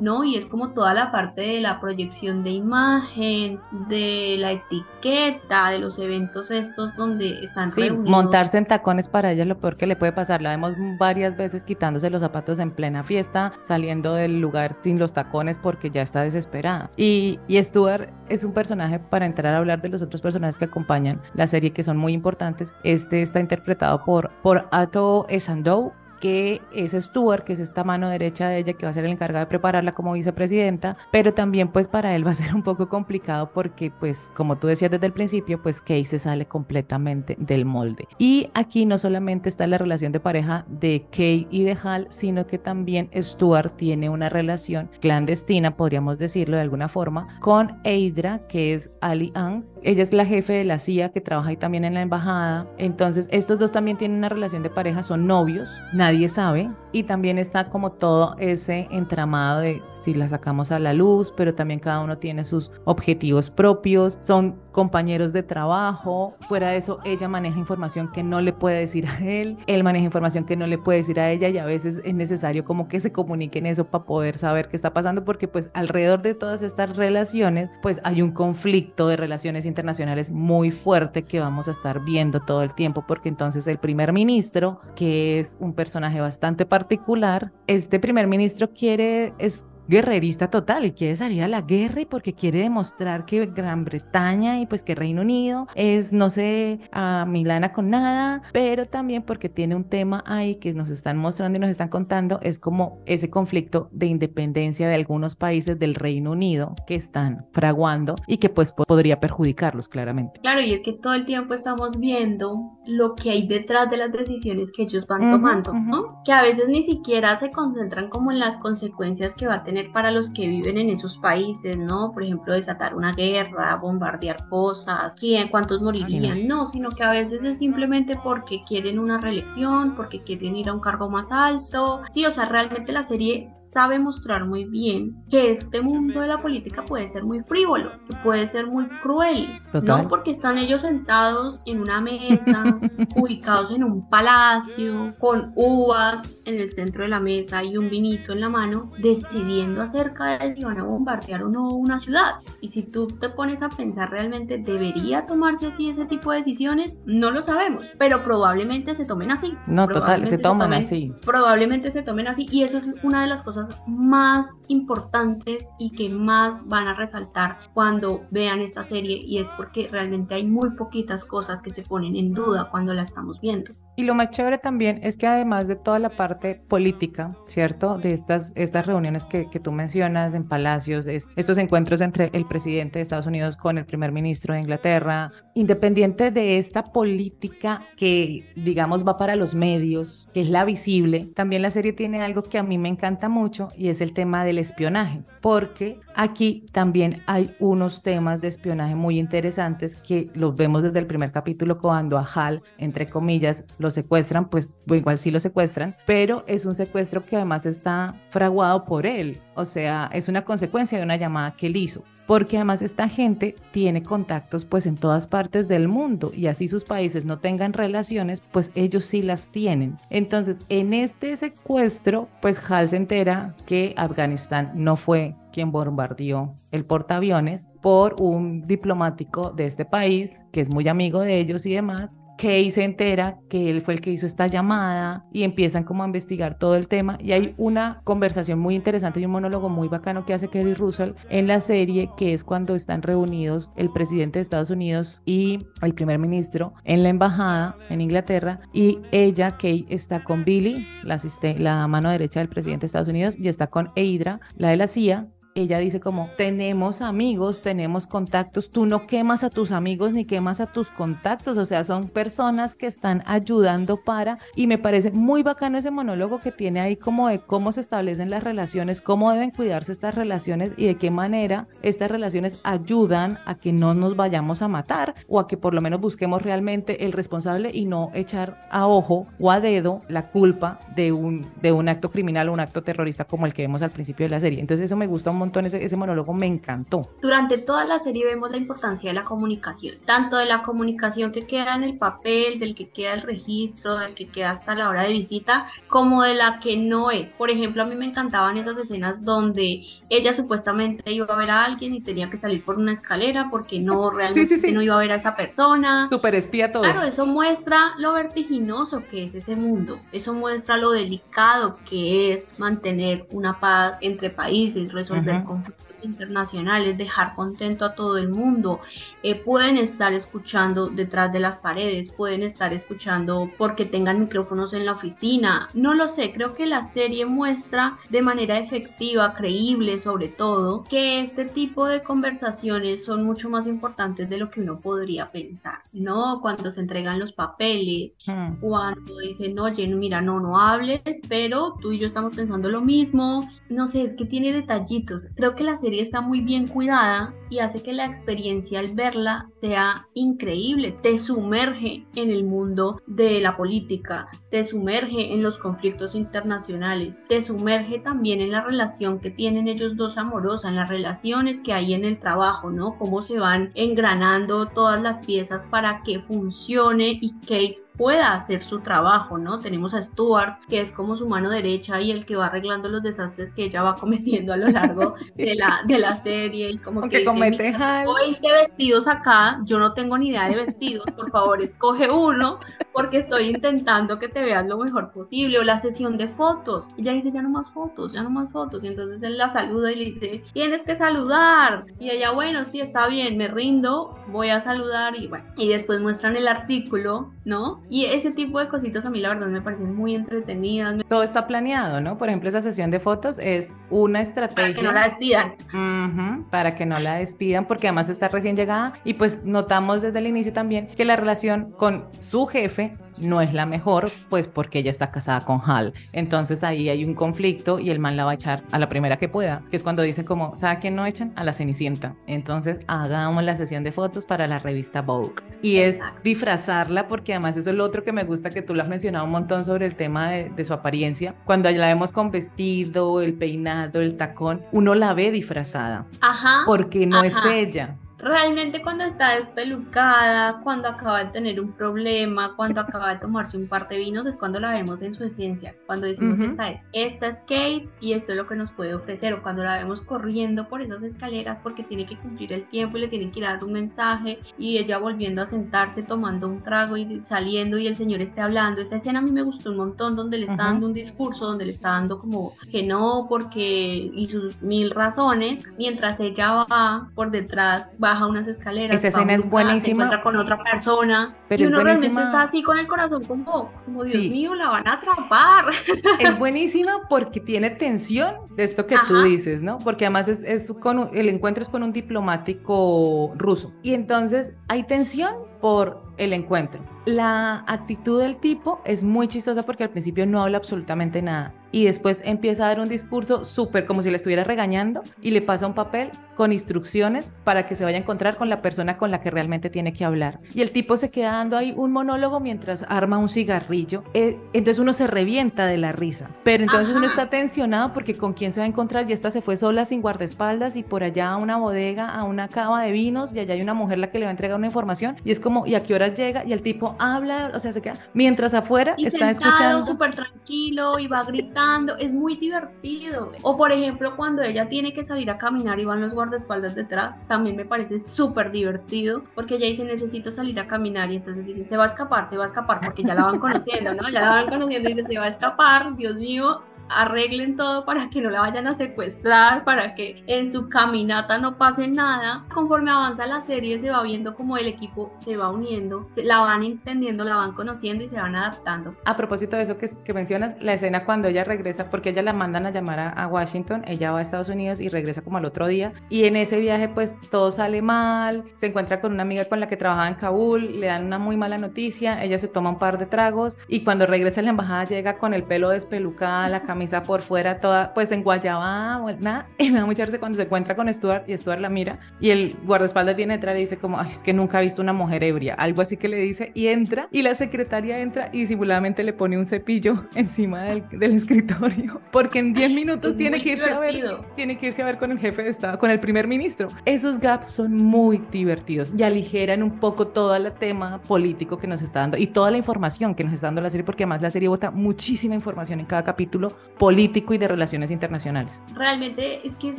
¿no? 0.00 0.24
Y 0.24 0.36
es 0.36 0.46
como 0.46 0.70
toda 0.70 0.94
la 0.94 1.10
parte 1.10 1.40
de 1.40 1.60
la 1.60 1.80
proyección 1.80 2.44
de 2.44 2.50
imagen, 2.50 3.60
de 3.88 4.36
la 4.38 4.52
etiqueta, 4.52 5.70
de 5.70 5.78
los 5.78 5.98
eventos 5.98 6.50
estos 6.50 6.94
donde 6.96 7.42
están 7.42 7.72
sí, 7.72 7.90
montarse 7.90 8.58
en 8.58 8.66
tacones 8.66 9.08
para 9.08 9.32
ella 9.32 9.42
es 9.42 9.48
lo 9.48 9.58
peor 9.58 9.76
que 9.76 9.86
le 9.86 9.96
puede 9.96 10.12
pasar. 10.12 10.42
La 10.42 10.50
vemos 10.50 10.74
varias 10.98 11.36
veces 11.36 11.64
quitándose 11.64 12.10
los 12.10 12.20
zapatos 12.20 12.58
en 12.58 12.70
plena 12.70 13.02
fiesta, 13.02 13.52
saliendo 13.62 14.14
del 14.14 14.40
lugar 14.40 14.74
sin 14.82 14.98
los 14.98 15.12
tacones 15.12 15.58
porque 15.58 15.90
ya 15.90 16.02
está 16.02 16.22
desesperada. 16.22 16.90
Y, 16.96 17.40
y 17.48 17.62
Stuart 17.62 18.10
es 18.28 18.44
un 18.44 18.52
personaje 18.52 18.98
para 18.98 19.26
entrar 19.26 19.54
a 19.54 19.58
hablar 19.58 19.80
de 19.80 19.88
los 19.88 20.02
otros 20.02 20.20
personajes 20.20 20.58
que 20.58 20.66
acompañan 20.66 21.20
la 21.34 21.46
serie 21.46 21.72
que 21.72 21.82
son 21.82 21.96
muy 21.96 22.12
importantes. 22.12 22.74
Este 23.06 23.22
está 23.22 23.38
interpretado 23.38 24.04
por, 24.04 24.30
por 24.42 24.66
Ato 24.72 25.26
Esandou 25.28 25.92
que 26.20 26.60
es 26.72 26.92
Stuart, 26.92 27.44
que 27.44 27.52
es 27.52 27.60
esta 27.60 27.84
mano 27.84 28.08
derecha 28.08 28.48
de 28.48 28.58
ella 28.58 28.72
que 28.72 28.86
va 28.86 28.90
a 28.90 28.94
ser 28.94 29.04
el 29.04 29.12
encargado 29.12 29.44
de 29.44 29.48
prepararla 29.48 29.94
como 29.94 30.12
vicepresidenta, 30.12 30.96
pero 31.10 31.34
también 31.34 31.68
pues 31.68 31.88
para 31.88 32.14
él 32.14 32.26
va 32.26 32.30
a 32.30 32.34
ser 32.34 32.54
un 32.54 32.62
poco 32.62 32.88
complicado 32.88 33.50
porque 33.52 33.90
pues 33.90 34.30
como 34.34 34.56
tú 34.58 34.66
decías 34.66 34.90
desde 34.90 35.06
el 35.06 35.12
principio, 35.12 35.62
pues 35.62 35.80
Kay 35.80 36.04
se 36.04 36.18
sale 36.18 36.46
completamente 36.46 37.36
del 37.38 37.64
molde. 37.64 38.08
Y 38.18 38.50
aquí 38.54 38.86
no 38.86 38.98
solamente 38.98 39.48
está 39.48 39.66
la 39.66 39.78
relación 39.78 40.12
de 40.12 40.20
pareja 40.20 40.64
de 40.68 41.06
Kay 41.10 41.48
y 41.50 41.64
de 41.64 41.76
Hal, 41.82 42.06
sino 42.10 42.46
que 42.46 42.58
también 42.58 43.10
Stuart 43.14 43.76
tiene 43.76 44.08
una 44.08 44.28
relación 44.28 44.90
clandestina, 45.00 45.76
podríamos 45.76 46.18
decirlo 46.18 46.56
de 46.56 46.62
alguna 46.62 46.88
forma, 46.88 47.38
con 47.40 47.78
Eidra, 47.84 48.40
que 48.48 48.74
es 48.74 48.90
Ali 49.00 49.32
Ann, 49.34 49.64
ella 49.82 50.02
es 50.02 50.12
la 50.12 50.26
jefe 50.26 50.52
de 50.54 50.64
la 50.64 50.80
CIA 50.80 51.10
que 51.10 51.20
trabaja 51.20 51.50
ahí 51.50 51.56
también 51.56 51.84
en 51.84 51.94
la 51.94 52.02
embajada. 52.02 52.66
Entonces, 52.76 53.28
estos 53.30 53.58
dos 53.58 53.70
también 53.70 53.96
tienen 53.96 54.18
una 54.18 54.28
relación 54.28 54.64
de 54.64 54.70
pareja, 54.70 55.04
son 55.04 55.26
novios, 55.28 55.68
nadie 56.06 56.28
sabe. 56.28 56.70
Y 56.92 57.02
también 57.02 57.36
está 57.36 57.64
como 57.64 57.92
todo 57.92 58.36
ese 58.38 58.88
entramado 58.90 59.60
de 59.60 59.82
si 60.04 60.14
la 60.14 60.28
sacamos 60.28 60.70
a 60.70 60.78
la 60.78 60.92
luz, 60.92 61.32
pero 61.36 61.54
también 61.54 61.80
cada 61.80 62.00
uno 62.00 62.18
tiene 62.18 62.44
sus 62.44 62.70
objetivos 62.84 63.50
propios, 63.50 64.16
son 64.20 64.54
compañeros 64.76 65.32
de 65.32 65.42
trabajo. 65.42 66.34
Fuera 66.40 66.68
de 66.68 66.76
eso, 66.76 66.98
ella 67.02 67.28
maneja 67.28 67.58
información 67.58 68.12
que 68.12 68.22
no 68.22 68.42
le 68.42 68.52
puede 68.52 68.78
decir 68.78 69.06
a 69.06 69.18
él, 69.20 69.56
él 69.66 69.82
maneja 69.82 70.04
información 70.04 70.44
que 70.44 70.54
no 70.54 70.66
le 70.66 70.76
puede 70.76 70.98
decir 70.98 71.18
a 71.18 71.30
ella 71.30 71.48
y 71.48 71.56
a 71.56 71.64
veces 71.64 72.02
es 72.04 72.12
necesario 72.12 72.62
como 72.62 72.86
que 72.86 73.00
se 73.00 73.10
comuniquen 73.10 73.64
eso 73.64 73.86
para 73.86 74.04
poder 74.04 74.36
saber 74.36 74.68
qué 74.68 74.76
está 74.76 74.92
pasando 74.92 75.24
porque 75.24 75.48
pues 75.48 75.70
alrededor 75.72 76.20
de 76.20 76.34
todas 76.34 76.60
estas 76.60 76.94
relaciones 76.94 77.70
pues 77.80 78.02
hay 78.04 78.20
un 78.20 78.32
conflicto 78.32 79.08
de 79.08 79.16
relaciones 79.16 79.64
internacionales 79.64 80.30
muy 80.30 80.70
fuerte 80.70 81.22
que 81.22 81.40
vamos 81.40 81.68
a 81.68 81.70
estar 81.70 82.04
viendo 82.04 82.40
todo 82.40 82.62
el 82.62 82.74
tiempo, 82.74 83.02
porque 83.08 83.30
entonces 83.30 83.66
el 83.68 83.78
primer 83.78 84.12
ministro, 84.12 84.82
que 84.94 85.40
es 85.40 85.56
un 85.58 85.72
personaje 85.72 86.20
bastante 86.20 86.66
particular, 86.66 87.50
este 87.66 87.98
primer 87.98 88.26
ministro 88.26 88.68
quiere, 88.74 89.32
es 89.38 89.64
guerrerista 89.88 90.50
total 90.50 90.84
y 90.84 90.92
quiere 90.92 91.16
salir 91.16 91.42
a 91.42 91.48
la 91.48 91.62
guerra 91.62 92.02
y 92.02 92.06
porque 92.06 92.34
quiere 92.34 92.60
demostrar 92.60 93.24
que 93.24 93.46
Gran 93.46 93.84
Bretaña 93.84 94.60
y 94.60 94.66
pues 94.66 94.82
que 94.82 94.94
Reino 94.94 95.22
Unido 95.22 95.66
es, 95.74 96.12
no 96.12 96.30
sé, 96.30 96.80
a 96.92 97.24
Milana 97.26 97.72
con 97.72 97.90
nada, 97.90 98.42
pero 98.52 98.86
también 98.86 99.22
porque 99.22 99.48
tiene 99.48 99.74
un 99.74 99.84
tema 99.84 100.22
ahí 100.26 100.56
que 100.56 100.74
nos 100.74 100.90
están 100.90 101.16
mostrando 101.18 101.56
y 101.56 101.60
nos 101.60 101.70
están 101.70 101.88
contando, 101.88 102.38
es 102.42 102.58
como 102.58 103.00
ese 103.06 103.30
conflicto 103.30 103.88
de 103.92 104.06
independencia 104.06 104.88
de 104.88 104.94
algunos 104.94 105.36
países 105.36 105.78
del 105.78 105.94
Reino 105.94 106.32
Unido 106.32 106.74
que 106.86 106.94
están 106.94 107.46
fraguando 107.52 108.16
y 108.26 108.38
que 108.38 108.48
pues 108.48 108.72
podría 108.72 109.20
perjudicarlos 109.20 109.88
claramente. 109.88 110.40
Claro, 110.40 110.60
y 110.62 110.72
es 110.72 110.82
que 110.82 110.92
todo 110.92 111.14
el 111.14 111.26
tiempo 111.26 111.54
estamos 111.54 111.98
viendo 112.00 112.78
lo 112.86 113.14
que 113.14 113.30
hay 113.30 113.46
detrás 113.46 113.90
de 113.90 113.96
las 113.96 114.12
decisiones 114.12 114.72
que 114.72 114.82
ellos 114.82 115.06
van 115.06 115.30
tomando, 115.30 115.72
¿no? 115.72 116.22
Que 116.24 116.32
a 116.32 116.42
veces 116.42 116.68
ni 116.68 116.82
siquiera 116.82 117.36
se 117.38 117.50
concentran 117.50 118.08
como 118.10 118.30
en 118.30 118.38
las 118.38 118.56
consecuencias 118.58 119.34
que 119.34 119.46
va 119.46 119.56
a 119.56 119.64
tener 119.64 119.75
para 119.84 120.10
los 120.10 120.30
que 120.30 120.46
viven 120.46 120.78
en 120.78 120.90
esos 120.90 121.16
países, 121.18 121.76
¿no? 121.76 122.12
Por 122.12 122.22
ejemplo, 122.22 122.54
desatar 122.54 122.94
una 122.94 123.12
guerra, 123.12 123.76
bombardear 123.76 124.48
cosas, 124.48 125.14
quién, 125.18 125.48
cuántos 125.48 125.82
morirían, 125.82 126.46
no, 126.46 126.68
sino 126.68 126.90
que 126.90 127.04
a 127.04 127.10
veces 127.10 127.42
es 127.42 127.58
simplemente 127.58 128.18
porque 128.22 128.62
quieren 128.64 128.98
una 128.98 129.18
reelección, 129.18 129.94
porque 129.94 130.22
quieren 130.22 130.56
ir 130.56 130.68
a 130.68 130.72
un 130.72 130.80
cargo 130.80 131.08
más 131.08 131.30
alto. 131.30 132.02
Sí, 132.10 132.24
o 132.24 132.32
sea, 132.32 132.46
realmente 132.46 132.92
la 132.92 133.04
serie 133.04 133.50
sabe 133.76 133.98
mostrar 133.98 134.46
muy 134.46 134.64
bien 134.64 135.22
que 135.28 135.50
este 135.50 135.82
mundo 135.82 136.20
de 136.20 136.28
la 136.28 136.40
política 136.40 136.84
puede 136.84 137.08
ser 137.08 137.24
muy 137.24 137.40
frívolo, 137.40 137.90
que 138.08 138.16
puede 138.24 138.46
ser 138.46 138.66
muy 138.66 138.86
cruel, 139.02 139.60
no 139.82 140.08
porque 140.08 140.30
están 140.30 140.56
ellos 140.56 140.82
sentados 140.82 141.60
en 141.66 141.80
una 141.80 142.00
mesa, 142.00 142.64
ubicados 143.16 143.70
en 143.72 143.84
un 143.84 144.08
palacio, 144.08 145.14
con 145.18 145.52
uvas 145.56 146.22
en 146.46 146.58
el 146.58 146.72
centro 146.72 147.02
de 147.02 147.08
la 147.08 147.20
mesa 147.20 147.62
y 147.64 147.76
un 147.76 147.90
vinito 147.90 148.32
en 148.32 148.40
la 148.40 148.48
mano, 148.48 148.92
decidiendo 148.98 149.65
acerca 149.82 150.38
de 150.38 150.54
si 150.54 150.64
van 150.64 150.78
a 150.78 150.84
bombardear 150.84 151.42
o 151.42 151.48
no 151.48 151.70
una 151.70 151.98
ciudad. 151.98 152.36
Y 152.60 152.68
si 152.68 152.82
tú 152.82 153.06
te 153.06 153.28
pones 153.28 153.62
a 153.62 153.68
pensar 153.68 154.10
realmente, 154.10 154.58
¿debería 154.58 155.26
tomarse 155.26 155.66
así 155.66 155.90
ese 155.90 156.06
tipo 156.06 156.30
de 156.30 156.38
decisiones? 156.38 156.98
No 157.04 157.30
lo 157.30 157.42
sabemos, 157.42 157.84
pero 157.98 158.22
probablemente 158.22 158.94
se 158.94 159.04
tomen 159.04 159.30
así. 159.30 159.54
No, 159.66 159.88
total, 159.88 160.28
se 160.28 160.38
toman 160.38 160.72
así. 160.72 161.12
Probablemente 161.24 161.90
se 161.90 162.02
tomen 162.02 162.28
así 162.28 162.46
y 162.50 162.62
eso 162.62 162.78
es 162.78 162.86
una 163.02 163.22
de 163.22 163.28
las 163.28 163.42
cosas 163.42 163.68
más 163.86 164.46
importantes 164.68 165.68
y 165.78 165.90
que 165.92 166.08
más 166.08 166.54
van 166.66 166.88
a 166.88 166.94
resaltar 166.94 167.58
cuando 167.74 168.22
vean 168.30 168.60
esta 168.60 168.84
serie 168.84 169.20
y 169.24 169.38
es 169.38 169.48
porque 169.56 169.88
realmente 169.90 170.34
hay 170.34 170.46
muy 170.46 170.70
poquitas 170.70 171.24
cosas 171.24 171.62
que 171.62 171.70
se 171.70 171.82
ponen 171.82 172.16
en 172.16 172.32
duda 172.32 172.68
cuando 172.70 172.94
la 172.94 173.02
estamos 173.02 173.40
viendo. 173.40 173.72
Y 173.98 174.04
lo 174.04 174.14
más 174.14 174.30
chévere 174.30 174.58
también 174.58 175.00
es 175.02 175.16
que 175.16 175.26
además 175.26 175.68
de 175.68 175.76
toda 175.76 175.98
la 175.98 176.10
parte 176.10 176.54
política, 176.68 177.34
¿cierto? 177.46 177.96
De 177.96 178.12
estas, 178.12 178.52
estas 178.54 178.84
reuniones 178.84 179.24
que, 179.24 179.48
que 179.48 179.58
tú 179.58 179.72
mencionas 179.72 180.34
en 180.34 180.44
palacios, 180.44 181.06
estos 181.06 181.56
encuentros 181.56 182.02
entre 182.02 182.28
el 182.34 182.46
presidente 182.46 182.98
de 182.98 183.02
Estados 183.02 183.26
Unidos 183.26 183.56
con 183.56 183.78
el 183.78 183.86
primer 183.86 184.12
ministro 184.12 184.52
de 184.52 184.60
Inglaterra, 184.60 185.32
independiente 185.54 186.30
de 186.30 186.58
esta 186.58 186.84
política 186.84 187.86
que, 187.96 188.52
digamos, 188.54 189.06
va 189.06 189.16
para 189.16 189.34
los 189.34 189.54
medios, 189.54 190.28
que 190.34 190.42
es 190.42 190.50
la 190.50 190.66
visible, 190.66 191.30
también 191.34 191.62
la 191.62 191.70
serie 191.70 191.94
tiene 191.94 192.22
algo 192.22 192.42
que 192.42 192.58
a 192.58 192.62
mí 192.62 192.76
me 192.76 192.90
encanta 192.90 193.30
mucho 193.30 193.68
y 193.74 193.88
es 193.88 194.02
el 194.02 194.12
tema 194.12 194.44
del 194.44 194.58
espionaje, 194.58 195.22
porque 195.40 196.00
aquí 196.14 196.66
también 196.72 197.22
hay 197.26 197.56
unos 197.60 198.02
temas 198.02 198.42
de 198.42 198.48
espionaje 198.48 198.94
muy 198.94 199.18
interesantes 199.18 199.96
que 199.96 200.30
los 200.34 200.54
vemos 200.54 200.82
desde 200.82 200.98
el 200.98 201.06
primer 201.06 201.32
capítulo 201.32 201.78
cuando 201.78 202.18
a 202.18 202.26
Hal, 202.34 202.62
entre 202.76 203.08
comillas, 203.08 203.64
lo 203.86 203.90
secuestran, 203.90 204.48
pues 204.48 204.68
igual 204.88 205.18
sí 205.18 205.30
lo 205.30 205.40
secuestran, 205.40 205.96
pero 206.06 206.44
es 206.46 206.66
un 206.66 206.74
secuestro 206.74 207.24
que 207.24 207.36
además 207.36 207.66
está 207.66 208.14
fraguado 208.30 208.84
por 208.84 209.06
él, 209.06 209.40
o 209.54 209.64
sea, 209.64 210.10
es 210.12 210.28
una 210.28 210.44
consecuencia 210.44 210.98
de 210.98 211.04
una 211.04 211.16
llamada 211.16 211.56
que 211.56 211.68
él 211.68 211.76
hizo 211.76 212.04
porque 212.26 212.56
además 212.56 212.82
esta 212.82 213.08
gente 213.08 213.54
tiene 213.70 214.02
contactos 214.02 214.64
pues 214.64 214.86
en 214.86 214.96
todas 214.96 215.26
partes 215.28 215.68
del 215.68 215.88
mundo 215.88 216.32
y 216.34 216.48
así 216.48 216.68
sus 216.68 216.84
países 216.84 217.24
no 217.24 217.38
tengan 217.38 217.72
relaciones, 217.72 218.42
pues 218.52 218.72
ellos 218.74 219.04
sí 219.04 219.22
las 219.22 219.48
tienen. 219.48 219.96
Entonces, 220.10 220.58
en 220.68 220.92
este 220.92 221.36
secuestro, 221.36 222.28
pues 222.42 222.60
Hal 222.70 222.88
se 222.88 222.96
entera 222.96 223.54
que 223.64 223.94
Afganistán 223.96 224.72
no 224.74 224.96
fue 224.96 225.36
quien 225.52 225.72
bombardeó 225.72 226.54
el 226.70 226.84
portaaviones 226.84 227.68
por 227.80 228.20
un 228.20 228.66
diplomático 228.66 229.52
de 229.52 229.66
este 229.66 229.84
país 229.84 230.42
que 230.52 230.60
es 230.60 230.68
muy 230.68 230.88
amigo 230.88 231.20
de 231.20 231.38
ellos 231.38 231.64
y 231.64 231.74
demás 231.74 232.18
Kay 232.38 232.70
se 232.70 232.84
entera 232.84 233.38
que 233.48 233.70
él 233.70 233.80
fue 233.80 233.94
el 233.94 234.00
que 234.00 234.10
hizo 234.10 234.26
esta 234.26 234.46
llamada 234.46 235.24
y 235.32 235.42
empiezan 235.42 235.84
como 235.84 236.02
a 236.02 236.06
investigar 236.06 236.58
todo 236.58 236.76
el 236.76 236.88
tema. 236.88 237.18
Y 237.20 237.32
hay 237.32 237.54
una 237.56 238.00
conversación 238.04 238.58
muy 238.58 238.74
interesante 238.74 239.20
y 239.20 239.24
un 239.24 239.32
monólogo 239.32 239.68
muy 239.68 239.88
bacano 239.88 240.24
que 240.24 240.34
hace 240.34 240.48
Kerry 240.48 240.74
Russell 240.74 241.12
en 241.30 241.46
la 241.46 241.60
serie 241.60 242.10
que 242.16 242.32
es 242.32 242.44
cuando 242.44 242.74
están 242.74 243.02
reunidos 243.02 243.70
el 243.76 243.90
presidente 243.90 244.38
de 244.38 244.42
Estados 244.42 244.70
Unidos 244.70 245.20
y 245.24 245.66
el 245.82 245.94
primer 245.94 246.18
ministro 246.18 246.74
en 246.84 247.02
la 247.02 247.08
embajada 247.08 247.76
en 247.88 248.00
Inglaterra. 248.00 248.60
Y 248.72 248.98
ella, 249.12 249.56
Kay, 249.56 249.86
está 249.88 250.24
con 250.24 250.44
Billy, 250.44 250.86
la, 251.02 251.18
la 251.58 251.88
mano 251.88 252.10
derecha 252.10 252.40
del 252.40 252.48
presidente 252.48 252.82
de 252.82 252.86
Estados 252.86 253.08
Unidos 253.08 253.36
y 253.38 253.48
está 253.48 253.68
con 253.68 253.90
Eidra, 253.96 254.40
la 254.56 254.70
de 254.70 254.76
la 254.76 254.88
CIA 254.88 255.28
ella 255.56 255.78
dice 255.78 256.00
como, 256.00 256.28
tenemos 256.36 257.00
amigos, 257.00 257.62
tenemos 257.62 258.06
contactos, 258.06 258.70
tú 258.70 258.84
no 258.86 259.06
quemas 259.06 259.42
a 259.42 259.50
tus 259.50 259.72
amigos 259.72 260.12
ni 260.12 260.26
quemas 260.26 260.60
a 260.60 260.66
tus 260.66 260.90
contactos, 260.90 261.56
o 261.56 261.66
sea, 261.66 261.82
son 261.82 262.08
personas 262.08 262.74
que 262.74 262.86
están 262.86 263.22
ayudando 263.26 263.96
para, 264.04 264.38
y 264.54 264.66
me 264.66 264.78
parece 264.78 265.10
muy 265.10 265.42
bacano 265.42 265.78
ese 265.78 265.90
monólogo 265.90 266.40
que 266.40 266.52
tiene 266.52 266.80
ahí 266.80 266.96
como 266.96 267.28
de 267.28 267.38
cómo 267.38 267.72
se 267.72 267.80
establecen 267.80 268.28
las 268.28 268.44
relaciones, 268.44 269.00
cómo 269.00 269.32
deben 269.32 269.50
cuidarse 269.50 269.92
estas 269.92 270.14
relaciones 270.14 270.74
y 270.76 270.86
de 270.86 270.96
qué 270.96 271.10
manera 271.10 271.68
estas 271.82 272.10
relaciones 272.10 272.58
ayudan 272.62 273.38
a 273.46 273.56
que 273.56 273.72
no 273.72 273.94
nos 273.94 274.14
vayamos 274.14 274.60
a 274.60 274.68
matar 274.68 275.14
o 275.26 275.40
a 275.40 275.48
que 275.48 275.56
por 275.56 275.72
lo 275.72 275.80
menos 275.80 276.00
busquemos 276.00 276.42
realmente 276.42 277.06
el 277.06 277.12
responsable 277.12 277.70
y 277.72 277.86
no 277.86 278.10
echar 278.14 278.60
a 278.70 278.86
ojo 278.86 279.26
o 279.40 279.50
a 279.50 279.60
dedo 279.60 280.00
la 280.08 280.30
culpa 280.30 280.80
de 280.94 281.12
un, 281.12 281.46
de 281.62 281.72
un 281.72 281.88
acto 281.88 282.10
criminal 282.10 282.50
o 282.50 282.52
un 282.52 282.60
acto 282.60 282.82
terrorista 282.82 283.24
como 283.24 283.46
el 283.46 283.54
que 283.54 283.62
vemos 283.62 283.80
al 283.80 283.90
principio 283.90 284.26
de 284.26 284.30
la 284.30 284.40
serie. 284.40 284.60
Entonces 284.60 284.86
eso 284.86 284.96
me 284.96 285.06
gusta 285.06 285.30
un 285.30 285.38
montón, 285.46 285.66
ese, 285.66 285.84
ese 285.84 285.96
monólogo 285.96 286.32
me 286.32 286.46
encantó. 286.46 287.08
Durante 287.22 287.58
toda 287.58 287.84
la 287.84 287.98
serie 287.98 288.24
vemos 288.24 288.50
la 288.50 288.56
importancia 288.56 289.10
de 289.10 289.14
la 289.14 289.24
comunicación, 289.24 289.96
tanto 290.04 290.36
de 290.36 290.46
la 290.46 290.62
comunicación 290.62 291.32
que 291.32 291.46
queda 291.46 291.74
en 291.74 291.84
el 291.84 291.98
papel, 291.98 292.58
del 292.58 292.74
que 292.74 292.88
queda 292.88 293.14
el 293.14 293.22
registro, 293.22 293.98
del 293.98 294.14
que 294.14 294.28
queda 294.28 294.50
hasta 294.50 294.74
la 294.74 294.88
hora 294.88 295.02
de 295.02 295.12
visita, 295.12 295.68
como 295.88 296.22
de 296.22 296.34
la 296.34 296.60
que 296.60 296.76
no 296.76 297.10
es. 297.10 297.30
Por 297.30 297.50
ejemplo, 297.50 297.82
a 297.82 297.86
mí 297.86 297.94
me 297.94 298.06
encantaban 298.06 298.56
esas 298.56 298.76
escenas 298.78 299.24
donde 299.24 299.84
ella 300.08 300.34
supuestamente 300.34 301.12
iba 301.12 301.26
a 301.26 301.36
ver 301.36 301.50
a 301.50 301.64
alguien 301.64 301.94
y 301.94 302.00
tenía 302.00 302.30
que 302.30 302.36
salir 302.36 302.64
por 302.64 302.76
una 302.76 302.92
escalera 302.92 303.48
porque 303.50 303.80
no 303.80 304.10
realmente 304.16 304.72
no 304.72 304.82
iba 304.82 304.94
a 304.94 304.98
ver 304.98 305.12
a 305.12 305.16
esa 305.16 305.36
persona. 305.36 306.08
Super 306.10 306.34
espía 306.34 306.70
todo. 306.72 306.82
Claro, 306.82 307.02
eso 307.02 307.26
muestra 307.26 307.94
lo 307.98 308.12
vertiginoso 308.12 309.02
que 309.10 309.24
es 309.24 309.34
ese 309.34 309.56
mundo. 309.56 309.98
Eso 310.12 310.32
muestra 310.32 310.76
lo 310.76 310.90
delicado 310.90 311.78
que 311.88 312.32
es 312.32 312.46
mantener 312.58 313.26
una 313.30 313.54
paz 313.58 313.98
entre 314.00 314.30
países, 314.30 314.92
resolver 314.92 315.35
conflictos 315.44 315.85
internacionales, 316.06 316.96
dejar 316.96 317.34
contento 317.34 317.84
a 317.84 317.94
todo 317.94 318.16
el 318.16 318.28
mundo. 318.28 318.80
Eh, 319.22 319.34
pueden 319.34 319.76
estar 319.76 320.12
escuchando 320.12 320.88
detrás 320.88 321.32
de 321.32 321.40
las 321.40 321.58
paredes, 321.58 322.10
pueden 322.12 322.42
estar 322.42 322.72
escuchando 322.72 323.50
porque 323.58 323.84
tengan 323.84 324.20
micrófonos 324.20 324.72
en 324.72 324.86
la 324.86 324.92
oficina. 324.92 325.68
No 325.74 325.94
lo 325.94 326.08
sé, 326.08 326.32
creo 326.32 326.54
que 326.54 326.66
la 326.66 326.88
serie 326.92 327.26
muestra 327.26 327.98
de 328.10 328.22
manera 328.22 328.58
efectiva, 328.58 329.34
creíble 329.34 330.00
sobre 330.00 330.28
todo, 330.28 330.84
que 330.84 331.20
este 331.20 331.44
tipo 331.44 331.86
de 331.86 332.02
conversaciones 332.02 333.04
son 333.04 333.24
mucho 333.24 333.50
más 333.50 333.66
importantes 333.66 334.28
de 334.30 334.38
lo 334.38 334.50
que 334.50 334.60
uno 334.60 334.80
podría 334.80 335.30
pensar, 335.30 335.80
¿no? 335.92 336.40
Cuando 336.40 336.70
se 336.70 336.80
entregan 336.80 337.18
los 337.18 337.32
papeles, 337.32 338.18
hmm. 338.26 338.60
cuando 338.60 339.18
dicen, 339.18 339.58
oye, 339.58 339.86
mira, 339.86 340.20
no, 340.20 340.40
no 340.40 340.60
hables, 340.60 341.02
pero 341.28 341.76
tú 341.80 341.92
y 341.92 341.98
yo 341.98 342.06
estamos 342.06 342.34
pensando 342.34 342.68
lo 342.68 342.80
mismo. 342.80 343.48
No 343.68 343.88
sé, 343.88 344.14
que 344.16 344.24
tiene 344.24 344.52
detallitos. 344.52 345.28
Creo 345.34 345.54
que 345.54 345.64
la 345.64 345.76
serie 345.78 345.95
está 346.00 346.20
muy 346.20 346.40
bien 346.40 346.66
cuidada 346.68 347.34
y 347.48 347.60
hace 347.60 347.82
que 347.82 347.92
la 347.92 348.06
experiencia 348.06 348.80
al 348.80 348.92
verla 348.92 349.46
sea 349.48 350.08
increíble. 350.14 350.96
Te 351.02 351.18
sumerge 351.18 352.06
en 352.14 352.30
el 352.30 352.44
mundo 352.44 353.00
de 353.06 353.40
la 353.40 353.56
política, 353.56 354.28
te 354.50 354.64
sumerge 354.64 355.32
en 355.32 355.42
los 355.42 355.58
conflictos 355.58 356.14
internacionales, 356.14 357.22
te 357.28 357.42
sumerge 357.42 357.98
también 357.98 358.40
en 358.40 358.50
la 358.50 358.62
relación 358.62 359.20
que 359.20 359.30
tienen 359.30 359.68
ellos 359.68 359.96
dos 359.96 360.18
amorosa, 360.18 360.68
en 360.68 360.76
las 360.76 360.88
relaciones 360.88 361.60
que 361.60 361.72
hay 361.72 361.94
en 361.94 362.04
el 362.04 362.18
trabajo, 362.18 362.70
¿no? 362.70 362.96
Cómo 362.98 363.22
se 363.22 363.38
van 363.38 363.70
engranando 363.74 364.66
todas 364.66 365.00
las 365.00 365.24
piezas 365.24 365.66
para 365.66 366.02
que 366.02 366.20
funcione 366.20 367.18
y 367.20 367.38
que 367.40 367.85
pueda 367.96 368.34
hacer 368.34 368.62
su 368.62 368.80
trabajo, 368.80 369.38
¿no? 369.38 369.58
Tenemos 369.58 369.94
a 369.94 370.02
Stuart, 370.02 370.58
que 370.68 370.80
es 370.80 370.92
como 370.92 371.16
su 371.16 371.28
mano 371.28 371.50
derecha 371.50 372.00
y 372.00 372.10
el 372.10 372.26
que 372.26 372.36
va 372.36 372.46
arreglando 372.46 372.88
los 372.88 373.02
desastres 373.02 373.52
que 373.52 373.64
ella 373.64 373.82
va 373.82 373.94
cometiendo 374.00 374.52
a 374.52 374.56
lo 374.56 374.68
largo 374.68 375.14
de 375.34 375.54
la, 375.54 375.80
de 375.86 375.98
la 375.98 376.16
serie 376.16 376.70
y 376.70 376.78
como 376.78 377.08
que 377.08 377.24
comete 377.24 377.74
hoy 378.06 378.36
vestidos 378.40 379.06
acá, 379.08 379.60
yo 379.64 379.78
no 379.78 379.92
tengo 379.92 380.16
ni 380.18 380.28
idea 380.28 380.48
de 380.48 380.56
vestidos, 380.56 381.06
por 381.16 381.30
favor 381.30 381.62
escoge 381.62 382.10
uno 382.10 382.58
porque 382.92 383.18
estoy 383.18 383.50
intentando 383.50 384.18
que 384.18 384.28
te 384.28 384.40
veas 384.40 384.66
lo 384.66 384.78
mejor 384.78 385.12
posible 385.12 385.58
o 385.58 385.62
la 385.62 385.78
sesión 385.78 386.16
de 386.16 386.28
fotos. 386.28 386.84
Ella 386.96 387.12
dice 387.12 387.30
ya 387.30 387.42
no 387.42 387.50
más 387.50 387.70
fotos, 387.70 388.12
ya 388.12 388.22
no 388.22 388.30
más 388.30 388.50
fotos 388.50 388.84
y 388.84 388.88
entonces 388.88 389.22
él 389.22 389.36
la 389.36 389.52
saluda 389.52 389.92
y 389.92 389.96
le 389.96 390.04
dice 390.06 390.44
tienes 390.52 390.82
que 390.82 390.96
saludar 390.96 391.84
y 391.98 392.10
ella 392.10 392.30
bueno 392.30 392.64
sí 392.64 392.80
está 392.80 393.08
bien 393.08 393.36
me 393.36 393.48
rindo 393.48 394.18
voy 394.28 394.50
a 394.50 394.60
saludar 394.60 395.14
y 395.16 395.26
bueno 395.26 395.46
y 395.56 395.68
después 395.68 396.00
muestran 396.00 396.36
el 396.36 396.48
artículo, 396.48 397.32
¿no? 397.44 397.82
Y 397.88 398.06
ese 398.06 398.30
tipo 398.30 398.58
de 398.58 398.68
cositas 398.68 399.04
a 399.04 399.10
mí 399.10 399.20
la 399.20 399.30
verdad 399.30 399.46
me 399.46 399.60
parecen 399.60 399.94
muy 399.94 400.14
entretenidas. 400.14 400.96
Todo 401.08 401.22
está 401.22 401.46
planeado, 401.46 402.00
¿no? 402.00 402.18
Por 402.18 402.28
ejemplo, 402.28 402.48
esa 402.48 402.60
sesión 402.60 402.90
de 402.90 403.00
fotos 403.00 403.38
es 403.38 403.72
una 403.90 404.20
estrategia. 404.20 404.54
Para 404.64 404.74
que 404.74 404.82
no 404.82 404.92
la 404.92 405.04
despidan. 405.04 406.44
para 406.50 406.74
que 406.74 406.86
no 406.86 406.98
la 406.98 407.14
despidan, 407.16 407.66
porque 407.66 407.88
además 407.88 408.08
está 408.08 408.28
recién 408.28 408.56
llegada 408.56 408.94
y 409.04 409.14
pues 409.14 409.44
notamos 409.44 410.02
desde 410.02 410.18
el 410.18 410.26
inicio 410.26 410.52
también 410.52 410.88
que 410.88 411.04
la 411.04 411.16
relación 411.16 411.72
con 411.72 412.06
su 412.18 412.46
jefe 412.46 412.96
no 413.18 413.40
es 413.40 413.52
la 413.54 413.66
mejor, 413.66 414.10
pues 414.28 414.48
porque 414.48 414.80
ella 414.80 414.90
está 414.90 415.10
casada 415.10 415.44
con 415.44 415.60
Hal. 415.64 415.92
Entonces 416.12 416.62
ahí 416.64 416.88
hay 416.88 417.04
un 417.04 417.14
conflicto 417.14 417.78
y 417.78 417.90
el 417.90 417.98
man 417.98 418.16
la 418.16 418.24
va 418.24 418.32
a 418.32 418.34
echar 418.34 418.62
a 418.70 418.78
la 418.78 418.88
primera 418.88 419.18
que 419.18 419.28
pueda, 419.28 419.62
que 419.70 419.76
es 419.76 419.82
cuando 419.82 420.02
dicen 420.02 420.24
como, 420.24 420.56
¿sabe 420.56 420.78
quién 420.80 420.96
no 420.96 421.06
echan? 421.06 421.32
A 421.36 421.44
la 421.44 421.52
Cenicienta. 421.52 422.14
Entonces 422.26 422.80
hagamos 422.86 423.42
la 423.44 423.56
sesión 423.56 423.84
de 423.84 423.92
fotos 423.92 424.26
para 424.26 424.46
la 424.46 424.58
revista 424.58 425.02
Vogue. 425.02 425.42
Y 425.62 425.78
es 425.78 425.98
disfrazarla 426.22 427.06
porque 427.06 427.32
además 427.32 427.56
eso 427.56 427.70
es 427.70 427.76
lo 427.76 427.84
otro 427.84 428.04
que 428.04 428.12
me 428.12 428.24
gusta 428.24 428.50
que 428.50 428.62
tú 428.62 428.74
lo 428.74 428.82
has 428.82 428.88
mencionado 428.88 429.24
un 429.24 429.30
montón 429.30 429.64
sobre 429.64 429.86
el 429.86 429.94
tema 429.94 430.30
de, 430.30 430.64
su 430.66 430.72
apariencia. 430.72 431.34
Cuando 431.44 431.70
la 431.70 431.86
vemos 431.86 432.10
con 432.10 432.32
vestido, 432.32 433.20
el 433.20 433.34
peinado, 433.34 434.00
el 434.00 434.16
tacón, 434.16 434.62
uno 434.72 434.94
la 434.94 435.14
ve 435.14 435.30
disfrazada. 435.30 436.06
Ajá. 436.20 436.64
Porque 436.66 437.06
no 437.06 437.22
es 437.22 437.36
ella 437.48 437.96
realmente 438.26 438.82
cuando 438.82 439.04
está 439.04 439.36
despelucada, 439.36 440.60
cuando 440.62 440.88
acaba 440.88 441.24
de 441.24 441.30
tener 441.30 441.60
un 441.60 441.72
problema, 441.72 442.54
cuando 442.56 442.80
acaba 442.80 443.14
de 443.14 443.20
tomarse 443.20 443.56
un 443.56 443.68
par 443.68 443.88
de 443.88 443.98
vinos, 443.98 444.26
es 444.26 444.36
cuando 444.36 444.60
la 444.60 444.72
vemos 444.72 445.02
en 445.02 445.14
su 445.14 445.24
esencia, 445.24 445.74
cuando 445.86 446.06
decimos 446.06 446.40
esta 446.40 446.70
es, 446.70 446.86
esta 446.92 447.26
es 447.28 447.40
Kate 447.40 447.88
y 448.00 448.12
esto 448.12 448.32
es 448.32 448.38
lo 448.38 448.46
que 448.46 448.56
nos 448.56 448.70
puede 448.72 448.94
ofrecer, 448.94 449.32
o 449.34 449.42
cuando 449.42 449.62
la 449.64 449.78
vemos 449.78 450.02
corriendo 450.02 450.68
por 450.68 450.82
esas 450.82 451.02
escaleras 451.02 451.60
porque 451.60 451.82
tiene 451.82 452.06
que 452.06 452.18
cumplir 452.18 452.52
el 452.52 452.68
tiempo 452.68 452.96
y 452.96 453.02
le 453.02 453.08
tienen 453.08 453.30
que 453.30 453.40
dar 453.40 453.62
un 453.64 453.72
mensaje 453.72 454.40
y 454.58 454.78
ella 454.78 454.98
volviendo 454.98 455.42
a 455.42 455.46
sentarse 455.46 456.02
tomando 456.02 456.48
un 456.48 456.62
trago 456.62 456.96
y 456.96 457.20
saliendo 457.20 457.78
y 457.78 457.86
el 457.86 457.96
señor 457.96 458.20
esté 458.20 458.40
hablando, 458.40 458.80
esa 458.80 458.96
escena 458.96 459.20
a 459.20 459.22
mí 459.22 459.30
me 459.30 459.42
gustó 459.42 459.70
un 459.70 459.76
montón 459.76 460.16
donde 460.16 460.38
le 460.38 460.46
está 460.46 460.64
dando 460.64 460.86
un 460.86 460.94
discurso, 460.94 461.46
donde 461.46 461.66
le 461.66 461.72
está 461.72 461.90
dando 461.90 462.18
como 462.18 462.54
que 462.70 462.82
no 462.82 463.26
porque 463.28 464.10
y 464.12 464.26
sus 464.28 464.60
mil 464.62 464.90
razones, 464.90 465.64
mientras 465.78 466.18
ella 466.20 466.64
va 466.70 467.10
por 467.14 467.30
detrás, 467.30 467.90
baja 468.16 468.26
unas 468.26 468.48
escaleras. 468.48 468.96
Esa 468.96 469.08
escena 469.08 469.34
es 469.34 469.48
buenísima. 469.48 469.80
Se 469.80 469.90
encuentra 469.90 470.22
con 470.22 470.36
otra 470.36 470.62
persona. 470.62 471.36
Pero 471.48 471.64
y 471.64 471.66
uno 471.66 471.80
realmente 471.82 472.20
está 472.20 472.42
así 472.42 472.62
con 472.62 472.78
el 472.78 472.86
corazón 472.86 473.24
como, 473.24 473.70
como 473.84 474.04
Dios 474.04 474.22
mío, 474.30 474.54
la 474.54 474.70
van 474.70 474.86
a 474.88 474.94
atrapar. 474.94 475.66
Es 476.18 476.38
buenísima 476.38 477.08
porque 477.08 477.40
tiene 477.40 477.70
tensión 477.70 478.34
de 478.56 478.64
esto 478.64 478.86
que 478.86 478.96
tú 479.06 479.22
dices, 479.22 479.62
¿no? 479.62 479.78
Porque 479.78 480.06
además 480.06 480.28
es, 480.28 480.42
es 480.42 480.72
con, 480.80 481.08
el 481.12 481.28
encuentro 481.28 481.62
es 481.62 481.68
con 481.68 481.82
un 481.82 481.92
diplomático 481.92 483.32
ruso. 483.36 483.74
Y 483.82 483.94
entonces 483.94 484.54
hay 484.68 484.84
tensión 484.84 485.34
por 485.60 486.02
el 486.16 486.32
encuentro. 486.32 486.82
La 487.04 487.64
actitud 487.66 488.20
del 488.20 488.36
tipo 488.38 488.80
es 488.84 489.02
muy 489.02 489.28
chistosa 489.28 489.62
porque 489.64 489.84
al 489.84 489.90
principio 489.90 490.26
no 490.26 490.42
habla 490.42 490.58
absolutamente 490.58 491.22
nada 491.22 491.54
y 491.76 491.84
después 491.84 492.22
empieza 492.24 492.64
a 492.64 492.68
dar 492.68 492.80
un 492.80 492.88
discurso 492.88 493.44
súper 493.44 493.84
como 493.84 494.00
si 494.00 494.08
le 494.08 494.16
estuviera 494.16 494.44
regañando 494.44 495.02
y 495.20 495.32
le 495.32 495.42
pasa 495.42 495.66
un 495.66 495.74
papel 495.74 496.10
con 496.34 496.52
instrucciones 496.52 497.32
para 497.44 497.66
que 497.66 497.76
se 497.76 497.84
vaya 497.84 497.98
a 497.98 498.00
encontrar 498.00 498.36
con 498.36 498.48
la 498.48 498.62
persona 498.62 498.96
con 498.96 499.10
la 499.10 499.20
que 499.20 499.30
realmente 499.30 499.70
tiene 499.70 499.92
que 499.92 500.04
hablar. 500.04 500.40
Y 500.54 500.60
el 500.60 500.70
tipo 500.70 500.96
se 500.96 501.10
queda 501.10 501.32
dando 501.32 501.56
ahí 501.56 501.74
un 501.76 501.92
monólogo 501.92 502.40
mientras 502.40 502.84
arma 502.88 503.18
un 503.18 503.28
cigarrillo. 503.28 504.04
Eh, 504.14 504.38
entonces 504.52 504.78
uno 504.78 504.92
se 504.92 505.06
revienta 505.06 505.66
de 505.66 505.78
la 505.78 505.92
risa. 505.92 506.30
Pero 506.44 506.62
entonces 506.62 506.94
uno 506.94 507.06
está 507.06 507.28
tensionado 507.28 507.92
porque 507.92 508.16
con 508.16 508.34
quién 508.34 508.52
se 508.52 508.60
va 508.60 508.64
a 508.64 508.68
encontrar 508.68 509.08
y 509.08 509.12
esta 509.12 509.30
se 509.30 509.42
fue 509.42 509.56
sola 509.56 509.84
sin 509.86 510.02
guardaespaldas 510.02 510.76
y 510.76 510.82
por 510.82 511.02
allá 511.02 511.32
a 511.32 511.36
una 511.36 511.56
bodega, 511.56 512.08
a 512.08 512.24
una 512.24 512.48
cava 512.48 512.82
de 512.82 512.92
vinos 512.92 513.34
y 513.34 513.40
allá 513.40 513.54
hay 513.54 513.62
una 513.62 513.74
mujer 513.74 513.98
la 513.98 514.10
que 514.10 514.18
le 514.18 514.26
va 514.26 514.30
a 514.30 514.32
entregar 514.32 514.58
una 514.58 514.66
información 514.66 515.16
y 515.24 515.30
es 515.30 515.40
como, 515.40 515.66
¿y 515.66 515.74
a 515.74 515.82
qué 515.82 515.94
hora 515.94 516.08
llega? 516.08 516.44
Y 516.44 516.52
el 516.52 516.62
tipo 516.62 516.96
habla, 516.98 517.50
o 517.54 517.60
sea, 517.60 517.72
se 517.72 517.80
queda. 517.80 517.98
Mientras 518.12 518.52
afuera 518.54 518.94
está 518.98 519.30
escuchando. 519.30 519.86
súper 519.86 520.14
tranquilo 520.14 520.98
y 520.98 521.06
va 521.06 521.22
gritando, 521.24 521.65
es 521.98 522.12
muy 522.12 522.36
divertido. 522.36 523.32
O 523.42 523.56
por 523.56 523.72
ejemplo, 523.72 524.16
cuando 524.16 524.42
ella 524.42 524.68
tiene 524.68 524.92
que 524.92 525.04
salir 525.04 525.30
a 525.30 525.38
caminar 525.38 525.78
y 525.78 525.84
van 525.84 526.00
los 526.00 526.12
guardaespaldas 526.12 526.74
detrás, 526.74 527.16
también 527.28 527.56
me 527.56 527.64
parece 527.64 527.98
súper 527.98 528.50
divertido 528.50 529.24
porque 529.34 529.56
ella 529.56 529.66
dice, 529.66 529.84
necesito 529.84 530.30
salir 530.30 530.58
a 530.60 530.66
caminar 530.66 531.10
y 531.10 531.16
entonces 531.16 531.46
dicen, 531.46 531.68
se 531.68 531.76
va 531.76 531.84
a 531.84 531.88
escapar, 531.88 532.28
se 532.28 532.36
va 532.36 532.44
a 532.44 532.46
escapar 532.48 532.80
porque 532.84 533.02
ya 533.02 533.14
la 533.14 533.24
van 533.24 533.38
conociendo, 533.38 533.94
¿no? 533.94 534.08
Ya 534.08 534.20
la 534.20 534.30
van 534.30 534.48
conociendo 534.48 534.88
y 534.88 534.94
dice, 534.94 535.08
se 535.08 535.18
va 535.18 535.24
a 535.24 535.28
escapar, 535.28 535.96
Dios 535.96 536.16
mío, 536.16 536.62
arreglen 536.88 537.56
todo 537.56 537.84
para 537.84 538.10
que 538.10 538.20
no 538.20 538.30
la 538.30 538.40
vayan 538.40 538.66
a 538.66 538.76
secuestrar, 538.76 539.64
para 539.64 539.94
que 539.94 540.22
en 540.26 540.52
su 540.52 540.68
caminata 540.68 541.38
no 541.38 541.58
pase 541.58 541.88
nada. 541.88 542.44
Conforme 542.52 542.90
avanza 542.90 543.26
la 543.26 543.44
serie 543.44 543.80
se 543.80 543.90
va 543.90 544.02
viendo 544.02 544.34
como 544.34 544.56
el 544.56 544.66
equipo 544.66 545.12
se 545.16 545.36
va 545.36 545.50
uniendo, 545.50 546.08
se 546.14 546.22
la 546.22 546.38
van 546.40 546.62
entendiendo, 546.62 547.24
la 547.24 547.36
van 547.36 547.52
conociendo 547.52 548.04
y 548.04 548.08
se 548.08 548.16
van 548.16 548.36
adaptando. 548.36 548.94
A 549.04 549.16
propósito 549.16 549.56
de 549.56 549.62
eso 549.62 549.78
que, 549.78 549.88
que 550.04 550.14
mencionas, 550.14 550.56
la 550.60 550.74
escena 550.74 551.04
cuando 551.04 551.28
ella 551.28 551.44
regresa, 551.44 551.90
porque 551.90 552.10
ella 552.10 552.22
la 552.22 552.32
mandan 552.32 552.66
a 552.66 552.70
llamar 552.70 552.98
a, 552.98 553.08
a 553.10 553.26
Washington, 553.26 553.82
ella 553.86 554.12
va 554.12 554.18
a 554.20 554.22
Estados 554.22 554.48
Unidos 554.48 554.80
y 554.80 554.88
regresa 554.88 555.22
como 555.22 555.38
al 555.38 555.44
otro 555.44 555.66
día 555.66 555.92
y 556.08 556.24
en 556.24 556.36
ese 556.36 556.60
viaje 556.60 556.88
pues 556.88 557.28
todo 557.30 557.50
sale 557.50 557.82
mal, 557.82 558.44
se 558.54 558.66
encuentra 558.66 559.00
con 559.00 559.12
una 559.12 559.22
amiga 559.22 559.44
con 559.46 559.60
la 559.60 559.68
que 559.68 559.76
trabajaba 559.76 560.08
en 560.08 560.14
Kabul, 560.14 560.80
le 560.80 560.86
dan 560.86 561.06
una 561.06 561.18
muy 561.18 561.36
mala 561.36 561.58
noticia, 561.58 562.22
ella 562.22 562.38
se 562.38 562.48
toma 562.48 562.70
un 562.70 562.78
par 562.78 562.98
de 562.98 563.06
tragos 563.06 563.58
y 563.68 563.84
cuando 563.84 564.06
regresa 564.06 564.40
a 564.40 564.44
la 564.44 564.50
embajada 564.50 564.84
llega 564.84 565.18
con 565.18 565.34
el 565.34 565.44
pelo 565.44 565.70
despelucada, 565.70 566.48
la 566.48 566.62
camisa 566.76 567.02
por 567.02 567.22
fuera 567.22 567.58
toda 567.58 567.94
pues 567.94 568.12
en 568.12 568.22
guayaba, 568.22 569.00
nada, 569.18 569.48
y 569.58 569.70
me 569.70 569.78
da 569.78 569.86
mucha 569.86 570.04
risa 570.04 570.18
cuando 570.18 570.36
se 570.36 570.44
encuentra 570.44 570.76
con 570.76 570.92
Stuart 570.92 571.26
y 571.26 571.36
Stuart 571.38 571.58
la 571.58 571.70
mira 571.70 572.00
y 572.20 572.30
el 572.30 572.54
guardaespaldas 572.64 573.16
viene 573.16 573.34
detrás 573.34 573.56
y 573.56 573.60
dice 573.60 573.78
como, 573.78 573.98
Ay, 573.98 574.10
es 574.10 574.22
que 574.22 574.34
nunca 574.34 574.58
ha 574.58 574.60
visto 574.60 574.82
una 574.82 574.92
mujer 574.92 575.24
ebria, 575.24 575.54
algo 575.54 575.80
así 575.80 575.96
que 575.96 576.08
le 576.08 576.18
dice 576.18 576.52
y 576.52 576.66
entra 576.66 577.08
y 577.10 577.22
la 577.22 577.34
secretaria 577.34 577.98
entra 577.98 578.28
y 578.30 578.44
simuladamente 578.44 579.04
le 579.04 579.14
pone 579.14 579.38
un 579.38 579.46
cepillo 579.46 580.04
encima 580.14 580.64
del, 580.64 580.84
del 580.90 581.12
escritorio 581.12 582.02
porque 582.12 582.40
en 582.40 582.52
10 582.52 582.70
minutos 582.72 583.12
Es 583.12 583.16
tiene 583.16 583.40
que 583.40 583.52
irse 583.52 583.70
a 583.70 583.78
ver, 583.78 584.18
tiene 584.34 584.58
que 584.58 584.66
irse 584.66 584.82
a 584.82 584.84
ver 584.84 584.98
con 584.98 585.10
el 585.12 585.18
jefe 585.18 585.44
de 585.44 585.48
Estado, 585.48 585.78
con 585.78 585.90
el 585.90 585.98
primer 585.98 586.28
ministro. 586.28 586.68
Esos 586.84 587.18
gaps 587.20 587.48
son 587.48 587.74
muy 587.74 588.22
divertidos 588.30 588.92
y 588.94 589.02
aligeran 589.02 589.62
un 589.62 589.80
poco 589.80 590.08
todo 590.08 590.34
el 590.36 590.52
tema 590.52 591.00
político 591.02 591.56
que 591.56 591.66
nos 591.66 591.80
está 591.80 592.00
dando 592.00 592.18
y 592.18 592.26
toda 592.26 592.50
la 592.50 592.58
información 592.58 593.14
que 593.14 593.24
nos 593.24 593.32
está 593.32 593.46
dando 593.46 593.62
la 593.62 593.70
serie, 593.70 593.84
porque 593.84 594.02
además 594.02 594.20
la 594.20 594.30
serie 594.30 594.50
bota 594.50 594.70
muchísima 594.70 595.34
información 595.34 595.80
en 595.80 595.86
cada 595.86 596.04
capítulo 596.04 596.52
político 596.78 597.34
y 597.34 597.38
de 597.38 597.48
relaciones 597.48 597.90
internacionales. 597.90 598.62
Realmente 598.74 599.46
es 599.46 599.56
que 599.56 599.70
es 599.70 599.78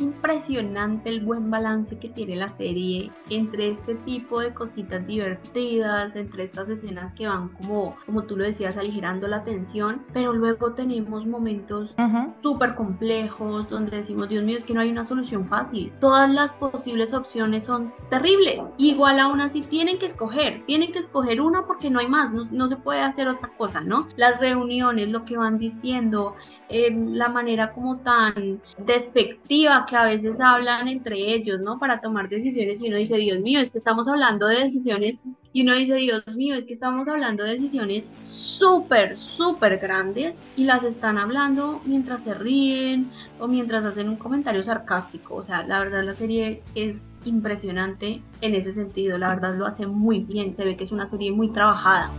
impresionante 0.00 1.10
el 1.10 1.20
buen 1.20 1.50
balance 1.50 1.98
que 1.98 2.08
tiene 2.08 2.36
la 2.36 2.50
serie 2.50 3.10
entre 3.30 3.70
este 3.70 3.94
tipo 3.94 4.40
de 4.40 4.52
cositas 4.52 5.06
divertidas, 5.06 6.16
entre 6.16 6.44
estas 6.44 6.68
escenas 6.68 7.12
que 7.12 7.26
van 7.26 7.48
como, 7.50 7.96
como 8.06 8.24
tú 8.24 8.36
lo 8.36 8.44
decías, 8.44 8.76
aligerando 8.76 9.28
la 9.28 9.44
tensión, 9.44 10.02
pero 10.12 10.32
luego 10.32 10.72
tenemos 10.72 11.26
momentos 11.26 11.94
Ujú. 11.98 12.32
súper 12.42 12.74
complejos 12.74 13.68
donde 13.70 13.98
decimos, 13.98 14.28
Dios 14.28 14.44
mío, 14.44 14.56
es 14.56 14.64
que 14.64 14.74
no 14.74 14.80
hay 14.80 14.90
una 14.90 15.04
solución 15.04 15.46
fácil. 15.46 15.92
Todas 16.00 16.30
las 16.30 16.52
posibles 16.54 17.14
opciones 17.14 17.64
son 17.64 17.92
terribles. 18.10 18.60
Igual 18.76 19.20
aún 19.20 19.40
así 19.40 19.60
tienen 19.62 19.98
que 19.98 20.06
escoger, 20.06 20.64
tienen 20.66 20.92
que 20.92 20.98
escoger 20.98 21.40
una 21.40 21.66
porque 21.66 21.90
no 21.90 22.00
hay 22.00 22.08
más, 22.08 22.32
no, 22.32 22.46
no 22.50 22.68
se 22.68 22.76
puede 22.76 23.00
hacer 23.02 23.28
otra 23.28 23.50
cosa, 23.56 23.80
¿no? 23.80 24.08
Las 24.16 24.40
reuniones, 24.40 25.10
lo 25.12 25.24
que 25.24 25.36
van 25.36 25.58
diciendo, 25.58 26.34
eh, 26.68 26.77
la 26.90 27.28
manera 27.28 27.72
como 27.72 27.98
tan 27.98 28.60
despectiva 28.78 29.86
que 29.88 29.96
a 29.96 30.04
veces 30.04 30.40
hablan 30.40 30.88
entre 30.88 31.34
ellos, 31.34 31.60
¿no? 31.60 31.78
Para 31.78 32.00
tomar 32.00 32.28
decisiones 32.28 32.80
y 32.80 32.88
uno 32.88 32.96
dice, 32.96 33.16
Dios 33.16 33.40
mío, 33.40 33.60
es 33.60 33.70
que 33.70 33.78
estamos 33.78 34.08
hablando 34.08 34.46
de 34.46 34.64
decisiones 34.64 35.22
y 35.52 35.62
uno 35.62 35.74
dice, 35.74 35.94
Dios 35.94 36.24
mío, 36.36 36.54
es 36.54 36.64
que 36.64 36.74
estamos 36.74 37.08
hablando 37.08 37.44
de 37.44 37.54
decisiones 37.54 38.12
súper, 38.20 39.16
súper 39.16 39.78
grandes 39.78 40.40
y 40.56 40.64
las 40.64 40.84
están 40.84 41.18
hablando 41.18 41.80
mientras 41.84 42.22
se 42.22 42.34
ríen 42.34 43.10
o 43.38 43.48
mientras 43.48 43.84
hacen 43.84 44.08
un 44.08 44.16
comentario 44.16 44.62
sarcástico. 44.62 45.36
O 45.36 45.42
sea, 45.42 45.66
la 45.66 45.80
verdad 45.80 46.04
la 46.04 46.14
serie 46.14 46.62
es 46.74 46.98
impresionante 47.24 48.22
en 48.40 48.54
ese 48.54 48.72
sentido, 48.72 49.18
la 49.18 49.28
verdad 49.28 49.56
lo 49.56 49.66
hace 49.66 49.86
muy 49.86 50.20
bien, 50.20 50.52
se 50.52 50.64
ve 50.64 50.76
que 50.76 50.84
es 50.84 50.92
una 50.92 51.06
serie 51.06 51.32
muy 51.32 51.48
trabajada. 51.50 52.10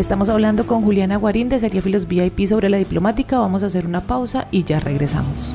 Estamos 0.00 0.30
hablando 0.30 0.66
con 0.66 0.80
Juliana 0.80 1.18
Guarín 1.18 1.50
de 1.50 1.60
Seriefilos 1.60 2.08
VIP 2.08 2.46
sobre 2.46 2.70
la 2.70 2.78
diplomática. 2.78 3.38
Vamos 3.38 3.62
a 3.62 3.66
hacer 3.66 3.84
una 3.84 4.00
pausa 4.00 4.48
y 4.50 4.64
ya 4.64 4.80
regresamos. 4.80 5.54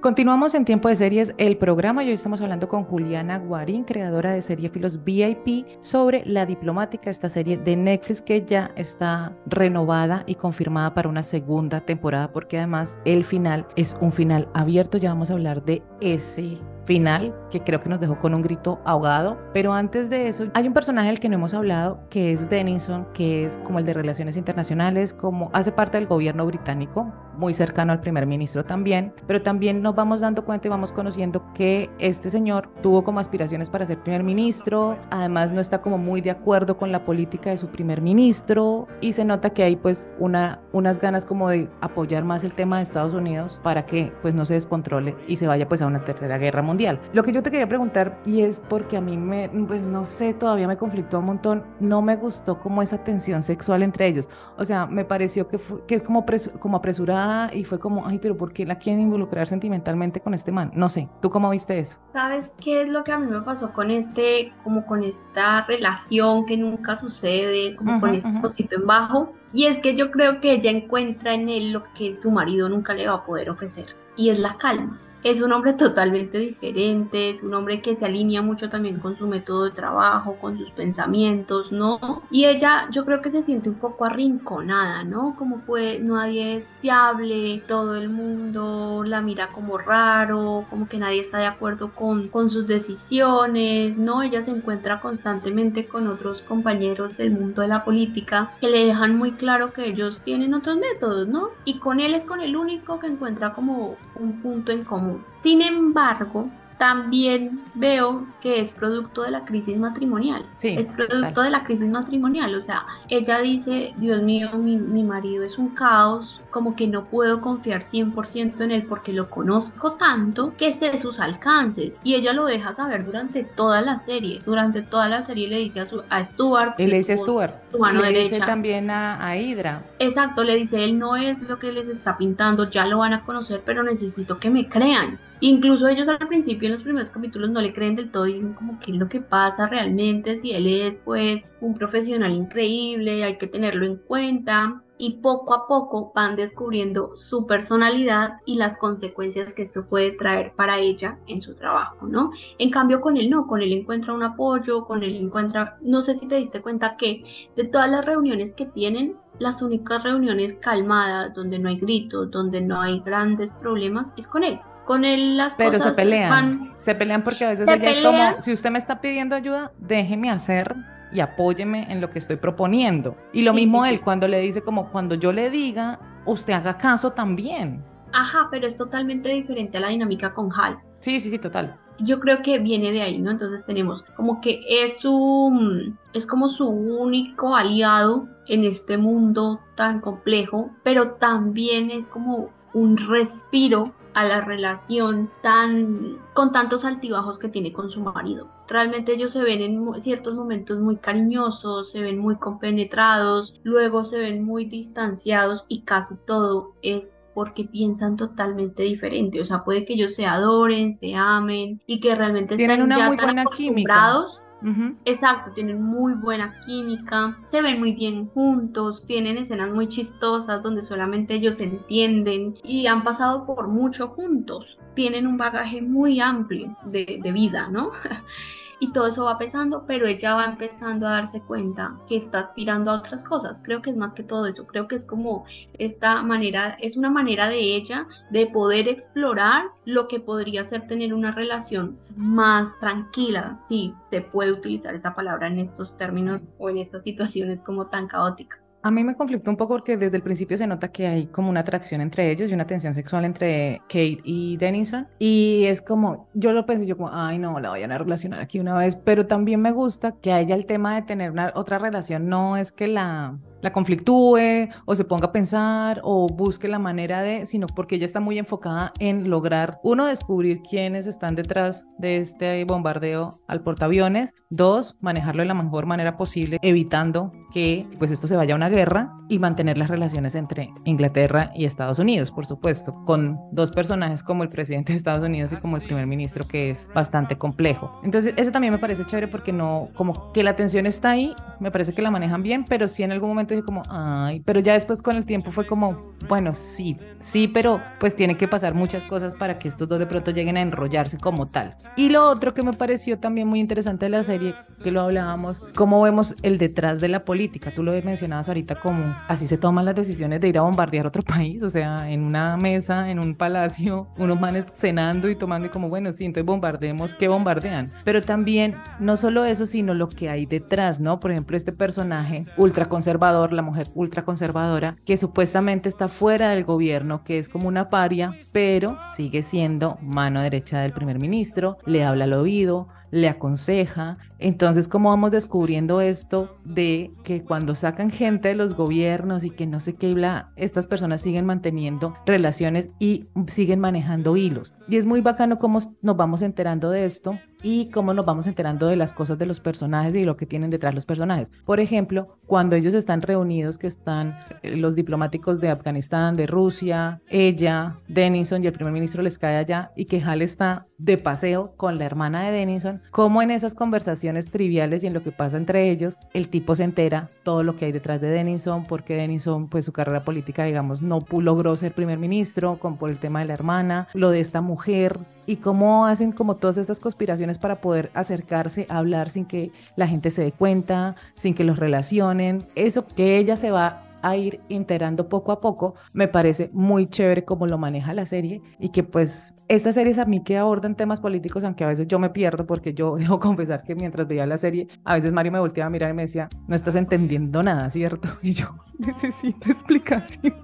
Continuamos 0.00 0.54
en 0.54 0.64
Tiempo 0.64 0.88
de 0.88 0.96
Series, 0.96 1.34
el 1.36 1.58
programa, 1.58 2.02
y 2.02 2.06
hoy 2.06 2.14
estamos 2.14 2.40
hablando 2.40 2.68
con 2.68 2.84
Juliana 2.84 3.38
Guarín, 3.38 3.84
creadora 3.84 4.32
de 4.32 4.40
Seriefilos 4.40 5.04
VIP, 5.04 5.66
sobre 5.80 6.22
La 6.24 6.46
Diplomática, 6.46 7.10
esta 7.10 7.28
serie 7.28 7.58
de 7.58 7.76
Netflix 7.76 8.22
que 8.22 8.42
ya 8.42 8.70
está 8.76 9.36
renovada 9.44 10.24
y 10.24 10.36
confirmada 10.36 10.94
para 10.94 11.10
una 11.10 11.22
segunda 11.22 11.82
temporada, 11.82 12.32
porque 12.32 12.56
además 12.56 12.98
el 13.04 13.24
final 13.24 13.66
es 13.76 13.94
un 14.00 14.10
final 14.10 14.48
abierto, 14.54 14.96
ya 14.96 15.10
vamos 15.10 15.28
a 15.28 15.34
hablar 15.34 15.62
de 15.66 15.82
ese 16.00 16.56
final 16.86 17.34
que 17.50 17.60
creo 17.60 17.78
que 17.78 17.88
nos 17.88 18.00
dejó 18.00 18.18
con 18.18 18.34
un 18.34 18.42
grito 18.42 18.80
ahogado. 18.84 19.38
Pero 19.52 19.72
antes 19.72 20.10
de 20.10 20.28
eso, 20.28 20.46
hay 20.54 20.66
un 20.66 20.72
personaje 20.72 21.08
del 21.08 21.20
que 21.20 21.28
no 21.28 21.36
hemos 21.36 21.54
hablado, 21.54 22.00
que 22.08 22.32
es 22.32 22.48
Denison, 22.48 23.06
que 23.12 23.44
es 23.44 23.58
como 23.58 23.78
el 23.78 23.84
de 23.84 23.94
Relaciones 23.94 24.36
Internacionales, 24.36 25.14
como 25.14 25.50
hace 25.52 25.72
parte 25.72 25.98
del 25.98 26.06
gobierno 26.06 26.46
británico, 26.46 27.12
muy 27.40 27.54
cercano 27.54 27.92
al 27.92 28.00
primer 28.00 28.26
ministro 28.26 28.64
también, 28.64 29.12
pero 29.26 29.40
también 29.42 29.80
nos 29.82 29.94
vamos 29.96 30.20
dando 30.20 30.44
cuenta 30.44 30.68
y 30.68 30.70
vamos 30.70 30.92
conociendo 30.92 31.42
que 31.54 31.90
este 31.98 32.28
señor 32.30 32.68
tuvo 32.82 33.02
como 33.02 33.18
aspiraciones 33.18 33.70
para 33.70 33.86
ser 33.86 33.98
primer 33.98 34.22
ministro, 34.22 34.98
además 35.10 35.50
no 35.52 35.60
está 35.60 35.80
como 35.80 35.96
muy 35.98 36.20
de 36.20 36.30
acuerdo 36.30 36.76
con 36.76 36.92
la 36.92 37.04
política 37.04 37.50
de 37.50 37.56
su 37.58 37.68
primer 37.68 38.02
ministro 38.02 38.86
y 39.00 39.12
se 39.14 39.24
nota 39.24 39.50
que 39.50 39.62
hay 39.62 39.76
pues 39.76 40.08
una, 40.18 40.60
unas 40.72 41.00
ganas 41.00 41.24
como 41.24 41.48
de 41.48 41.68
apoyar 41.80 42.24
más 42.24 42.44
el 42.44 42.52
tema 42.52 42.76
de 42.76 42.82
Estados 42.82 43.14
Unidos 43.14 43.58
para 43.62 43.86
que 43.86 44.12
pues 44.20 44.34
no 44.34 44.44
se 44.44 44.54
descontrole 44.54 45.16
y 45.26 45.36
se 45.36 45.46
vaya 45.46 45.66
pues 45.66 45.80
a 45.82 45.86
una 45.86 46.04
tercera 46.04 46.36
guerra 46.36 46.60
mundial. 46.62 47.00
Lo 47.14 47.22
que 47.22 47.32
yo 47.32 47.42
te 47.42 47.50
quería 47.50 47.66
preguntar 47.68 48.20
y 48.26 48.42
es 48.42 48.62
porque 48.68 48.98
a 48.98 49.00
mí 49.00 49.16
me, 49.16 49.48
pues 49.66 49.82
no 49.84 50.04
sé, 50.04 50.34
todavía 50.34 50.68
me 50.68 50.76
conflictó 50.76 51.20
un 51.20 51.24
montón, 51.26 51.64
no 51.80 52.02
me 52.02 52.16
gustó 52.16 52.58
como 52.60 52.82
esa 52.82 52.98
tensión 53.02 53.42
sexual 53.42 53.82
entre 53.82 54.06
ellos, 54.08 54.28
o 54.58 54.64
sea, 54.66 54.84
me 54.86 55.06
pareció 55.06 55.48
que, 55.48 55.56
fue- 55.58 55.86
que 55.86 55.94
es 55.94 56.02
como, 56.02 56.26
pres- 56.26 56.50
como 56.58 56.76
apresurada 56.76 57.29
y 57.52 57.64
fue 57.64 57.78
como, 57.78 58.06
ay, 58.06 58.18
pero 58.18 58.36
¿por 58.36 58.52
qué 58.52 58.64
la 58.66 58.76
quieren 58.76 59.02
involucrar 59.02 59.48
sentimentalmente 59.48 60.20
con 60.20 60.34
este 60.34 60.52
man? 60.52 60.70
No 60.74 60.88
sé, 60.88 61.08
¿tú 61.20 61.30
cómo 61.30 61.50
viste 61.50 61.78
eso? 61.78 61.96
¿Sabes 62.12 62.52
qué 62.62 62.82
es 62.82 62.88
lo 62.88 63.04
que 63.04 63.12
a 63.12 63.18
mí 63.18 63.26
me 63.26 63.40
pasó 63.40 63.72
con 63.72 63.90
este, 63.90 64.52
como 64.64 64.86
con 64.86 65.02
esta 65.02 65.64
relación 65.66 66.46
que 66.46 66.56
nunca 66.56 66.96
sucede, 66.96 67.76
como 67.76 68.00
con 68.00 68.14
este 68.14 68.40
cosito 68.40 68.76
en 68.76 68.86
bajo? 68.86 69.32
Y 69.52 69.66
es 69.66 69.80
que 69.80 69.96
yo 69.96 70.10
creo 70.10 70.40
que 70.40 70.52
ella 70.52 70.70
encuentra 70.70 71.34
en 71.34 71.48
él 71.48 71.72
lo 71.72 71.84
que 71.94 72.14
su 72.14 72.30
marido 72.30 72.68
nunca 72.68 72.94
le 72.94 73.08
va 73.08 73.14
a 73.14 73.24
poder 73.24 73.50
ofrecer, 73.50 73.86
y 74.16 74.30
es 74.30 74.38
la 74.38 74.56
calma. 74.56 74.98
Es 75.22 75.40
un 75.40 75.52
hombre 75.52 75.72
totalmente 75.74 76.38
diferente, 76.38 77.30
es 77.30 77.42
un 77.42 77.54
hombre 77.54 77.80
que 77.80 77.96
se 77.96 78.04
alinea 78.04 78.42
mucho 78.42 78.70
también 78.70 78.98
con 78.98 79.16
su 79.16 79.26
método 79.26 79.64
de 79.64 79.70
trabajo, 79.70 80.36
con 80.40 80.58
sus 80.58 80.70
pensamientos, 80.70 81.72
¿no? 81.72 82.22
Y 82.30 82.46
ella 82.46 82.88
yo 82.90 83.04
creo 83.04 83.22
que 83.22 83.30
se 83.30 83.42
siente 83.42 83.68
un 83.68 83.76
poco 83.76 84.04
arrinconada, 84.04 85.04
¿no? 85.04 85.34
Como 85.38 85.60
pues 85.60 86.00
nadie 86.02 86.56
es 86.56 86.74
fiable, 86.80 87.62
todo 87.66 87.96
el 87.96 88.08
mundo 88.08 89.02
la 89.04 89.20
mira 89.20 89.48
como 89.48 89.78
raro, 89.78 90.64
como 90.70 90.88
que 90.88 90.98
nadie 90.98 91.20
está 91.20 91.38
de 91.38 91.46
acuerdo 91.46 91.90
con, 91.94 92.28
con 92.28 92.50
sus 92.50 92.66
decisiones, 92.66 93.96
¿no? 93.96 94.22
Ella 94.22 94.42
se 94.42 94.50
encuentra 94.50 95.00
constantemente 95.00 95.86
con 95.86 96.08
otros 96.08 96.42
compañeros 96.42 97.16
del 97.16 97.32
mundo 97.32 97.62
de 97.62 97.68
la 97.68 97.84
política 97.84 98.50
que 98.60 98.68
le 98.68 98.86
dejan 98.86 99.16
muy 99.16 99.32
claro 99.32 99.72
que 99.72 99.86
ellos 99.86 100.18
tienen 100.24 100.54
otros 100.54 100.78
métodos, 100.78 101.28
¿no? 101.28 101.50
Y 101.64 101.78
con 101.78 102.00
él 102.00 102.14
es 102.14 102.24
con 102.24 102.40
el 102.40 102.56
único 102.56 102.98
que 103.00 103.06
encuentra 103.06 103.52
como 103.52 103.96
un 104.20 104.40
punto 104.40 104.72
en 104.72 104.84
común. 104.84 105.24
Sin 105.42 105.62
embargo, 105.62 106.50
también 106.80 107.60
veo 107.74 108.24
que 108.40 108.62
es 108.62 108.70
producto 108.70 109.20
de 109.20 109.30
la 109.30 109.44
crisis 109.44 109.76
matrimonial. 109.76 110.46
Sí, 110.56 110.68
es 110.78 110.86
producto 110.86 111.42
de 111.42 111.50
la 111.50 111.62
crisis 111.62 111.86
matrimonial. 111.86 112.54
O 112.54 112.62
sea, 112.62 112.86
ella 113.10 113.38
dice, 113.40 113.92
Dios 113.98 114.22
mío, 114.22 114.48
mi, 114.54 114.78
mi 114.78 115.02
marido 115.02 115.44
es 115.44 115.58
un 115.58 115.68
caos, 115.74 116.40
como 116.50 116.74
que 116.74 116.86
no 116.86 117.04
puedo 117.04 117.42
confiar 117.42 117.82
100% 117.82 118.62
en 118.62 118.70
él 118.70 118.84
porque 118.88 119.12
lo 119.12 119.28
conozco 119.28 119.92
tanto 119.92 120.54
que 120.56 120.72
sé 120.72 120.96
sus 120.96 121.20
alcances. 121.20 122.00
Y 122.02 122.14
ella 122.14 122.32
lo 122.32 122.46
deja 122.46 122.72
saber 122.72 123.04
durante 123.04 123.44
toda 123.44 123.82
la 123.82 123.98
serie. 123.98 124.40
Durante 124.46 124.80
toda 124.80 125.06
la 125.06 125.22
serie 125.22 125.48
le 125.48 125.58
dice 125.58 125.80
a, 125.80 125.86
su, 125.86 126.02
a 126.08 126.24
Stuart. 126.24 126.80
Y 126.80 126.86
le 126.86 126.96
dice 126.96 127.18
Stuart. 127.18 127.56
su 127.70 127.78
mano 127.78 128.00
le 128.00 128.20
dice 128.20 128.38
también 128.38 128.90
a, 128.90 129.22
a 129.22 129.36
Hydra. 129.36 129.82
Exacto, 129.98 130.44
le 130.44 130.56
dice, 130.56 130.82
él 130.82 130.98
no 130.98 131.16
es 131.16 131.42
lo 131.42 131.58
que 131.58 131.72
les 131.72 131.88
está 131.88 132.16
pintando, 132.16 132.70
ya 132.70 132.86
lo 132.86 132.96
van 132.96 133.12
a 133.12 133.22
conocer, 133.26 133.60
pero 133.66 133.82
necesito 133.82 134.38
que 134.38 134.48
me 134.48 134.66
crean. 134.66 135.18
Incluso 135.42 135.88
ellos 135.88 136.06
al 136.06 136.28
principio 136.28 136.68
en 136.68 136.74
los 136.74 136.82
primeros 136.82 137.10
capítulos 137.10 137.50
no 137.50 137.62
le 137.62 137.72
creen 137.72 137.96
del 137.96 138.10
todo 138.10 138.26
y 138.26 138.34
dicen 138.34 138.52
como 138.52 138.78
qué 138.78 138.92
es 138.92 138.98
lo 138.98 139.08
que 139.08 139.22
pasa 139.22 139.66
realmente, 139.68 140.36
si 140.36 140.52
él 140.52 140.66
es 140.66 140.98
pues 141.02 141.48
un 141.62 141.74
profesional 141.74 142.32
increíble, 142.32 143.24
hay 143.24 143.38
que 143.38 143.46
tenerlo 143.46 143.86
en 143.86 143.96
cuenta. 143.96 144.82
Y 145.02 145.12
poco 145.22 145.54
a 145.54 145.66
poco 145.66 146.12
van 146.14 146.36
descubriendo 146.36 147.16
su 147.16 147.46
personalidad 147.46 148.36
y 148.44 148.56
las 148.56 148.76
consecuencias 148.76 149.54
que 149.54 149.62
esto 149.62 149.86
puede 149.86 150.12
traer 150.12 150.52
para 150.54 150.78
ella 150.78 151.18
en 151.26 151.40
su 151.40 151.54
trabajo, 151.54 152.06
¿no? 152.06 152.32
En 152.58 152.70
cambio 152.70 153.00
con 153.00 153.16
él 153.16 153.30
no, 153.30 153.46
con 153.46 153.62
él 153.62 153.72
encuentra 153.72 154.12
un 154.12 154.22
apoyo, 154.22 154.84
con 154.84 155.02
él 155.02 155.16
encuentra, 155.16 155.78
no 155.80 156.02
sé 156.02 156.16
si 156.16 156.28
te 156.28 156.34
diste 156.34 156.60
cuenta 156.60 156.98
que 156.98 157.22
de 157.56 157.64
todas 157.64 157.90
las 157.90 158.04
reuniones 158.04 158.52
que 158.52 158.66
tienen, 158.66 159.16
las 159.38 159.62
únicas 159.62 160.04
reuniones 160.04 160.52
calmadas, 160.56 161.32
donde 161.32 161.58
no 161.58 161.70
hay 161.70 161.78
gritos, 161.78 162.30
donde 162.30 162.60
no 162.60 162.78
hay 162.78 163.00
grandes 163.00 163.54
problemas, 163.54 164.12
es 164.18 164.28
con 164.28 164.44
él. 164.44 164.60
Con 164.90 165.04
él 165.04 165.36
las 165.36 165.54
Pero 165.54 165.70
cosas 165.74 165.90
se 165.94 166.02
pelean. 166.02 166.30
van- 166.30 166.74
Se 166.76 166.96
pelean 166.96 167.22
porque 167.22 167.44
a 167.44 167.50
veces 167.50 167.68
ella 167.68 167.90
es 167.92 168.00
como, 168.00 168.40
si 168.40 168.52
usted 168.52 168.72
me 168.72 168.78
está 168.80 169.00
pidiendo 169.00 169.36
ayuda, 169.36 169.70
déjeme 169.78 170.32
hacer 170.32 170.74
y 171.12 171.20
apóyeme 171.20 171.86
en 171.92 172.00
lo 172.00 172.10
que 172.10 172.18
estoy 172.18 172.34
proponiendo. 172.34 173.16
Y 173.32 173.42
lo 173.42 173.52
Sí, 173.52 173.56
mismo 173.60 173.84
sí, 173.84 173.90
él 173.90 173.96
sí. 173.98 174.02
cuando 174.02 174.26
le 174.26 174.40
dice 174.40 174.62
como, 174.62 174.90
cuando 174.90 175.14
yo 175.14 175.32
le 175.32 175.48
diga, 175.48 176.00
usted 176.26 176.54
haga 176.54 176.76
caso 176.76 177.12
también. 177.12 177.84
Ajá, 178.12 178.48
pero 178.50 178.66
es 178.66 178.76
totalmente 178.76 179.28
diferente 179.28 179.78
a 179.78 179.80
la 179.82 179.88
dinámica 179.90 180.34
con 180.34 180.50
Hal. 180.52 180.78
Sí, 180.98 181.20
sí, 181.20 181.30
sí, 181.30 181.38
total. 181.38 181.76
Yo 182.00 182.18
creo 182.18 182.42
que 182.42 182.58
viene 182.58 182.90
de 182.90 183.02
ahí, 183.02 183.18
¿no? 183.20 183.30
Entonces 183.30 183.64
tenemos 183.64 184.02
como 184.16 184.40
que 184.40 184.60
es 184.68 184.98
su, 184.98 185.92
es 186.14 186.26
como 186.26 186.48
su 186.48 186.66
único 186.68 187.54
aliado 187.54 188.26
en 188.48 188.64
este 188.64 188.98
mundo 188.98 189.60
tan 189.76 190.00
complejo, 190.00 190.70
pero 190.82 191.12
también 191.12 191.92
es 191.92 192.08
como 192.08 192.48
un 192.74 192.96
respiro 192.96 193.94
a 194.20 194.24
la 194.24 194.40
relación 194.42 195.30
tan 195.42 196.18
con 196.34 196.52
tantos 196.52 196.84
altibajos 196.84 197.38
que 197.38 197.48
tiene 197.48 197.72
con 197.72 197.90
su 197.90 198.00
marido. 198.00 198.48
Realmente 198.68 199.14
ellos 199.14 199.32
se 199.32 199.42
ven 199.42 199.62
en 199.62 200.00
ciertos 200.00 200.34
momentos 200.34 200.78
muy 200.78 200.96
cariñosos, 200.96 201.90
se 201.90 202.00
ven 202.02 202.18
muy 202.18 202.36
compenetrados, 202.36 203.58
luego 203.62 204.04
se 204.04 204.18
ven 204.18 204.44
muy 204.44 204.66
distanciados 204.66 205.64
y 205.68 205.82
casi 205.82 206.14
todo 206.26 206.74
es 206.82 207.16
porque 207.34 207.64
piensan 207.64 208.16
totalmente 208.16 208.82
diferente. 208.82 209.40
O 209.40 209.46
sea, 209.46 209.64
puede 209.64 209.84
que 209.84 209.94
ellos 209.94 210.14
se 210.14 210.26
adoren, 210.26 210.94
se 210.94 211.14
amen 211.14 211.80
y 211.86 212.00
que 212.00 212.14
realmente 212.14 212.56
Tienen 212.56 212.82
estén 212.82 212.92
una 212.92 212.98
ya 212.98 213.06
muy 213.06 213.16
tan 213.16 213.26
buena 213.26 213.44
química. 213.46 214.26
Ujú. 214.62 214.98
Exacto, 215.06 215.52
tienen 215.54 215.82
muy 215.82 216.12
buena 216.14 216.58
química, 216.60 217.38
se 217.46 217.62
ven 217.62 217.78
muy 217.78 217.92
bien 217.94 218.28
juntos, 218.28 219.06
tienen 219.06 219.38
escenas 219.38 219.70
muy 219.70 219.88
chistosas 219.88 220.62
donde 220.62 220.82
solamente 220.82 221.34
ellos 221.34 221.60
entienden 221.60 222.54
y 222.62 222.86
han 222.86 223.02
pasado 223.02 223.46
por 223.46 223.68
mucho 223.68 224.08
juntos. 224.08 224.66
Tienen 224.94 225.26
un 225.26 225.38
bagaje 225.38 225.80
muy 225.80 226.20
amplio 226.20 226.76
de 226.82 227.32
vida, 227.32 227.68
¿no? 227.70 227.90
Y 228.82 228.92
todo 228.92 229.08
eso 229.08 229.26
va 229.26 229.36
pesando, 229.36 229.84
pero 229.86 230.06
ella 230.06 230.34
va 230.34 230.46
empezando 230.46 231.06
a 231.06 231.10
darse 231.10 231.42
cuenta 231.42 231.98
que 232.08 232.16
está 232.16 232.40
aspirando 232.40 232.90
a 232.90 232.94
otras 232.94 233.24
cosas. 233.24 233.60
Creo 233.62 233.82
que 233.82 233.90
es 233.90 233.96
más 233.96 234.14
que 234.14 234.22
todo 234.22 234.46
eso. 234.46 234.66
Creo 234.66 234.88
que 234.88 234.96
es 234.96 235.04
como 235.04 235.44
esta 235.74 236.22
manera, 236.22 236.78
es 236.80 236.96
una 236.96 237.10
manera 237.10 237.50
de 237.50 237.58
ella 237.58 238.06
de 238.30 238.46
poder 238.46 238.88
explorar 238.88 239.66
lo 239.84 240.08
que 240.08 240.18
podría 240.18 240.64
ser 240.64 240.86
tener 240.86 241.12
una 241.12 241.30
relación 241.30 241.98
más 242.16 242.78
tranquila, 242.80 243.58
si 243.68 243.94
se 244.08 244.22
puede 244.22 244.52
utilizar 244.52 244.94
esa 244.94 245.14
palabra 245.14 245.48
en 245.48 245.58
estos 245.58 245.96
términos 245.98 246.40
o 246.58 246.70
en 246.70 246.78
estas 246.78 247.02
situaciones 247.02 247.60
como 247.60 247.88
tan 247.88 248.08
caóticas. 248.08 248.59
A 248.82 248.90
mí 248.90 249.04
me 249.04 249.14
conflictó 249.14 249.50
un 249.50 249.56
poco 249.56 249.74
porque 249.74 249.96
desde 249.96 250.16
el 250.16 250.22
principio 250.22 250.56
se 250.56 250.66
nota 250.66 250.90
que 250.90 251.06
hay 251.06 251.26
como 251.26 251.50
una 251.50 251.60
atracción 251.60 252.00
entre 252.00 252.30
ellos 252.30 252.50
y 252.50 252.54
una 252.54 252.66
tensión 252.66 252.94
sexual 252.94 253.24
entre 253.26 253.80
Kate 253.88 254.20
y 254.24 254.56
Denison. 254.56 255.06
Y 255.18 255.64
es 255.66 255.82
como, 255.82 256.28
yo 256.32 256.52
lo 256.52 256.64
pensé, 256.64 256.86
yo 256.86 256.96
como, 256.96 257.10
ay 257.12 257.38
no, 257.38 257.60
la 257.60 257.68
vayan 257.68 257.92
a 257.92 257.98
relacionar 257.98 258.40
aquí 258.40 258.58
una 258.58 258.74
vez, 258.76 258.96
pero 258.96 259.26
también 259.26 259.60
me 259.60 259.72
gusta 259.72 260.12
que 260.12 260.32
a 260.32 260.40
ella 260.40 260.54
el 260.54 260.64
tema 260.64 260.94
de 260.94 261.02
tener 261.02 261.30
una 261.30 261.52
otra 261.54 261.78
relación 261.78 262.28
no 262.28 262.56
es 262.56 262.72
que 262.72 262.86
la, 262.88 263.38
la 263.62 263.72
conflictúe 263.72 264.68
o 264.84 264.94
se 264.94 265.04
ponga 265.04 265.26
a 265.26 265.32
pensar 265.32 266.00
o 266.02 266.28
busque 266.28 266.68
la 266.68 266.78
manera 266.78 267.22
de, 267.22 267.46
sino 267.46 267.66
porque 267.66 267.96
ella 267.96 268.06
está 268.06 268.20
muy 268.20 268.38
enfocada 268.38 268.92
en 268.98 269.30
lograr, 269.30 269.78
uno, 269.82 270.06
descubrir 270.06 270.62
quiénes 270.62 271.06
están 271.06 271.34
detrás 271.34 271.86
de 271.98 272.18
este 272.18 272.64
bombardeo 272.64 273.40
al 273.46 273.62
portaaviones, 273.62 274.32
dos, 274.48 274.96
manejarlo 275.00 275.42
de 275.42 275.48
la 275.48 275.54
mejor 275.54 275.86
manera 275.86 276.16
posible, 276.16 276.58
evitando 276.62 277.32
que 277.52 277.86
pues 277.98 278.10
esto 278.10 278.26
se 278.26 278.36
vaya 278.36 278.54
a 278.54 278.56
una 278.56 278.68
guerra 278.68 279.12
y 279.28 279.38
mantener 279.38 279.78
las 279.78 279.88
relaciones 279.88 280.34
entre 280.34 280.70
Inglaterra 280.84 281.52
y 281.54 281.64
Estados 281.64 281.98
Unidos, 281.98 282.30
por 282.30 282.46
supuesto, 282.46 282.94
con 283.04 283.38
dos 283.52 283.70
personajes 283.70 284.22
como 284.22 284.42
el 284.42 284.48
presidente 284.48 284.92
de 284.92 284.96
Estados 284.96 285.24
Unidos 285.24 285.52
y 285.52 285.56
como 285.56 285.76
el 285.76 285.82
primer 285.82 286.06
ministro, 286.06 286.46
que 286.46 286.70
es 286.70 286.88
bastante 286.94 287.38
complejo. 287.38 287.98
Entonces, 288.02 288.34
eso 288.36 288.50
también 288.50 288.72
me 288.72 288.78
parece 288.78 289.04
chévere 289.04 289.28
porque 289.28 289.52
no, 289.52 289.88
como 289.94 290.32
que 290.32 290.42
la 290.42 290.56
tensión 290.56 290.86
está 290.86 291.10
ahí, 291.10 291.34
me 291.60 291.70
parece 291.70 291.92
que 291.92 292.02
la 292.02 292.10
manejan 292.10 292.42
bien, 292.42 292.64
pero 292.64 292.88
sí 292.88 293.02
en 293.02 293.12
algún 293.12 293.28
momento 293.30 293.49
dije 293.54 293.64
como, 293.64 293.82
ay, 293.88 294.40
pero 294.40 294.60
ya 294.60 294.74
después 294.74 295.02
con 295.02 295.16
el 295.16 295.26
tiempo 295.26 295.50
fue 295.50 295.66
como, 295.66 296.14
bueno, 296.28 296.54
sí, 296.54 296.96
sí, 297.18 297.48
pero 297.48 297.80
pues 297.98 298.16
tiene 298.16 298.36
que 298.36 298.48
pasar 298.48 298.74
muchas 298.74 299.04
cosas 299.04 299.34
para 299.34 299.58
que 299.58 299.68
estos 299.68 299.88
dos 299.88 299.98
de 299.98 300.06
pronto 300.06 300.30
lleguen 300.30 300.56
a 300.56 300.60
enrollarse 300.60 301.18
como 301.18 301.48
tal. 301.48 301.76
Y 301.96 302.10
lo 302.10 302.28
otro 302.28 302.54
que 302.54 302.62
me 302.62 302.72
pareció 302.72 303.18
también 303.18 303.48
muy 303.48 303.60
interesante 303.60 304.06
de 304.06 304.10
la 304.10 304.22
serie, 304.22 304.54
que 304.82 304.90
lo 304.90 305.00
hablábamos, 305.00 305.62
cómo 305.74 306.00
vemos 306.02 306.34
el 306.42 306.58
detrás 306.58 307.00
de 307.00 307.08
la 307.08 307.24
política. 307.24 307.72
Tú 307.74 307.82
lo 307.82 307.92
mencionabas 308.02 308.48
ahorita 308.48 308.80
como 308.80 309.14
así 309.28 309.46
se 309.46 309.58
toman 309.58 309.84
las 309.84 309.94
decisiones 309.94 310.40
de 310.40 310.48
ir 310.48 310.58
a 310.58 310.62
bombardear 310.62 311.06
otro 311.06 311.22
país, 311.22 311.62
o 311.62 311.70
sea, 311.70 312.10
en 312.10 312.22
una 312.22 312.56
mesa, 312.56 313.10
en 313.10 313.18
un 313.18 313.34
palacio, 313.34 314.08
unos 314.18 314.40
manes 314.40 314.66
cenando 314.74 315.28
y 315.28 315.36
tomando 315.36 315.66
y 315.66 315.70
como, 315.70 315.88
bueno, 315.88 316.12
sí, 316.12 316.24
entonces 316.24 316.46
bombardemos, 316.46 317.14
¿qué 317.14 317.28
bombardean? 317.28 317.92
Pero 318.04 318.22
también, 318.22 318.76
no 318.98 319.16
solo 319.16 319.44
eso, 319.44 319.66
sino 319.66 319.94
lo 319.94 320.08
que 320.08 320.28
hay 320.28 320.46
detrás, 320.46 321.00
¿no? 321.00 321.20
Por 321.20 321.30
ejemplo, 321.30 321.56
este 321.56 321.72
personaje 321.72 322.46
ultraconservador, 322.56 323.39
la 323.48 323.62
mujer 323.62 323.88
ultraconservadora, 323.94 324.96
que 325.04 325.16
supuestamente 325.16 325.88
está 325.88 326.08
fuera 326.08 326.50
del 326.50 326.64
gobierno, 326.64 327.24
que 327.24 327.38
es 327.38 327.48
como 327.48 327.68
una 327.68 327.90
paria, 327.90 328.34
pero 328.52 328.98
sigue 329.16 329.42
siendo 329.42 329.98
mano 330.02 330.40
derecha 330.40 330.80
del 330.80 330.92
primer 330.92 331.18
ministro, 331.18 331.78
le 331.86 332.04
habla 332.04 332.24
al 332.24 332.32
oído, 332.34 332.88
le 333.10 333.28
aconseja. 333.28 334.18
Entonces, 334.38 334.88
¿cómo 334.88 335.10
vamos 335.10 335.30
descubriendo 335.30 336.00
esto 336.00 336.56
de 336.64 337.12
que 337.24 337.42
cuando 337.42 337.74
sacan 337.74 338.10
gente 338.10 338.48
de 338.48 338.54
los 338.54 338.74
gobiernos 338.74 339.44
y 339.44 339.50
que 339.50 339.66
no 339.66 339.80
sé 339.80 339.94
qué, 339.94 340.14
bla, 340.14 340.52
estas 340.56 340.86
personas 340.86 341.20
siguen 341.20 341.46
manteniendo 341.46 342.14
relaciones 342.26 342.90
y 342.98 343.28
siguen 343.48 343.80
manejando 343.80 344.36
hilos? 344.36 344.74
Y 344.88 344.96
es 344.96 345.06
muy 345.06 345.20
bacano 345.20 345.58
cómo 345.58 345.78
nos 346.02 346.16
vamos 346.16 346.42
enterando 346.42 346.90
de 346.90 347.04
esto 347.04 347.38
y 347.62 347.90
cómo 347.90 348.14
nos 348.14 348.26
vamos 348.26 348.46
enterando 348.46 348.86
de 348.86 348.96
las 348.96 349.12
cosas 349.12 349.38
de 349.38 349.46
los 349.46 349.60
personajes 349.60 350.14
y 350.14 350.24
lo 350.24 350.36
que 350.36 350.46
tienen 350.46 350.70
detrás 350.70 350.94
los 350.94 351.06
personajes. 351.06 351.50
Por 351.64 351.80
ejemplo, 351.80 352.38
cuando 352.46 352.76
ellos 352.76 352.94
están 352.94 353.22
reunidos, 353.22 353.78
que 353.78 353.86
están 353.86 354.38
eh, 354.62 354.76
los 354.76 354.96
diplomáticos 354.96 355.60
de 355.60 355.70
Afganistán, 355.70 356.36
de 356.36 356.46
Rusia, 356.46 357.20
ella, 357.28 357.98
Denison 358.08 358.62
y 358.62 358.66
el 358.66 358.72
primer 358.72 358.92
ministro 358.92 359.22
les 359.22 359.38
cae 359.38 359.56
allá 359.56 359.92
y 359.96 360.06
que 360.06 360.22
Hal 360.22 360.42
está 360.42 360.86
de 360.98 361.16
paseo 361.16 361.72
con 361.76 361.98
la 361.98 362.04
hermana 362.04 362.42
de 362.42 362.52
Denison, 362.52 363.02
como 363.10 363.40
en 363.40 363.50
esas 363.50 363.74
conversaciones 363.74 364.50
triviales 364.50 365.02
y 365.02 365.06
en 365.06 365.14
lo 365.14 365.22
que 365.22 365.32
pasa 365.32 365.56
entre 365.56 365.90
ellos, 365.90 366.18
el 366.34 366.48
tipo 366.48 366.76
se 366.76 366.84
entera 366.84 367.30
todo 367.42 367.62
lo 367.62 367.76
que 367.76 367.86
hay 367.86 367.92
detrás 367.92 368.20
de 368.20 368.28
Denison, 368.28 368.84
porque 368.84 369.16
Denison, 369.16 369.68
pues 369.68 369.86
su 369.86 369.92
carrera 369.92 370.24
política, 370.24 370.64
digamos, 370.64 371.00
no 371.00 371.24
logró 371.30 371.76
ser 371.76 371.92
primer 371.92 372.18
ministro, 372.18 372.78
con 372.78 372.98
por 372.98 373.10
el 373.10 373.18
tema 373.18 373.40
de 373.40 373.46
la 373.46 373.54
hermana, 373.54 374.08
lo 374.12 374.30
de 374.30 374.40
esta 374.40 374.60
mujer, 374.60 375.18
y 375.50 375.56
cómo 375.56 376.06
hacen 376.06 376.30
como 376.30 376.54
todas 376.54 376.78
estas 376.78 377.00
conspiraciones 377.00 377.58
para 377.58 377.80
poder 377.80 378.12
acercarse 378.14 378.86
a 378.88 378.98
hablar 378.98 379.30
sin 379.30 379.46
que 379.46 379.72
la 379.96 380.06
gente 380.06 380.30
se 380.30 380.42
dé 380.42 380.52
cuenta, 380.52 381.16
sin 381.34 381.54
que 381.54 381.64
los 381.64 381.76
relacionen, 381.76 382.68
eso 382.76 383.04
que 383.04 383.36
ella 383.36 383.56
se 383.56 383.72
va 383.72 384.04
a 384.22 384.36
ir 384.36 384.60
integrando 384.68 385.28
poco 385.28 385.50
a 385.50 385.60
poco, 385.60 385.96
me 386.12 386.28
parece 386.28 386.70
muy 386.72 387.08
chévere 387.08 387.44
como 387.44 387.66
lo 387.66 387.78
maneja 387.78 388.14
la 388.14 388.26
serie 388.26 388.62
y 388.78 388.90
que 388.90 389.02
pues 389.02 389.54
estas 389.66 389.96
series 389.96 390.18
a 390.18 390.24
mí 390.24 390.44
que 390.44 390.56
abordan 390.56 390.94
temas 390.94 391.20
políticos, 391.20 391.64
aunque 391.64 391.82
a 391.82 391.88
veces 391.88 392.06
yo 392.06 392.20
me 392.20 392.30
pierdo 392.30 392.64
porque 392.64 392.94
yo 392.94 393.16
debo 393.18 393.40
confesar 393.40 393.82
que 393.82 393.96
mientras 393.96 394.28
veía 394.28 394.46
la 394.46 394.58
serie, 394.58 394.86
a 395.04 395.14
veces 395.14 395.32
Mario 395.32 395.50
me 395.50 395.58
volteaba 395.58 395.88
a 395.88 395.90
mirar 395.90 396.10
y 396.10 396.14
me 396.14 396.22
decía, 396.22 396.48
no 396.68 396.76
estás 396.76 396.94
entendiendo 396.94 397.64
nada, 397.64 397.90
¿cierto? 397.90 398.28
Y 398.42 398.52
yo 398.52 398.68
necesito 398.98 399.68
explicación. 399.68 400.54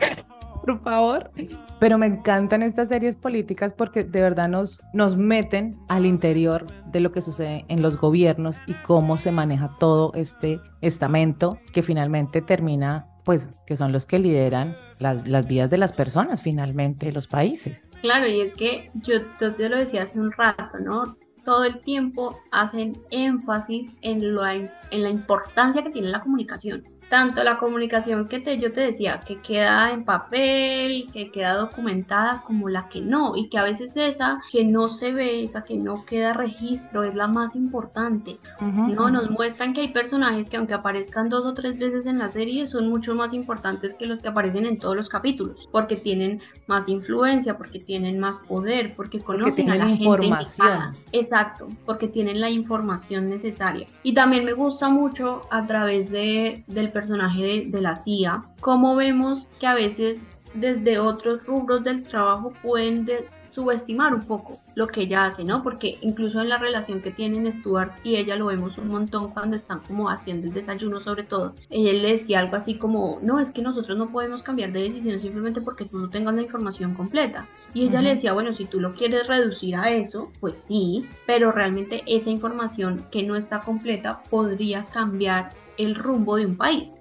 por 0.60 0.82
favor. 0.82 1.30
Pero 1.78 1.98
me 1.98 2.06
encantan 2.06 2.62
estas 2.62 2.88
series 2.88 3.16
políticas 3.16 3.72
porque 3.72 4.04
de 4.04 4.20
verdad 4.20 4.48
nos, 4.48 4.80
nos 4.92 5.16
meten 5.16 5.78
al 5.88 6.06
interior 6.06 6.66
de 6.86 7.00
lo 7.00 7.12
que 7.12 7.22
sucede 7.22 7.64
en 7.68 7.82
los 7.82 7.96
gobiernos 7.96 8.60
y 8.66 8.74
cómo 8.74 9.18
se 9.18 9.32
maneja 9.32 9.76
todo 9.78 10.12
este 10.14 10.60
estamento 10.80 11.58
que 11.72 11.82
finalmente 11.82 12.42
termina 12.42 13.06
pues 13.24 13.50
que 13.66 13.76
son 13.76 13.92
los 13.92 14.06
que 14.06 14.18
lideran 14.18 14.76
las, 14.98 15.28
las, 15.28 15.46
vidas 15.46 15.68
de 15.70 15.76
las 15.76 15.92
personas 15.92 16.42
finalmente, 16.42 17.12
los 17.12 17.26
países. 17.26 17.86
Claro, 18.00 18.26
y 18.26 18.40
es 18.40 18.54
que 18.54 18.90
yo, 18.94 19.20
yo 19.40 19.54
te 19.54 19.68
lo 19.68 19.76
decía 19.76 20.04
hace 20.04 20.18
un 20.18 20.32
rato, 20.32 20.78
¿no? 20.80 21.16
todo 21.44 21.64
el 21.64 21.80
tiempo 21.80 22.38
hacen 22.50 23.00
énfasis 23.10 23.94
en, 24.02 24.34
lo, 24.34 24.46
en 24.46 24.70
la 24.90 25.10
importancia 25.10 25.82
que 25.82 25.90
tiene 25.90 26.08
la 26.08 26.20
comunicación 26.20 26.84
tanto 27.10 27.42
la 27.42 27.58
comunicación 27.58 28.28
que 28.28 28.38
te, 28.38 28.56
yo 28.58 28.72
te 28.72 28.82
decía, 28.82 29.20
que 29.20 29.40
queda 29.40 29.90
en 29.90 30.04
papel, 30.04 31.10
que 31.12 31.30
queda 31.32 31.56
documentada, 31.56 32.42
como 32.46 32.68
la 32.68 32.88
que 32.88 33.00
no, 33.00 33.36
y 33.36 33.48
que 33.48 33.58
a 33.58 33.64
veces 33.64 33.96
esa 33.96 34.40
que 34.52 34.64
no 34.64 34.88
se 34.88 35.12
ve, 35.12 35.42
esa 35.42 35.64
que 35.64 35.76
no 35.76 36.04
queda 36.04 36.32
registro, 36.32 37.02
es 37.02 37.14
la 37.16 37.26
más 37.26 37.56
importante. 37.56 38.38
no, 38.60 39.10
nos 39.10 39.28
muestran 39.28 39.74
que 39.74 39.80
hay 39.80 39.88
personajes 39.88 40.48
que 40.48 40.56
aunque 40.56 40.72
aparezcan 40.72 41.28
dos 41.28 41.44
o 41.44 41.52
tres 41.52 41.78
veces 41.78 42.06
en 42.06 42.18
la 42.18 42.30
serie, 42.30 42.68
son 42.68 42.88
mucho 42.88 43.14
más 43.16 43.34
importantes 43.34 43.94
que 43.94 44.06
los 44.06 44.20
que 44.20 44.28
aparecen 44.28 44.64
en 44.64 44.78
todos 44.78 44.94
los 44.94 45.08
capítulos, 45.08 45.68
porque 45.72 45.96
tienen 45.96 46.40
más 46.68 46.88
influencia, 46.88 47.58
porque 47.58 47.80
tienen 47.80 48.20
más 48.20 48.38
poder, 48.38 48.94
porque 48.94 49.18
conocen 49.18 49.68
a 49.72 49.74
la 49.74 49.88
información. 49.88 50.92
Exacto, 51.10 51.66
porque 51.84 52.06
tienen 52.06 52.40
la 52.40 52.50
información 52.50 53.28
necesaria. 53.28 53.88
Y 54.04 54.14
también 54.14 54.44
me 54.44 54.52
gusta 54.52 54.88
mucho 54.88 55.42
a 55.50 55.66
través 55.66 56.08
de, 56.12 56.62
del 56.68 56.86
personaje 56.86 56.99
de, 57.08 57.80
la 57.80 57.96
CIA, 57.96 58.42
como 58.60 58.96
vemos 58.96 59.48
que 59.58 59.66
a 59.66 59.74
veces 59.74 60.28
desde 60.54 60.98
otros 60.98 61.46
rubros 61.46 61.84
del 61.84 62.02
trabajo 62.02 62.52
pueden 62.62 63.06
subestimar 63.50 64.14
un 64.14 64.22
poco 64.22 64.60
lo 64.74 64.86
que 64.86 65.02
ella 65.02 65.26
hace, 65.26 65.44
¿no? 65.44 65.62
Porque 65.62 65.98
incluso 66.00 66.40
en 66.40 66.48
la 66.48 66.58
relación 66.58 67.00
que 67.00 67.10
tienen 67.10 67.52
Stuart 67.52 67.92
y 68.04 68.16
ella 68.16 68.36
lo 68.36 68.46
vemos 68.46 68.78
un 68.78 68.88
montón 68.88 69.30
cuando 69.30 69.56
están 69.56 69.80
como 69.80 70.08
haciendo 70.08 70.46
el 70.46 70.52
desayuno 70.52 71.00
sobre 71.00 71.24
todo. 71.24 71.54
Ella 71.68 71.92
le 71.92 72.12
decía 72.12 72.40
algo 72.40 72.56
así 72.56 72.76
como, 72.76 73.18
no, 73.22 73.40
es 73.40 73.50
que 73.50 73.62
nosotros 73.62 73.98
no 73.98 74.10
podemos 74.10 74.42
cambiar 74.42 74.72
de 74.72 74.82
decisión 74.82 75.18
simplemente 75.18 75.60
porque 75.60 75.84
tú 75.84 75.98
no 75.98 76.08
tengas 76.08 76.34
la 76.34 76.42
información 76.42 76.94
completa. 76.94 77.46
Y 77.74 77.88
ella 77.88 78.00
le 78.02 78.10
decía, 78.10 78.32
bueno, 78.32 78.54
si 78.54 78.64
tú 78.64 78.80
lo 78.80 78.92
quieres 78.92 79.26
reducir 79.26 79.76
a 79.76 79.90
eso, 79.90 80.30
pues 80.40 80.56
sí, 80.56 81.06
pero 81.26 81.52
realmente 81.52 82.02
esa 82.06 82.30
información 82.30 83.04
que 83.10 83.22
no 83.22 83.36
está 83.36 83.60
completa 83.60 84.22
podría 84.30 84.84
cambiar 84.84 85.50
el 85.84 85.94
rumbo 85.94 86.36
de 86.36 86.46
un 86.46 86.56
país. 86.56 86.98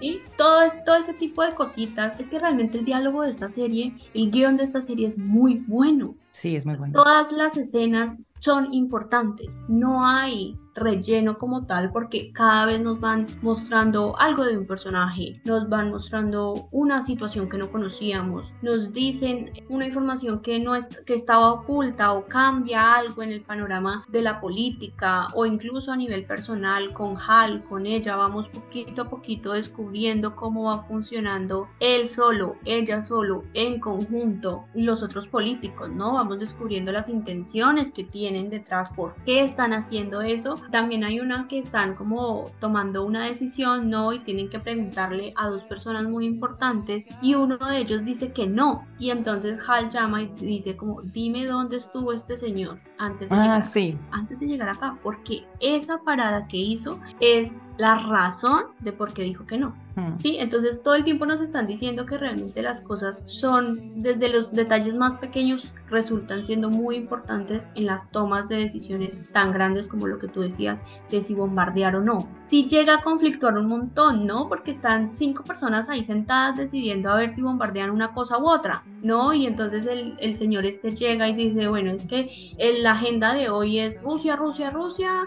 Y 0.00 0.18
todo, 0.36 0.60
todo 0.84 0.96
ese 0.96 1.14
tipo 1.14 1.42
de 1.42 1.54
cositas. 1.54 2.18
Es 2.20 2.28
que 2.28 2.38
realmente 2.38 2.78
el 2.78 2.84
diálogo 2.84 3.22
de 3.22 3.30
esta 3.30 3.48
serie, 3.48 3.94
el 4.14 4.30
guion 4.30 4.56
de 4.56 4.64
esta 4.64 4.82
serie 4.82 5.08
es 5.08 5.18
muy 5.18 5.64
bueno. 5.66 6.14
Sí, 6.30 6.56
es 6.56 6.66
muy 6.66 6.76
bueno. 6.76 6.94
Todas 6.94 7.32
las 7.32 7.56
escenas 7.56 8.16
son 8.40 8.72
importantes. 8.74 9.58
No 9.68 10.06
hay 10.06 10.58
relleno 10.74 11.38
como 11.38 11.66
tal 11.66 11.90
porque 11.92 12.32
cada 12.32 12.66
vez 12.66 12.80
nos 12.80 13.00
van 13.00 13.26
mostrando 13.42 14.18
algo 14.18 14.44
de 14.44 14.58
un 14.58 14.66
personaje, 14.66 15.40
nos 15.44 15.68
van 15.68 15.90
mostrando 15.90 16.68
una 16.70 17.02
situación 17.02 17.48
que 17.48 17.58
no 17.58 17.70
conocíamos, 17.70 18.52
nos 18.62 18.92
dicen 18.92 19.52
una 19.68 19.86
información 19.86 20.40
que 20.40 20.58
no 20.58 20.74
es, 20.74 20.86
que 21.04 21.14
estaba 21.14 21.52
oculta 21.52 22.12
o 22.12 22.26
cambia 22.26 22.94
algo 22.94 23.22
en 23.22 23.32
el 23.32 23.42
panorama 23.42 24.04
de 24.08 24.22
la 24.22 24.40
política 24.40 25.28
o 25.34 25.46
incluso 25.46 25.92
a 25.92 25.96
nivel 25.96 26.24
personal 26.24 26.92
con 26.92 27.16
Hal, 27.16 27.64
con 27.64 27.86
ella 27.86 28.16
vamos 28.16 28.48
poquito 28.48 29.02
a 29.02 29.08
poquito 29.08 29.52
descubriendo 29.52 30.34
cómo 30.36 30.64
va 30.64 30.84
funcionando 30.84 31.68
él 31.80 32.08
solo, 32.08 32.56
ella 32.64 33.02
solo, 33.02 33.44
en 33.54 33.80
conjunto 33.80 34.64
los 34.74 35.02
otros 35.02 35.28
políticos, 35.28 35.90
¿no? 35.90 36.14
Vamos 36.14 36.40
descubriendo 36.40 36.92
las 36.92 37.08
intenciones 37.08 37.90
que 37.90 38.04
tienen 38.04 38.50
detrás, 38.50 38.90
por 38.90 39.14
qué 39.24 39.44
están 39.44 39.72
haciendo 39.72 40.22
eso 40.22 40.56
también 40.70 41.04
hay 41.04 41.20
una 41.20 41.48
que 41.48 41.58
están 41.58 41.94
como 41.94 42.50
tomando 42.60 43.04
una 43.04 43.24
decisión, 43.24 43.90
¿no? 43.90 44.12
Y 44.12 44.20
tienen 44.20 44.48
que 44.48 44.58
preguntarle 44.58 45.32
a 45.36 45.48
dos 45.48 45.62
personas 45.64 46.04
muy 46.04 46.26
importantes 46.26 47.08
y 47.22 47.34
uno 47.34 47.56
de 47.58 47.78
ellos 47.78 48.04
dice 48.04 48.32
que 48.32 48.46
no. 48.46 48.86
Y 48.98 49.10
entonces 49.10 49.58
Hal 49.66 49.90
llama 49.90 50.22
y 50.22 50.26
dice 50.36 50.76
como, 50.76 51.02
dime 51.02 51.46
dónde 51.46 51.76
estuvo 51.76 52.12
este 52.12 52.36
señor 52.36 52.80
antes 52.98 53.28
de, 53.28 53.36
ah, 53.36 53.60
llegar, 53.60 54.00
antes 54.10 54.40
de 54.40 54.46
llegar 54.46 54.68
acá, 54.68 54.98
porque 55.02 55.44
esa 55.60 55.98
parada 55.98 56.46
que 56.48 56.56
hizo 56.56 56.98
es 57.20 57.60
la 57.78 57.98
razón 57.98 58.64
de 58.80 58.92
por 58.92 59.12
qué 59.12 59.22
dijo 59.22 59.46
que 59.46 59.58
no. 59.58 59.83
Sí, 60.18 60.36
entonces 60.40 60.82
todo 60.82 60.94
el 60.94 61.04
tiempo 61.04 61.24
nos 61.26 61.40
están 61.40 61.66
diciendo 61.66 62.06
que 62.06 62.18
realmente 62.18 62.62
las 62.62 62.80
cosas 62.80 63.22
son, 63.26 64.02
desde 64.02 64.28
los 64.28 64.52
detalles 64.52 64.94
más 64.94 65.14
pequeños, 65.14 65.72
resultan 65.88 66.44
siendo 66.44 66.68
muy 66.70 66.96
importantes 66.96 67.68
en 67.74 67.86
las 67.86 68.10
tomas 68.10 68.48
de 68.48 68.56
decisiones 68.56 69.24
tan 69.32 69.52
grandes 69.52 69.86
como 69.86 70.06
lo 70.06 70.18
que 70.18 70.26
tú 70.26 70.40
decías 70.40 70.82
de 71.10 71.22
si 71.22 71.34
bombardear 71.34 71.94
o 71.96 72.00
no. 72.00 72.28
Si 72.40 72.66
llega 72.66 72.94
a 72.94 73.02
conflictuar 73.02 73.56
un 73.56 73.66
montón, 73.66 74.26
¿no? 74.26 74.48
Porque 74.48 74.72
están 74.72 75.12
cinco 75.12 75.44
personas 75.44 75.88
ahí 75.88 76.02
sentadas 76.02 76.56
decidiendo 76.56 77.10
a 77.10 77.16
ver 77.16 77.32
si 77.32 77.42
bombardean 77.42 77.90
una 77.90 78.12
cosa 78.14 78.38
u 78.38 78.48
otra, 78.48 78.82
¿no? 79.02 79.32
Y 79.32 79.46
entonces 79.46 79.86
el, 79.86 80.16
el 80.18 80.36
señor 80.36 80.66
este 80.66 80.90
llega 80.90 81.28
y 81.28 81.34
dice, 81.34 81.68
bueno, 81.68 81.92
es 81.92 82.06
que 82.06 82.54
la 82.80 82.92
agenda 82.92 83.34
de 83.34 83.48
hoy 83.48 83.78
es 83.78 84.00
Rusia, 84.02 84.34
Rusia, 84.36 84.70
Rusia, 84.70 85.24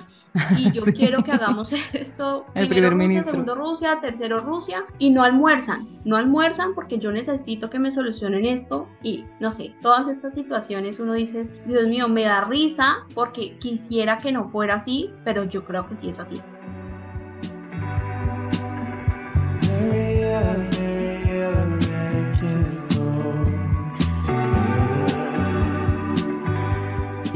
y 0.57 0.71
yo 0.71 0.83
quiero 0.95 1.23
que 1.23 1.31
hagamos 1.31 1.71
esto. 1.93 2.45
El 2.53 2.67
primer 2.67 2.91
Rusia, 2.91 3.07
ministro. 3.07 3.31
Segundo 3.31 3.55
Rusia, 3.55 3.99
tercero 4.01 4.39
Rusia, 4.39 4.56
y 4.99 5.09
no 5.09 5.23
almuerzan. 5.23 5.87
No 6.05 6.17
almuerzan 6.17 6.73
porque 6.73 6.97
yo 6.99 7.11
necesito 7.11 7.69
que 7.69 7.79
me 7.79 7.91
solucionen 7.91 8.45
esto. 8.45 8.87
Y 9.03 9.25
no 9.39 9.51
sé, 9.51 9.73
todas 9.81 10.07
estas 10.07 10.33
situaciones 10.33 10.99
uno 10.99 11.13
dice, 11.13 11.47
Dios 11.65 11.87
mío, 11.87 12.07
me 12.07 12.23
da 12.23 12.45
risa 12.45 13.05
porque 13.13 13.57
quisiera 13.59 14.17
que 14.17 14.31
no 14.31 14.47
fuera 14.47 14.75
así, 14.75 15.11
pero 15.23 15.43
yo 15.43 15.65
creo 15.65 15.87
que 15.87 15.95
sí 15.95 16.09
es 16.09 16.19
así. 16.19 16.41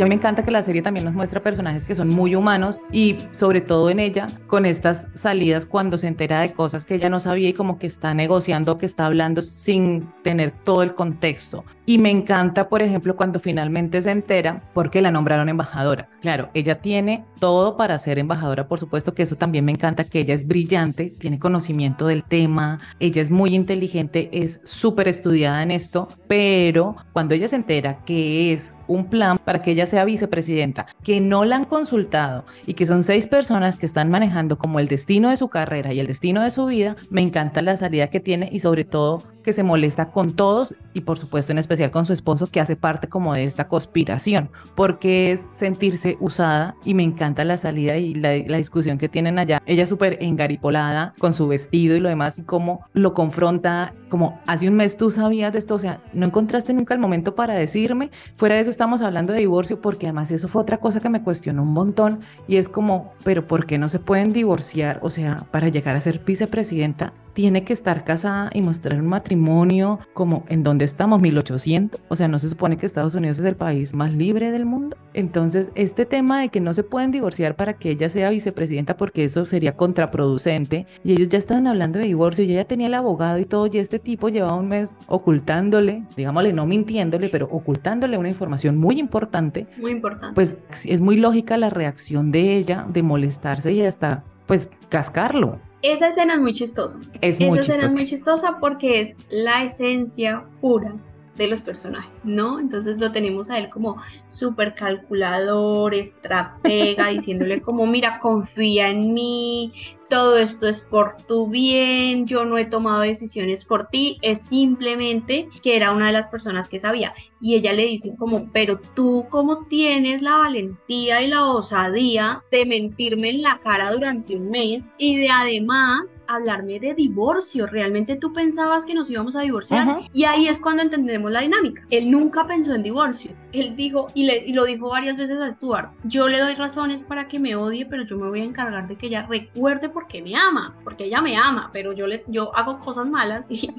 A 0.02 0.06
mí 0.06 0.10
me 0.10 0.16
encanta 0.16 0.44
que 0.44 0.50
la 0.50 0.64
serie 0.64 0.82
también 0.82 1.06
nos 1.06 1.14
muestra 1.14 1.44
personajes 1.44 1.86
que 1.86 1.94
son 1.94 2.08
muy 2.08 2.34
humanos 2.34 2.80
y 2.92 3.18
sobre 3.30 3.62
todo 3.62 3.92
en 3.92 4.00
ella 4.00 4.30
con 4.48 4.66
estas 4.66 5.10
salidas 5.14 5.68
cuando 5.68 6.00
se 6.00 6.08
entera 6.08 6.42
de 6.42 6.54
cosas 6.54 6.88
que 6.88 6.96
ella 6.96 7.08
no 7.08 7.20
sabía 7.20 7.50
y 7.50 7.54
como 7.54 7.78
que 7.78 7.86
está 7.86 8.16
negociando, 8.16 8.80
que 8.80 8.88
está 8.88 9.06
hablando 9.06 9.44
sin 9.44 10.12
tener 10.24 10.54
todo 10.64 10.82
el 10.82 10.96
contexto. 10.96 11.66
Y 11.86 11.98
me 11.98 12.12
encanta, 12.12 12.70
por 12.70 12.82
ejemplo, 12.82 13.16
cuando 13.16 13.40
finalmente 13.40 14.02
se 14.02 14.12
entera 14.12 14.64
porque 14.74 15.02
la 15.02 15.12
nombraron 15.12 15.50
embajadora. 15.50 16.10
Claro, 16.22 16.50
ella 16.54 16.80
tiene 16.80 17.26
todo 17.40 17.76
para 17.76 17.98
ser 17.98 18.20
embajadora, 18.20 18.68
por 18.68 18.80
supuesto 18.80 19.16
que 19.16 19.24
eso 19.24 19.36
también 19.36 19.66
me 19.66 19.72
encanta, 19.72 20.04
que 20.04 20.20
ella 20.20 20.36
es 20.36 20.48
brillante, 20.48 21.10
tiene 21.10 21.40
conocimiento 21.40 22.06
del 22.06 22.24
tema, 22.24 22.80
ella 23.00 23.22
es 23.22 23.32
muy 23.32 23.56
inteligente, 23.56 24.30
es 24.32 24.62
súper 24.64 25.08
estudiada 25.08 25.64
en 25.64 25.72
esto, 25.72 26.08
pero 26.28 26.96
cuando 27.14 27.34
ella 27.34 27.48
se 27.48 27.56
entera 27.56 28.06
que 28.06 28.54
es 28.54 28.76
un 28.88 29.06
plan 29.06 29.40
para 29.40 29.62
que 29.62 29.72
ella 29.72 29.88
sea 29.88 30.06
vicepresidenta, 30.06 30.86
que 31.04 31.20
no 31.20 31.46
la 31.46 31.56
han 31.56 31.66
consultado 31.66 32.46
y 32.68 32.76
que 32.76 32.86
son 32.86 33.04
seis 33.04 33.26
personas 33.26 33.78
que 33.78 33.86
están 33.86 34.12
manejando 34.12 34.58
como 34.58 34.80
el 34.80 34.88
destino 34.88 35.30
de 35.30 35.38
su 35.38 35.48
carrera 35.48 35.94
y 35.94 36.00
el 36.00 36.08
destino 36.08 36.44
de 36.44 36.52
su 36.52 36.68
vida, 36.68 36.96
me 37.10 37.22
encanta 37.22 37.62
la 37.62 37.78
salida 37.78 38.08
que 38.08 38.20
tiene 38.20 38.50
y 38.52 38.60
sobre 38.60 38.86
todo 38.86 39.24
que 39.42 39.54
se 39.54 39.64
molesta 39.64 40.12
con 40.12 40.34
todos 40.34 40.76
y 40.94 41.02
por 41.02 41.18
supuesto 41.18 41.52
en 41.52 41.58
especial 41.58 41.92
con 41.92 42.06
su 42.06 42.14
esposo 42.14 42.48
que 42.48 42.60
hace 42.60 42.76
parte 42.76 43.08
como 43.08 43.34
de 43.34 43.44
esta 43.44 43.68
conspiración, 43.68 44.50
porque 44.76 45.32
es 45.32 45.48
sentirse 45.52 46.18
usada 46.20 46.76
y 46.86 46.94
me 46.94 47.04
encanta 47.04 47.46
la 47.46 47.58
salida 47.58 47.98
y 47.98 48.14
la, 48.14 48.32
discusión 48.32 48.98
que 48.98 49.10
tienen 49.10 49.40
allá. 49.40 49.62
Ella 49.66 49.88
súper 49.88 50.18
engaripolada 50.22 51.14
con 51.20 51.34
su 51.34 51.48
vestido 51.48 51.96
y 51.96 52.00
lo 52.00 52.10
demás 52.10 52.38
y 52.38 52.44
cómo 52.44 52.86
lo 52.94 53.14
confronta, 53.14 53.94
como 54.10 54.40
hace 54.46 54.68
un 54.68 54.76
mes 54.76 54.98
tú 54.98 55.10
sabías 55.10 55.52
de 55.54 55.60
esto, 55.60 55.76
o 55.76 55.80
sea, 55.80 56.02
no 56.14 56.26
encontraste 56.26 56.74
nunca 56.74 56.94
el 56.94 57.00
momento 57.00 57.36
para 57.36 57.56
decirme, 57.56 58.12
fuera 58.36 58.56
de 58.56 58.62
eso 58.62 58.70
estamos 58.70 59.02
hablando 59.02 59.34
de 59.34 59.40
divorcio 59.40 59.82
porque 59.82 60.08
además 60.08 60.32
eso 60.32 60.48
fue 60.48 60.62
otra 60.62 60.78
cosa 60.78 61.00
que 61.00 61.10
me 61.10 61.24
cuestionó 61.24 61.64
un 61.64 61.74
montón 61.74 62.20
y 62.48 62.58
es 62.58 62.70
como, 62.70 63.14
pero 63.24 63.48
¿por 63.48 63.66
qué 63.66 63.78
no 63.78 63.90
se 63.90 64.00
pueden 64.00 64.34
divorciar? 64.34 65.00
O 65.02 65.10
sea, 65.10 65.46
para 65.52 65.70
llegar 65.70 65.96
a 65.96 66.02
ser 66.02 66.20
vicepresidenta 66.20 67.14
tiene 67.34 67.64
que 67.64 67.74
estar 67.74 68.04
casada 68.04 68.50
y 68.54 68.62
mostrar 68.62 69.00
un 69.00 69.08
matrimonio 69.08 70.00
como 70.14 70.44
en 70.50 70.64
donde 70.64 70.86
estamos, 70.86 71.22
1800. 71.22 72.02
O 72.10 72.16
sea, 72.16 72.28
no 72.28 72.40
se 72.40 72.50
supone 72.50 72.78
que 72.78 72.86
Estados 72.86 73.16
Unidos 73.16 73.40
es 73.40 73.46
el 73.46 73.56
país 73.56 73.94
más 73.94 74.14
libre 74.14 74.52
del 74.52 74.66
mundo. 74.66 74.98
Entonces, 75.14 75.72
este 75.76 76.06
tema 76.06 76.42
de 76.42 76.50
que 76.50 76.62
no 76.62 76.74
se 76.74 76.84
pueden 76.84 77.12
divorciar 77.12 77.56
para 77.56 77.74
que 77.74 77.92
ella 77.92 78.10
sea 78.10 78.30
vicepresidenta 78.30 78.98
porque 78.98 79.24
eso 79.24 79.46
sería 79.46 79.76
contraproducente 79.76 80.86
y 81.04 81.14
ellos 81.14 81.30
ya 81.30 81.38
estaban 81.38 81.68
hablando 81.68 82.00
de 82.00 82.06
divorcio 82.06 82.44
y 82.44 82.52
ella 82.52 82.66
tenía 82.66 82.88
el 82.88 82.94
abogado 82.94 83.40
y 83.40 83.46
todo 83.46 83.68
y 83.72 83.78
este 83.78 84.00
tipo 84.00 84.30
llevaba 84.30 84.56
un 84.56 84.70
mes 84.70 84.96
ocultándole, 85.08 86.06
digámosle, 86.16 86.54
no 86.54 86.66
mintiéndole, 86.66 87.30
pero 87.30 87.48
ocultándole 87.52 88.18
una 88.18 88.30
información 88.30 88.78
muy 88.78 89.00
importante. 89.00 89.68
Muy 89.78 89.92
importante. 89.92 90.34
Pues 90.34 90.58
es 90.86 91.02
muy 91.02 91.18
lógica 91.18 91.58
la 91.58 91.70
reacción 91.70 92.32
de 92.32 92.56
ella 92.56 92.86
de 92.90 93.04
molestarse 93.04 93.72
y 93.72 93.82
hasta 93.84 94.24
pues 94.48 94.70
cascarlo 94.90 95.60
esa 95.82 96.10
escena 96.10 96.36
es 96.36 96.40
muy 96.42 96.54
chistosa. 96.54 97.00
Es 97.22 97.36
esa 97.36 97.48
muy 97.48 97.60
escena 97.60 97.76
chistosa. 97.76 97.88
es 97.88 97.94
muy 97.94 98.06
chistosa 98.06 98.58
porque 98.60 99.02
es 99.02 99.16
la 99.30 99.64
esencia 99.64 100.46
pura 100.60 100.96
de 101.36 101.48
los 101.48 101.62
personajes, 101.62 102.12
¿no? 102.24 102.60
Entonces 102.60 103.00
lo 103.00 103.12
tenemos 103.12 103.50
a 103.50 103.58
él 103.58 103.70
como 103.70 103.98
súper 104.30 104.76
calculador, 104.76 105.94
estratega, 105.94 107.08
diciéndole 107.10 107.62
como, 107.62 107.88
mira, 107.88 108.20
confía 108.20 108.90
en 108.90 109.14
mí, 109.14 109.74
todo 110.12 110.38
esto 110.38 110.68
es 110.68 110.82
por 110.82 111.16
tu 111.26 111.48
bien, 111.48 112.28
yo 112.28 112.44
no 112.44 112.58
he 112.58 112.66
tomado 112.66 113.00
decisiones 113.00 113.64
por 113.64 113.88
ti, 113.88 114.18
es 114.22 114.42
simplemente 114.42 115.48
que 115.64 115.78
era 115.78 115.94
una 115.94 116.08
de 116.08 116.12
las 116.12 116.28
personas 116.28 116.68
que 116.68 116.80
sabía. 116.80 117.14
Y 117.40 117.56
ella 117.56 117.72
le 117.72 117.86
dice 117.86 118.14
como, 118.20 118.52
pero 118.52 118.78
tú 118.94 119.26
cómo 119.30 119.66
tienes 119.68 120.22
la 120.22 120.36
valentía 120.36 121.22
y 121.22 121.30
la 121.30 121.46
osadía 121.46 122.44
de 122.52 122.66
mentirme 122.66 123.30
en 123.30 123.42
la 123.42 123.62
cara 123.64 123.90
durante 123.90 124.36
un 124.36 124.52
mes 124.52 124.84
y 124.98 125.16
de 125.16 125.30
además 125.30 126.14
hablarme 126.28 126.80
de 126.80 126.94
divorcio. 126.94 127.68
Realmente 127.68 128.16
tú 128.16 128.34
pensabas 128.34 128.86
que 128.86 128.94
nos 128.94 129.10
íbamos 129.10 129.36
a 129.36 129.42
divorciar. 129.42 129.88
Ujú. 129.88 130.06
Y 130.14 130.24
ahí 130.26 130.48
es 130.48 130.60
cuando 130.60 130.84
entendemos 130.84 131.32
la 131.32 131.42
dinámica. 131.42 131.86
Él 131.90 132.10
nunca 132.10 132.48
pensó 132.48 132.74
en 132.74 132.84
divorcio. 132.84 133.32
Él 133.52 133.76
dijo, 133.76 134.08
y, 134.14 134.26
le, 134.26 134.46
y 134.46 134.54
lo 134.54 134.66
dijo 134.66 134.90
varias 134.90 135.18
veces 135.18 135.40
a 135.42 135.52
Stuart, 135.52 135.92
yo 136.04 136.28
le 136.28 136.40
doy 136.40 136.56
razones 136.56 137.04
para 137.04 137.28
que 137.28 137.40
me 137.40 137.56
odie, 137.56 137.86
pero 137.86 138.04
yo 138.04 138.18
me 138.18 138.30
voy 138.30 138.42
a 138.42 138.46
encargar 138.46 138.88
de 138.88 138.96
que 138.96 139.08
ella 139.08 139.26
recuerde 139.28 139.90
por 139.90 140.01
qué 140.08 140.22
me 140.22 140.36
ama. 140.36 140.76
Porque 140.84 141.06
ella 141.06 141.22
me 141.22 141.36
ama, 141.38 141.70
pero 141.74 141.94
yo, 141.94 142.08
le, 142.08 142.24
yo 142.28 142.56
hago 142.56 142.80
cosas 142.80 143.08
malas 143.08 143.46
y, 143.50 143.70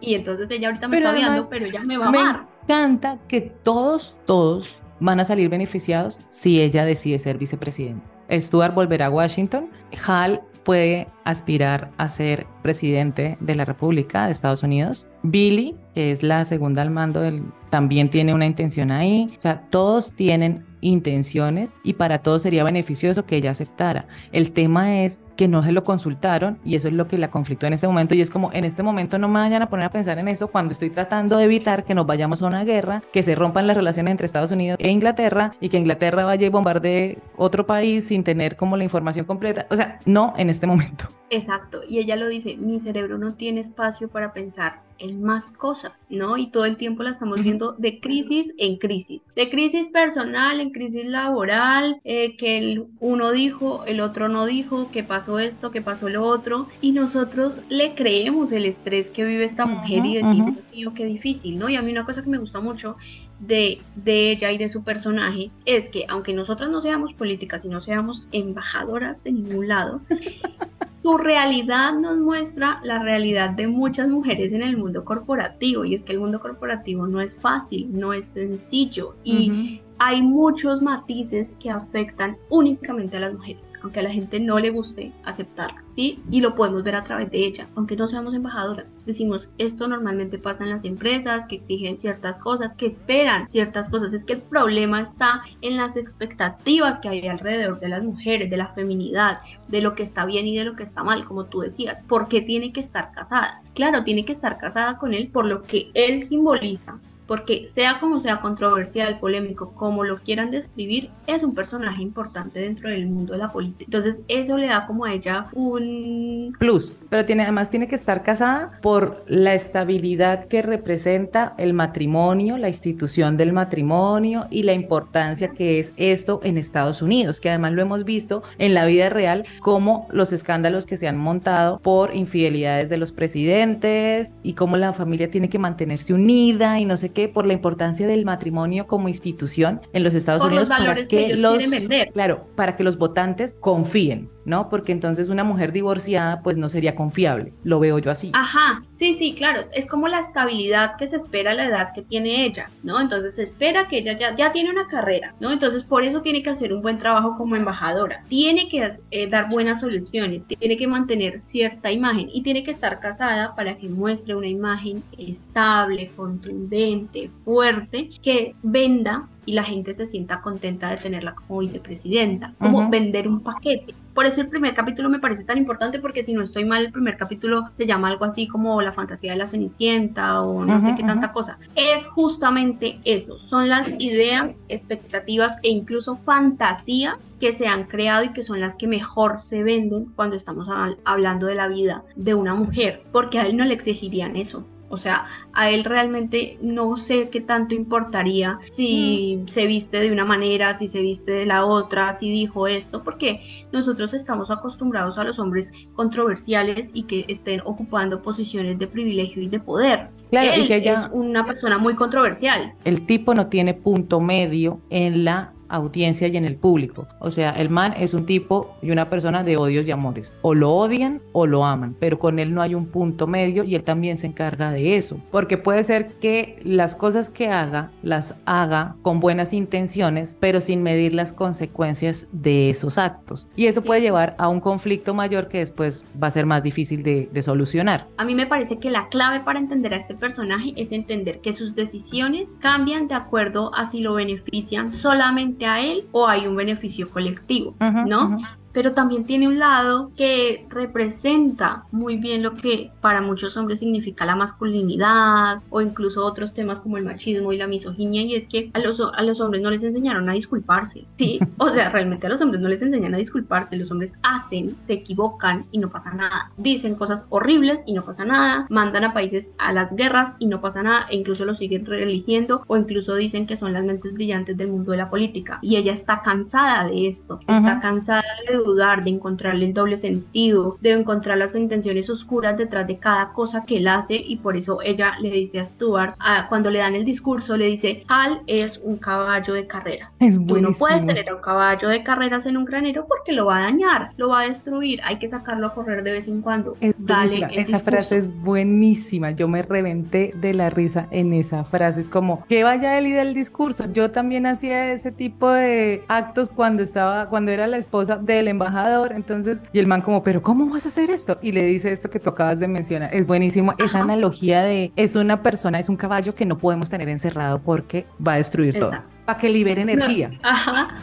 y 0.00 0.14
entonces 0.14 0.48
ella 0.50 0.68
ahorita 0.68 0.88
me 0.88 0.96
Pero 0.96 1.10
está 1.10 1.26
además, 1.26 1.46
pero 1.50 1.66
ella 1.66 1.80
me 1.84 1.96
va 1.96 2.06
a 2.06 2.10
Me 2.10 2.18
amar. 2.18 2.46
encanta 2.64 3.18
que 3.28 3.40
todos, 3.40 4.16
todos 4.26 4.78
van 5.00 5.20
a 5.20 5.24
salir 5.24 5.48
beneficiados 5.48 6.20
si 6.28 6.60
ella 6.60 6.84
decide 6.84 7.18
ser 7.18 7.38
vicepresidente. 7.38 8.04
Stuart 8.30 8.74
volverá 8.74 9.06
a 9.06 9.10
Washington. 9.10 9.68
Hal 10.06 10.40
puede 10.64 11.08
aspirar 11.24 11.90
a 11.98 12.08
ser 12.08 12.46
presidente 12.62 13.36
de 13.38 13.54
la 13.54 13.66
República 13.66 14.24
de 14.24 14.32
Estados 14.32 14.62
Unidos. 14.62 15.06
Billy, 15.22 15.76
que 15.94 16.10
es 16.10 16.22
la 16.22 16.44
segunda 16.46 16.80
al 16.80 16.90
mando, 16.90 17.20
del, 17.20 17.42
también 17.68 18.08
tiene 18.08 18.32
una 18.32 18.46
intención 18.46 18.90
ahí. 18.90 19.30
O 19.36 19.38
sea, 19.38 19.60
todos 19.68 20.14
tienen 20.14 20.64
intenciones 20.80 21.74
y 21.84 21.94
para 21.94 22.18
todos 22.18 22.42
sería 22.42 22.64
beneficioso 22.64 23.26
que 23.26 23.36
ella 23.36 23.50
aceptara. 23.50 24.06
El 24.32 24.52
tema 24.52 25.00
es 25.02 25.20
que 25.36 25.48
no 25.48 25.62
se 25.62 25.72
lo 25.72 25.84
consultaron 25.84 26.58
y 26.64 26.76
eso 26.76 26.88
es 26.88 26.94
lo 26.94 27.08
que 27.08 27.18
la 27.18 27.30
conflictó 27.30 27.66
en 27.66 27.72
este 27.72 27.86
momento 27.86 28.14
y 28.14 28.20
es 28.20 28.30
como 28.30 28.52
en 28.52 28.64
este 28.64 28.82
momento 28.82 29.18
no 29.18 29.28
me 29.28 29.40
vayan 29.40 29.62
a 29.62 29.68
poner 29.68 29.86
a 29.86 29.90
pensar 29.90 30.18
en 30.18 30.28
eso 30.28 30.48
cuando 30.48 30.72
estoy 30.72 30.90
tratando 30.90 31.36
de 31.36 31.44
evitar 31.44 31.84
que 31.84 31.94
nos 31.94 32.06
vayamos 32.06 32.42
a 32.42 32.46
una 32.46 32.64
guerra, 32.64 33.02
que 33.12 33.22
se 33.22 33.34
rompan 33.34 33.66
las 33.66 33.76
relaciones 33.76 34.12
entre 34.12 34.26
Estados 34.26 34.50
Unidos 34.50 34.78
e 34.80 34.90
Inglaterra 34.90 35.54
y 35.60 35.68
que 35.68 35.78
Inglaterra 35.78 36.24
vaya 36.24 36.46
y 36.46 36.50
bombardee 36.50 37.18
otro 37.36 37.66
país 37.66 38.06
sin 38.06 38.24
tener 38.24 38.56
como 38.56 38.76
la 38.76 38.84
información 38.84 39.26
completa. 39.26 39.66
O 39.70 39.76
sea, 39.76 39.98
no 40.04 40.34
en 40.36 40.50
este 40.50 40.66
momento. 40.66 41.08
Exacto, 41.30 41.80
y 41.88 41.98
ella 41.98 42.16
lo 42.16 42.28
dice, 42.28 42.56
mi 42.56 42.78
cerebro 42.80 43.18
no 43.18 43.34
tiene 43.34 43.60
espacio 43.60 44.08
para 44.08 44.32
pensar 44.32 44.82
en 44.98 45.22
más 45.22 45.50
cosas, 45.50 45.92
¿no? 46.08 46.36
Y 46.36 46.50
todo 46.50 46.64
el 46.64 46.76
tiempo 46.76 47.02
la 47.02 47.10
estamos 47.10 47.42
viendo 47.42 47.72
de 47.72 47.98
crisis 48.00 48.54
en 48.58 48.76
crisis, 48.76 49.26
de 49.34 49.50
crisis 49.50 49.88
personal 49.88 50.60
en 50.60 50.70
crisis 50.70 51.06
laboral, 51.06 52.00
eh, 52.04 52.36
que 52.36 52.58
el 52.58 52.86
uno 53.00 53.32
dijo, 53.32 53.84
el 53.86 54.00
otro 54.00 54.28
no 54.28 54.46
dijo, 54.46 54.90
que 54.90 55.02
pasó 55.24 55.38
esto, 55.38 55.70
que 55.70 55.80
pasó 55.80 56.10
lo 56.10 56.22
otro, 56.22 56.68
y 56.82 56.92
nosotros 56.92 57.62
le 57.70 57.94
creemos 57.94 58.52
el 58.52 58.66
estrés 58.66 59.08
que 59.08 59.24
vive 59.24 59.44
esta 59.44 59.64
mujer 59.64 60.04
y 60.04 60.16
decimos, 60.16 60.56
mío, 60.70 60.92
qué 60.94 61.06
difícil, 61.06 61.58
¿no? 61.58 61.70
Y 61.70 61.76
a 61.76 61.82
mí 61.82 61.92
una 61.92 62.04
cosa 62.04 62.22
que 62.22 62.28
me 62.28 62.36
gusta 62.36 62.60
mucho 62.60 62.96
de, 63.40 63.78
de 63.96 64.32
ella 64.32 64.52
y 64.52 64.58
de 64.58 64.68
su 64.68 64.84
personaje 64.84 65.50
es 65.64 65.88
que 65.88 66.04
aunque 66.08 66.34
nosotras 66.34 66.68
no 66.68 66.82
seamos 66.82 67.14
políticas 67.14 67.64
y 67.64 67.68
no 67.68 67.80
seamos 67.80 68.26
embajadoras 68.32 69.24
de 69.24 69.32
ningún 69.32 69.68
lado, 69.68 70.02
su 71.02 71.16
realidad 71.16 71.94
nos 71.94 72.18
muestra 72.18 72.80
la 72.82 72.98
realidad 72.98 73.50
de 73.50 73.66
muchas 73.66 74.08
mujeres 74.08 74.52
en 74.52 74.60
el 74.60 74.76
mundo 74.76 75.06
corporativo 75.06 75.86
y 75.86 75.94
es 75.94 76.02
que 76.02 76.12
el 76.12 76.20
mundo 76.20 76.40
corporativo 76.40 77.06
no 77.06 77.22
es 77.22 77.38
fácil, 77.38 77.88
no 77.98 78.12
es 78.12 78.28
sencillo 78.28 79.16
y 79.24 79.80
hay 79.98 80.22
muchos 80.22 80.82
matices 80.82 81.54
que 81.60 81.70
afectan 81.70 82.36
únicamente 82.48 83.16
a 83.16 83.20
las 83.20 83.34
mujeres, 83.34 83.72
aunque 83.82 84.00
a 84.00 84.02
la 84.02 84.10
gente 84.10 84.40
no 84.40 84.58
le 84.58 84.70
guste 84.70 85.12
aceptarlo, 85.24 85.78
¿sí? 85.94 86.20
Y 86.30 86.40
lo 86.40 86.54
podemos 86.54 86.82
ver 86.82 86.96
a 86.96 87.04
través 87.04 87.30
de 87.30 87.38
ella, 87.38 87.68
aunque 87.76 87.96
no 87.96 88.08
seamos 88.08 88.34
embajadoras. 88.34 88.96
Decimos, 89.06 89.50
esto 89.58 89.86
normalmente 89.86 90.38
pasa 90.38 90.64
en 90.64 90.70
las 90.70 90.84
empresas 90.84 91.44
que 91.46 91.56
exigen 91.56 91.98
ciertas 91.98 92.38
cosas, 92.38 92.74
que 92.74 92.86
esperan 92.86 93.46
ciertas 93.46 93.88
cosas. 93.88 94.12
Es 94.12 94.24
que 94.24 94.34
el 94.34 94.40
problema 94.40 95.00
está 95.00 95.42
en 95.60 95.76
las 95.76 95.96
expectativas 95.96 96.98
que 96.98 97.08
hay 97.08 97.28
alrededor 97.28 97.80
de 97.80 97.88
las 97.88 98.02
mujeres, 98.02 98.50
de 98.50 98.56
la 98.56 98.68
feminidad, 98.68 99.40
de 99.68 99.80
lo 99.80 99.94
que 99.94 100.02
está 100.02 100.24
bien 100.24 100.46
y 100.46 100.56
de 100.56 100.64
lo 100.64 100.76
que 100.76 100.82
está 100.82 101.04
mal, 101.04 101.24
como 101.24 101.44
tú 101.44 101.60
decías. 101.60 102.02
¿Por 102.02 102.28
qué 102.28 102.40
tiene 102.40 102.72
que 102.72 102.80
estar 102.80 103.12
casada? 103.12 103.62
Claro, 103.74 104.04
tiene 104.04 104.24
que 104.24 104.32
estar 104.32 104.58
casada 104.58 104.98
con 104.98 105.14
él 105.14 105.28
por 105.28 105.46
lo 105.46 105.62
que 105.62 105.90
él 105.94 106.24
simboliza, 106.24 106.98
porque 107.26 107.68
sea 107.74 107.98
como 108.00 108.20
sea 108.20 108.40
controversial, 108.40 109.18
polémico, 109.18 109.72
como 109.72 110.04
lo 110.04 110.18
quieran 110.18 110.50
describir, 110.50 111.10
es 111.26 111.42
un 111.42 111.54
personaje 111.54 112.02
importante 112.02 112.60
dentro 112.60 112.90
del 112.90 113.06
mundo 113.06 113.32
de 113.32 113.38
la 113.38 113.50
política. 113.50 113.84
Entonces 113.86 114.22
eso 114.28 114.56
le 114.56 114.66
da 114.66 114.86
como 114.86 115.04
a 115.04 115.12
ella 115.12 115.46
un... 115.52 116.54
Plus, 116.58 116.96
pero 117.08 117.24
tiene, 117.24 117.42
además 117.42 117.70
tiene 117.70 117.88
que 117.88 117.94
estar 117.94 118.22
casada 118.22 118.78
por 118.82 119.24
la 119.26 119.54
estabilidad 119.54 120.44
que 120.46 120.62
representa 120.62 121.54
el 121.58 121.72
matrimonio, 121.72 122.58
la 122.58 122.68
institución 122.68 123.36
del 123.36 123.52
matrimonio 123.52 124.46
y 124.50 124.62
la 124.62 124.72
importancia 124.72 125.48
que 125.48 125.78
es 125.78 125.92
esto 125.96 126.40
en 126.44 126.58
Estados 126.58 127.02
Unidos, 127.02 127.40
que 127.40 127.48
además 127.48 127.72
lo 127.72 127.82
hemos 127.82 128.04
visto 128.04 128.42
en 128.58 128.74
la 128.74 128.86
vida 128.86 129.08
real 129.08 129.44
como 129.60 130.06
los 130.10 130.32
escándalos 130.32 130.86
que 130.86 130.96
se 130.96 131.08
han 131.08 131.16
montado 131.16 131.78
por 131.78 132.14
infidelidades 132.14 132.88
de 132.88 132.96
los 132.96 133.12
presidentes 133.12 134.32
y 134.42 134.54
cómo 134.54 134.76
la 134.76 134.92
familia 134.92 135.30
tiene 135.30 135.48
que 135.48 135.58
mantenerse 135.58 136.12
unida 136.12 136.78
y 136.78 136.84
no 136.84 136.96
sé 136.96 137.12
qué, 137.14 137.28
por 137.28 137.46
la 137.46 137.54
importancia 137.54 138.06
del 138.06 138.24
matrimonio 138.24 138.86
como 138.86 139.08
institución 139.08 139.80
en 139.92 140.02
los 140.02 140.14
Estados 140.14 140.42
Por 140.42 140.52
los 140.52 140.68
Unidos 140.68 140.84
para 140.86 140.94
que 140.94 141.06
que 141.28 141.36
los 141.36 141.70
vender. 141.70 142.12
claro, 142.12 142.46
para 142.54 142.76
que 142.76 142.84
los 142.84 142.98
votantes 142.98 143.56
confíen, 143.58 144.28
¿no? 144.44 144.68
Porque 144.68 144.92
entonces 144.92 145.28
una 145.28 145.44
mujer 145.44 145.72
divorciada 145.72 146.40
pues 146.42 146.56
no 146.56 146.68
sería 146.68 146.94
confiable, 146.94 147.52
lo 147.62 147.80
veo 147.80 147.98
yo 147.98 148.10
así. 148.10 148.30
Ajá, 148.34 148.84
sí, 148.94 149.14
sí, 149.14 149.34
claro, 149.34 149.62
es 149.72 149.86
como 149.86 150.08
la 150.08 150.20
estabilidad 150.20 150.96
que 150.96 151.06
se 151.06 151.16
espera 151.16 151.52
a 151.52 151.54
la 151.54 151.66
edad 151.66 151.92
que 151.94 152.02
tiene 152.02 152.44
ella, 152.44 152.70
¿no? 152.82 153.00
Entonces 153.00 153.36
se 153.36 153.42
espera 153.42 153.88
que 153.88 153.98
ella 153.98 154.18
ya, 154.18 154.36
ya 154.36 154.52
tiene 154.52 154.70
una 154.70 154.88
carrera, 154.88 155.34
¿no? 155.40 155.52
Entonces 155.52 155.82
por 155.82 156.04
eso 156.04 156.22
tiene 156.22 156.42
que 156.42 156.50
hacer 156.50 156.72
un 156.72 156.82
buen 156.82 156.98
trabajo 156.98 157.36
como 157.36 157.56
embajadora, 157.56 158.24
tiene 158.28 158.68
que 158.68 158.88
eh, 159.10 159.28
dar 159.28 159.48
buenas 159.50 159.80
soluciones, 159.80 160.46
tiene 160.46 160.76
que 160.76 160.86
mantener 160.86 161.38
cierta 161.40 161.90
imagen 161.90 162.28
y 162.32 162.42
tiene 162.42 162.62
que 162.62 162.70
estar 162.70 163.00
casada 163.00 163.54
para 163.54 163.76
que 163.76 163.88
muestre 163.88 164.34
una 164.34 164.48
imagen 164.48 165.02
estable, 165.18 166.10
contundente, 166.16 167.30
fuerte, 167.44 168.10
que 168.22 168.54
venda 168.62 169.28
y 169.46 169.52
la 169.52 169.64
gente 169.64 169.94
se 169.94 170.06
sienta 170.06 170.40
contenta 170.40 170.90
de 170.90 170.96
tenerla 170.96 171.34
como 171.34 171.60
vicepresidenta, 171.60 172.54
como 172.58 172.88
vender 172.88 173.28
un 173.28 173.40
paquete. 173.40 173.94
Por 174.14 174.26
eso 174.26 174.40
el 174.40 174.48
primer 174.48 174.74
capítulo 174.74 175.08
me 175.08 175.18
parece 175.18 175.44
tan 175.44 175.58
importante 175.58 175.98
porque 175.98 176.24
si 176.24 176.32
no 176.32 176.42
estoy 176.42 176.64
mal, 176.64 176.86
el 176.86 176.92
primer 176.92 177.16
capítulo 177.16 177.64
se 177.72 177.84
llama 177.86 178.08
algo 178.08 178.24
así 178.24 178.46
como 178.46 178.80
La 178.80 178.92
fantasía 178.92 179.32
de 179.32 179.38
la 179.38 179.46
Cenicienta 179.46 180.40
o 180.42 180.64
no 180.64 180.80
sé 180.80 180.94
qué 180.94 181.02
tanta 181.02 181.32
cosa. 181.32 181.58
Es 181.74 182.06
justamente 182.06 183.00
eso, 183.04 183.38
son 183.50 183.68
las 183.68 183.88
ideas, 183.98 184.60
expectativas 184.68 185.58
e 185.62 185.68
incluso 185.70 186.16
fantasías 186.18 187.34
que 187.40 187.52
se 187.52 187.66
han 187.66 187.84
creado 187.84 188.24
y 188.24 188.32
que 188.32 188.42
son 188.42 188.60
las 188.60 188.76
que 188.76 188.86
mejor 188.86 189.40
se 189.40 189.62
venden 189.62 190.06
cuando 190.14 190.36
estamos 190.36 190.68
hab- 190.68 190.96
hablando 191.04 191.46
de 191.46 191.54
la 191.56 191.68
vida 191.68 192.04
de 192.16 192.34
una 192.34 192.54
mujer, 192.54 193.02
porque 193.12 193.38
a 193.38 193.46
él 193.46 193.56
no 193.56 193.64
le 193.64 193.74
exigirían 193.74 194.36
eso. 194.36 194.64
O 194.90 194.96
sea, 194.96 195.24
a 195.54 195.70
él 195.70 195.82
realmente 195.82 196.58
no 196.60 196.96
sé 196.96 197.28
qué 197.30 197.40
tanto 197.40 197.74
importaría 197.74 198.58
si 198.68 199.42
se 199.46 199.66
viste 199.66 199.98
de 199.98 200.12
una 200.12 200.24
manera, 200.24 200.74
si 200.74 200.86
se 200.88 201.00
viste 201.00 201.32
de 201.32 201.46
la 201.46 201.64
otra, 201.64 202.12
si 202.12 202.30
dijo 202.30 202.68
esto, 202.68 203.02
porque 203.02 203.66
nosotros 203.72 204.14
estamos 204.14 204.50
acostumbrados 204.52 205.18
a 205.18 205.24
los 205.24 205.38
hombres 205.38 205.72
controversiales 205.94 206.90
y 206.94 207.04
que 207.04 207.24
estén 207.28 207.60
ocupando 207.64 208.22
posiciones 208.22 208.78
de 208.78 208.86
privilegio 208.86 209.42
y 209.42 209.48
de 209.48 209.58
poder. 209.58 210.10
Claro, 210.30 210.50
y 210.56 210.60
Él 210.60 210.68
que 210.68 210.76
ella- 210.76 211.06
es 211.06 211.08
una 211.12 211.44
persona 211.46 211.78
muy 211.78 211.94
controversial. 211.94 212.74
El 212.84 213.04
tipo 213.06 213.34
no 213.34 213.46
tiene 213.48 213.74
punto 213.74 214.20
medio 214.20 214.80
en 214.90 215.24
la 215.24 215.53
audiencia 215.68 216.28
y 216.28 216.36
en 216.36 216.44
el 216.44 216.56
público. 216.56 217.06
O 217.20 217.30
sea, 217.30 217.50
el 217.50 217.70
man 217.70 217.94
es 217.96 218.14
un 218.14 218.26
tipo 218.26 218.76
y 218.82 218.90
una 218.90 219.10
persona 219.10 219.44
de 219.44 219.56
odios 219.56 219.86
y 219.86 219.90
amores. 219.90 220.34
O 220.42 220.54
lo 220.54 220.72
odian 220.72 221.20
o 221.32 221.46
lo 221.46 221.64
aman, 221.64 221.96
pero 221.98 222.18
con 222.18 222.38
él 222.38 222.54
no 222.54 222.62
hay 222.62 222.74
un 222.74 222.86
punto 222.86 223.26
medio 223.26 223.64
y 223.64 223.74
él 223.74 223.84
también 223.84 224.18
se 224.18 224.26
encarga 224.26 224.70
de 224.70 224.96
eso. 224.96 225.18
Porque 225.30 225.58
puede 225.58 225.84
ser 225.84 226.08
que 226.20 226.58
las 226.64 226.94
cosas 226.94 227.30
que 227.30 227.48
haga 227.48 227.90
las 228.02 228.36
haga 228.44 228.96
con 229.02 229.20
buenas 229.20 229.52
intenciones, 229.52 230.36
pero 230.40 230.60
sin 230.60 230.82
medir 230.82 231.14
las 231.14 231.32
consecuencias 231.32 232.28
de 232.32 232.70
esos 232.70 232.98
actos. 232.98 233.48
Y 233.56 233.66
eso 233.66 233.82
puede 233.82 234.00
llevar 234.00 234.34
a 234.38 234.48
un 234.48 234.60
conflicto 234.60 235.14
mayor 235.14 235.48
que 235.48 235.58
después 235.58 236.04
va 236.20 236.28
a 236.28 236.30
ser 236.30 236.46
más 236.46 236.62
difícil 236.62 237.02
de, 237.02 237.28
de 237.32 237.42
solucionar. 237.42 238.08
A 238.16 238.24
mí 238.24 238.34
me 238.34 238.46
parece 238.46 238.78
que 238.78 238.90
la 238.90 239.08
clave 239.08 239.40
para 239.40 239.58
entender 239.58 239.94
a 239.94 239.96
este 239.96 240.14
personaje 240.14 240.72
es 240.76 240.92
entender 240.92 241.40
que 241.40 241.52
sus 241.52 241.74
decisiones 241.74 242.56
cambian 242.60 243.08
de 243.08 243.14
acuerdo 243.14 243.74
a 243.74 243.86
si 243.90 244.00
lo 244.00 244.14
benefician 244.14 244.92
solamente 244.92 245.53
a 245.62 245.80
él 245.80 246.04
o 246.12 246.26
hay 246.26 246.46
un 246.46 246.56
beneficio 246.56 247.08
colectivo, 247.08 247.74
¿no? 248.06 248.38
Pero 248.74 248.92
también 248.92 249.24
tiene 249.24 249.48
un 249.48 249.58
lado 249.58 250.10
que 250.16 250.66
representa 250.68 251.84
muy 251.92 252.18
bien 252.18 252.42
lo 252.42 252.54
que 252.54 252.90
para 253.00 253.22
muchos 253.22 253.56
hombres 253.56 253.78
significa 253.78 254.26
la 254.26 254.36
masculinidad 254.36 255.62
o 255.70 255.80
incluso 255.80 256.26
otros 256.26 256.52
temas 256.52 256.80
como 256.80 256.98
el 256.98 257.04
machismo 257.04 257.52
y 257.52 257.56
la 257.56 257.68
misoginia 257.68 258.22
y 258.22 258.34
es 258.34 258.48
que 258.48 258.70
a 258.74 258.80
los, 258.80 259.00
a 259.00 259.22
los 259.22 259.40
hombres 259.40 259.62
no 259.62 259.70
les 259.70 259.84
enseñaron 259.84 260.28
a 260.28 260.34
disculparse, 260.34 261.06
¿sí? 261.12 261.38
O 261.58 261.70
sea, 261.70 261.88
realmente 261.88 262.26
a 262.26 262.30
los 262.30 262.40
hombres 262.40 262.60
no 262.60 262.68
les 262.68 262.82
enseñan 262.82 263.14
a 263.14 263.18
disculparse, 263.18 263.76
los 263.76 263.90
hombres 263.92 264.14
hacen, 264.22 264.76
se 264.80 264.94
equivocan 264.94 265.66
y 265.70 265.78
no 265.78 265.88
pasa 265.88 266.12
nada, 266.12 266.50
dicen 266.56 266.96
cosas 266.96 267.26
horribles 267.30 267.82
y 267.86 267.92
no 267.92 268.04
pasa 268.04 268.24
nada, 268.24 268.66
mandan 268.70 269.04
a 269.04 269.14
países 269.14 269.50
a 269.58 269.72
las 269.72 269.94
guerras 269.94 270.34
y 270.40 270.46
no 270.46 270.60
pasa 270.60 270.82
nada 270.82 271.06
e 271.10 271.16
incluso 271.16 271.44
lo 271.44 271.54
siguen 271.54 271.86
religiendo 271.86 272.64
o 272.66 272.76
incluso 272.76 273.14
dicen 273.14 273.46
que 273.46 273.56
son 273.56 273.72
las 273.72 273.84
mentes 273.84 274.12
brillantes 274.12 274.56
del 274.56 274.68
mundo 274.68 274.90
de 274.90 274.98
la 274.98 275.10
política. 275.10 275.60
Y 275.62 275.76
ella 275.76 275.92
está 275.92 276.22
cansada 276.22 276.86
de 276.88 277.06
esto, 277.06 277.38
está 277.46 277.80
cansada 277.80 278.24
de 278.48 278.63
dudar, 278.64 279.04
de 279.04 279.10
encontrarle 279.10 279.66
el 279.66 279.74
doble 279.74 279.96
sentido, 279.96 280.76
de 280.80 280.92
encontrar 280.92 281.38
las 281.38 281.54
intenciones 281.54 282.10
oscuras 282.10 282.56
detrás 282.56 282.86
de 282.86 282.98
cada 282.98 283.32
cosa 283.32 283.64
que 283.64 283.76
él 283.76 283.88
hace 283.88 284.16
y 284.16 284.36
por 284.36 284.56
eso 284.56 284.80
ella 284.82 285.14
le 285.20 285.30
dice 285.30 285.60
a 285.60 285.66
Stuart, 285.66 286.16
cuando 286.48 286.70
le 286.70 286.80
dan 286.80 286.94
el 286.94 287.04
discurso, 287.04 287.56
le 287.56 287.66
dice, 287.66 288.04
Hal 288.08 288.42
es 288.46 288.80
un 288.82 288.96
caballo 288.96 289.54
de 289.54 289.66
carreras. 289.66 290.16
Es 290.20 290.44
Tú 290.44 290.60
no 290.60 290.72
puedes 290.72 291.04
tener 291.06 291.32
un 291.32 291.40
caballo 291.40 291.88
de 291.88 292.02
carreras 292.02 292.46
en 292.46 292.56
un 292.56 292.64
granero 292.64 293.06
porque 293.06 293.32
lo 293.32 293.46
va 293.46 293.58
a 293.58 293.62
dañar, 293.62 294.10
lo 294.16 294.30
va 294.30 294.40
a 294.40 294.48
destruir, 294.48 295.00
hay 295.04 295.18
que 295.18 295.28
sacarlo 295.28 295.66
a 295.68 295.74
correr 295.74 296.02
de 296.02 296.12
vez 296.12 296.28
en 296.28 296.42
cuando. 296.42 296.76
Es 296.80 297.04
Dale 297.04 297.46
esa 297.52 297.78
frase 297.78 298.16
es 298.16 298.36
buenísima, 298.40 299.30
yo 299.32 299.48
me 299.48 299.62
reventé 299.62 300.32
de 300.34 300.54
la 300.54 300.70
risa 300.70 301.08
en 301.10 301.32
esa 301.32 301.64
frase, 301.64 302.00
es 302.00 302.08
como, 302.08 302.44
que 302.46 302.64
vaya 302.64 302.98
él 302.98 303.06
y 303.06 303.12
del 303.12 303.34
discurso, 303.34 303.90
yo 303.92 304.10
también 304.10 304.46
hacía 304.46 304.92
ese 304.92 305.12
tipo 305.12 305.50
de 305.50 306.02
actos 306.08 306.48
cuando 306.48 306.82
estaba, 306.82 307.28
cuando 307.28 307.50
era 307.50 307.66
la 307.66 307.76
esposa 307.76 308.16
del 308.16 308.48
embajador, 308.54 309.12
entonces, 309.12 309.60
y 309.72 309.78
el 309.78 309.86
man 309.86 310.00
como, 310.00 310.22
pero 310.22 310.42
¿cómo 310.42 310.66
vas 310.68 310.86
a 310.86 310.88
hacer 310.88 311.10
esto? 311.10 311.38
Y 311.42 311.52
le 311.52 311.62
dice 311.64 311.92
esto 311.92 312.08
que 312.08 312.18
tú 312.18 312.30
acabas 312.30 312.58
de 312.60 312.68
mencionar, 312.68 313.14
es 313.14 313.26
buenísimo, 313.26 313.74
esa 313.78 314.00
analogía 314.00 314.62
de, 314.62 314.92
es 314.96 315.16
una 315.16 315.42
persona, 315.42 315.78
es 315.78 315.88
un 315.88 315.96
caballo 315.96 316.34
que 316.34 316.46
no 316.46 316.56
podemos 316.56 316.88
tener 316.90 317.08
encerrado 317.08 317.60
porque 317.60 318.06
va 318.26 318.34
a 318.34 318.36
destruir 318.36 318.78
todo, 318.78 318.92
para 319.24 319.38
que 319.38 319.48
libere 319.50 319.82
energía. 319.82 320.30
Ajá. 320.42 320.94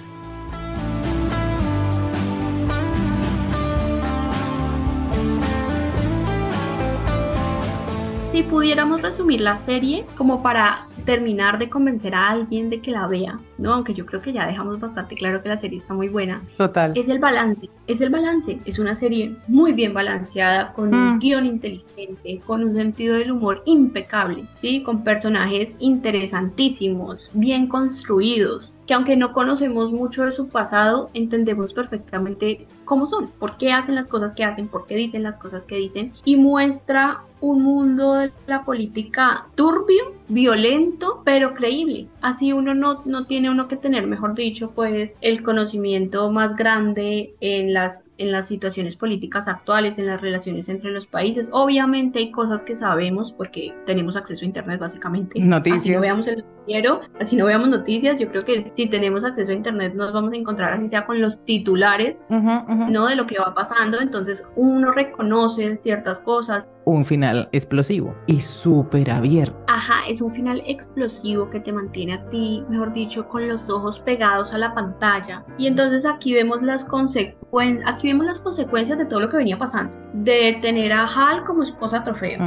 Si 8.32 8.44
pudiéramos 8.44 9.02
resumir 9.02 9.42
la 9.42 9.58
serie 9.58 10.06
como 10.16 10.42
para 10.42 10.88
terminar 11.06 11.58
de 11.58 11.70
convencer 11.70 12.16
a 12.16 12.30
alguien 12.30 12.70
de 12.70 12.82
que 12.82 12.92
la 12.92 13.08
vea, 13.08 13.40
¿no? 13.58 13.74
Aunque 13.74 13.94
yo 13.94 14.06
creo 14.06 14.22
que 14.22 14.34
ya 14.34 14.48
dejamos 14.48 14.80
bastante 14.80 15.16
claro 15.16 15.42
que 15.42 15.50
la 15.50 15.60
serie 15.60 15.78
está 15.78 15.94
muy 15.94 16.08
buena. 16.08 16.42
Total. 16.58 16.94
Es 16.96 17.10
el 17.10 17.20
balance, 17.20 17.70
es 17.88 18.02
el 18.02 18.10
balance. 18.10 18.58
Es 18.66 18.80
una 18.80 18.96
serie 18.96 19.36
muy 19.48 19.74
bien 19.74 19.94
balanceada, 19.94 20.74
con 20.74 20.94
un 20.94 21.16
mm. 21.16 21.20
guion 21.20 21.46
inteligente, 21.46 22.40
con 22.46 22.64
un 22.64 22.76
sentido 22.76 23.16
del 23.16 23.32
humor 23.32 23.62
impecable, 23.66 24.46
¿sí? 24.62 24.84
Con 24.84 25.04
personajes 25.04 25.76
interesantísimos, 25.80 27.30
bien 27.34 27.68
construidos, 27.68 28.76
que 28.88 28.94
aunque 28.94 29.16
no 29.16 29.34
conocemos 29.34 29.92
mucho 29.92 30.26
de 30.26 30.32
su 30.32 30.48
pasado, 30.48 31.10
entendemos 31.14 31.74
perfectamente 31.74 32.68
cómo 32.86 33.06
son, 33.06 33.30
por 33.40 33.58
qué 33.58 33.72
hacen 33.72 33.96
las 33.96 34.08
cosas 34.08 34.34
que 34.34 34.44
hacen, 34.44 34.68
por 34.68 34.86
qué 34.86 34.96
dicen 34.96 35.24
las 35.24 35.38
cosas 35.38 35.66
que 35.66 35.78
dicen, 35.78 36.14
y 36.26 36.36
muestra 36.36 37.22
un 37.42 37.64
mundo 37.64 38.14
de 38.14 38.32
la 38.48 38.64
política 38.64 39.48
turbio, 39.56 40.14
violento, 40.30 41.22
pero 41.26 41.54
creíble. 41.54 42.08
Así 42.22 42.54
uno 42.54 42.74
no, 42.74 43.02
no 43.06 43.26
tiene 43.26 43.50
uno 43.50 43.68
que 43.68 43.76
tener, 43.76 44.08
mejor 44.08 44.36
dicho, 44.36 44.72
pues 44.74 45.16
el 45.22 45.44
conocimiento 45.44 46.32
más 46.32 46.56
grande 46.56 47.36
en 47.42 47.74
las 47.74 48.06
en 48.18 48.32
las 48.32 48.48
situaciones 48.48 48.96
políticas 48.96 49.48
actuales, 49.48 49.98
en 49.98 50.06
las 50.06 50.22
relaciones 50.22 50.70
entre 50.70 50.92
los 50.92 51.08
países. 51.08 51.50
Obviamente 51.52 52.20
hay 52.20 52.32
cosas 52.32 52.64
que 52.64 52.76
sabemos 52.76 53.32
porque 53.32 53.74
tenemos 53.86 54.16
acceso 54.16 54.44
a 54.44 54.48
internet 54.48 54.80
básicamente. 54.80 55.40
Noticias. 55.40 55.82
Así 55.82 55.92
no 55.92 56.02
veamos 56.02 56.28
el 56.28 56.38
noticiero, 56.38 57.02
así 57.20 57.36
no 57.36 57.46
veamos 57.46 57.70
noticias, 57.70 58.20
yo 58.20 58.30
creo 58.30 58.46
que 58.46 58.72
si 58.76 58.88
tenemos 58.88 59.24
acceso 59.24 59.52
a 59.52 59.56
internet 59.56 59.94
nos 59.96 60.14
vamos 60.14 60.34
a 60.34 60.36
encontrar 60.36 60.74
así 60.74 60.90
sea 60.90 61.06
con 61.06 61.20
los 61.22 61.44
titulares, 61.46 62.26
¿no? 62.30 63.08
De 63.08 63.16
lo 63.16 63.26
que 63.26 63.40
va 63.40 63.54
pasando, 63.54 64.00
entonces 64.00 64.48
uno 64.56 64.92
reconoce 64.92 65.78
ciertas 65.78 66.20
cosas. 66.22 66.70
Un 66.86 67.06
final 67.06 67.48
explosivo 67.52 68.16
y 68.28 68.40
súper 68.40 69.10
abierto. 69.12 69.56
Ajá, 69.68 70.02
es 70.08 70.22
un 70.22 70.32
final 70.32 70.62
explosivo 70.66 71.50
que 71.50 71.60
te 71.60 71.72
mantiene 71.72 72.14
a 72.14 72.30
ti, 72.30 72.64
mejor 72.70 72.94
dicho, 72.94 73.28
con 73.28 73.48
los 73.48 73.70
ojos 73.70 74.00
pegados 74.00 74.52
a 74.52 74.58
la 74.58 74.74
pantalla. 74.74 75.44
Y 75.58 75.68
entonces 75.68 76.06
aquí 76.06 76.34
vemos 76.34 76.62
las 76.62 76.84
consecuencias, 76.84 77.88
aquí 77.88 78.11
las 78.20 78.40
consecuencias 78.40 78.98
de 78.98 79.06
todo 79.06 79.20
lo 79.20 79.30
que 79.30 79.38
venía 79.38 79.58
pasando. 79.58 79.94
De 80.14 80.60
tener 80.62 80.92
a 80.94 81.06
Hal 81.06 81.44
como 81.46 81.64
esposa 81.64 82.04
trofeo 82.04 82.40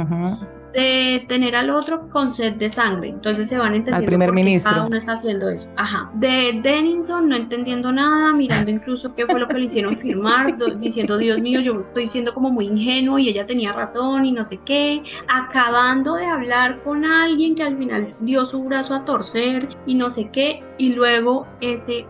de 0.75 1.25
tener 1.29 1.55
al 1.55 1.69
otro 1.69 2.09
con 2.09 2.31
sed 2.31 2.55
de 2.55 2.69
sangre. 2.69 3.09
Entonces 3.09 3.47
se 3.47 3.57
van 3.57 3.75
entendiendo 3.75 3.97
al 3.97 4.05
primer 4.05 4.33
ministro. 4.33 4.71
cada 4.73 4.85
uno 4.85 4.97
está 4.97 5.13
haciendo 5.13 5.49
eso. 5.49 5.67
Ajá. 5.77 6.11
De 6.15 6.59
Denison 6.61 7.29
no 7.29 7.35
entendiendo 7.35 7.93
nada, 7.93 8.33
mirando 8.33 8.69
incluso 8.69 9.15
qué 9.15 9.25
fue 9.25 9.39
lo 9.39 9.47
que 9.47 9.57
le 9.57 9.65
hicieron 9.65 9.97
firmar, 9.97 10.57
diciendo, 10.79 11.17
Dios 11.17 11.39
mío, 11.39 11.61
yo 11.61 11.79
estoy 11.79 12.09
siendo 12.09 12.33
como 12.33 12.49
muy 12.49 12.67
ingenuo 12.67 13.17
y 13.17 13.29
ella 13.29 13.45
tenía 13.45 13.71
razón 13.71 14.25
y 14.25 14.33
no 14.33 14.43
sé 14.43 14.59
qué. 14.65 15.01
Acabando 15.29 16.15
de 16.15 16.25
hablar 16.25 16.83
con 16.83 17.05
alguien 17.05 17.55
que 17.55 17.63
al 17.63 17.77
final 17.77 18.13
dio 18.19 18.45
su 18.45 18.61
brazo 18.65 18.95
a 18.95 19.05
torcer 19.05 19.69
y 19.85 19.95
no 19.95 20.09
sé 20.09 20.29
qué. 20.29 20.61
Y 20.77 20.93
luego 20.93 21.47
ese 21.61 22.05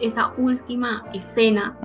esa 0.00 0.32
última 0.38 1.04
escena 1.12 1.76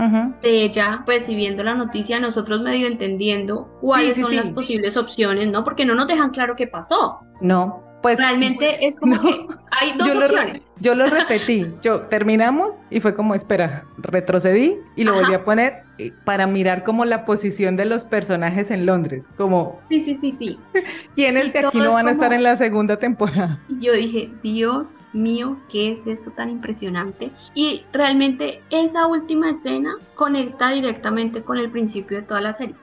de 0.42 0.64
ella 0.64 1.04
recibiendo 1.06 1.64
la 1.64 1.74
noticia, 1.74 2.20
nosotros 2.20 2.62
medio 2.62 2.88
entendiendo 2.88 3.68
cuáles 3.82 4.18
son 4.18 4.36
las 4.36 4.50
posibles 4.50 4.98
opciones, 4.98 5.48
¿no? 5.50 5.64
Porque 5.64 5.86
no 5.86 5.96
nos 5.96 6.08
dejan 6.08 6.30
claro 6.30 6.56
qué 6.56 6.68
pasó. 6.68 7.20
No, 7.42 7.84
pues 8.02 8.18
realmente 8.18 8.86
es 8.86 8.96
como 8.98 9.22
que 9.22 9.46
hay 9.80 9.94
dos 9.98 10.10
opciones. 10.10 10.62
yo 10.80 10.96
lo 10.96 11.06
repetí, 11.10 11.68
yo 11.82 12.02
terminamos 12.02 12.70
y 12.90 13.00
fue 13.00 13.14
como, 13.14 13.36
espera, 13.36 13.86
retrocedí 13.98 14.78
y 14.96 15.04
lo 15.04 15.14
volví 15.14 15.34
a 15.34 15.44
poner 15.44 15.84
eh, 15.98 16.12
para 16.24 16.48
mirar 16.48 16.84
como 16.84 17.06
la 17.06 17.26
posición 17.26 17.76
de 17.78 17.86
los 17.86 18.04
personajes 18.04 18.72
en 18.72 18.86
Londres, 18.86 19.28
como... 19.38 19.80
Sí, 19.90 20.02
sí, 20.02 20.18
sí, 20.20 20.32
sí. 20.32 20.60
¿Quiénes 21.16 21.54
de 21.54 21.60
aquí 21.60 21.80
no 21.80 21.92
van 21.92 22.08
a 22.08 22.12
estar 22.12 22.34
en 22.34 22.44
la 22.44 22.56
segunda 22.56 22.98
temporada? 22.98 23.60
Yo 23.80 23.94
dije, 23.94 24.32
Dios 24.42 24.96
mío, 25.14 25.58
¿qué 25.70 25.92
es 25.92 26.08
esto 26.08 26.32
tan 26.32 26.50
impresionante? 26.50 27.32
Y 27.54 27.84
realmente 27.92 28.62
esa 28.70 29.08
última 29.08 29.52
escena 29.52 29.96
conecta 30.16 30.72
directamente 30.72 31.42
con 31.42 31.58
el 31.58 31.70
principio 31.70 32.18
de 32.18 32.24
toda 32.24 32.42
la 32.42 32.54
serie. 32.54 32.76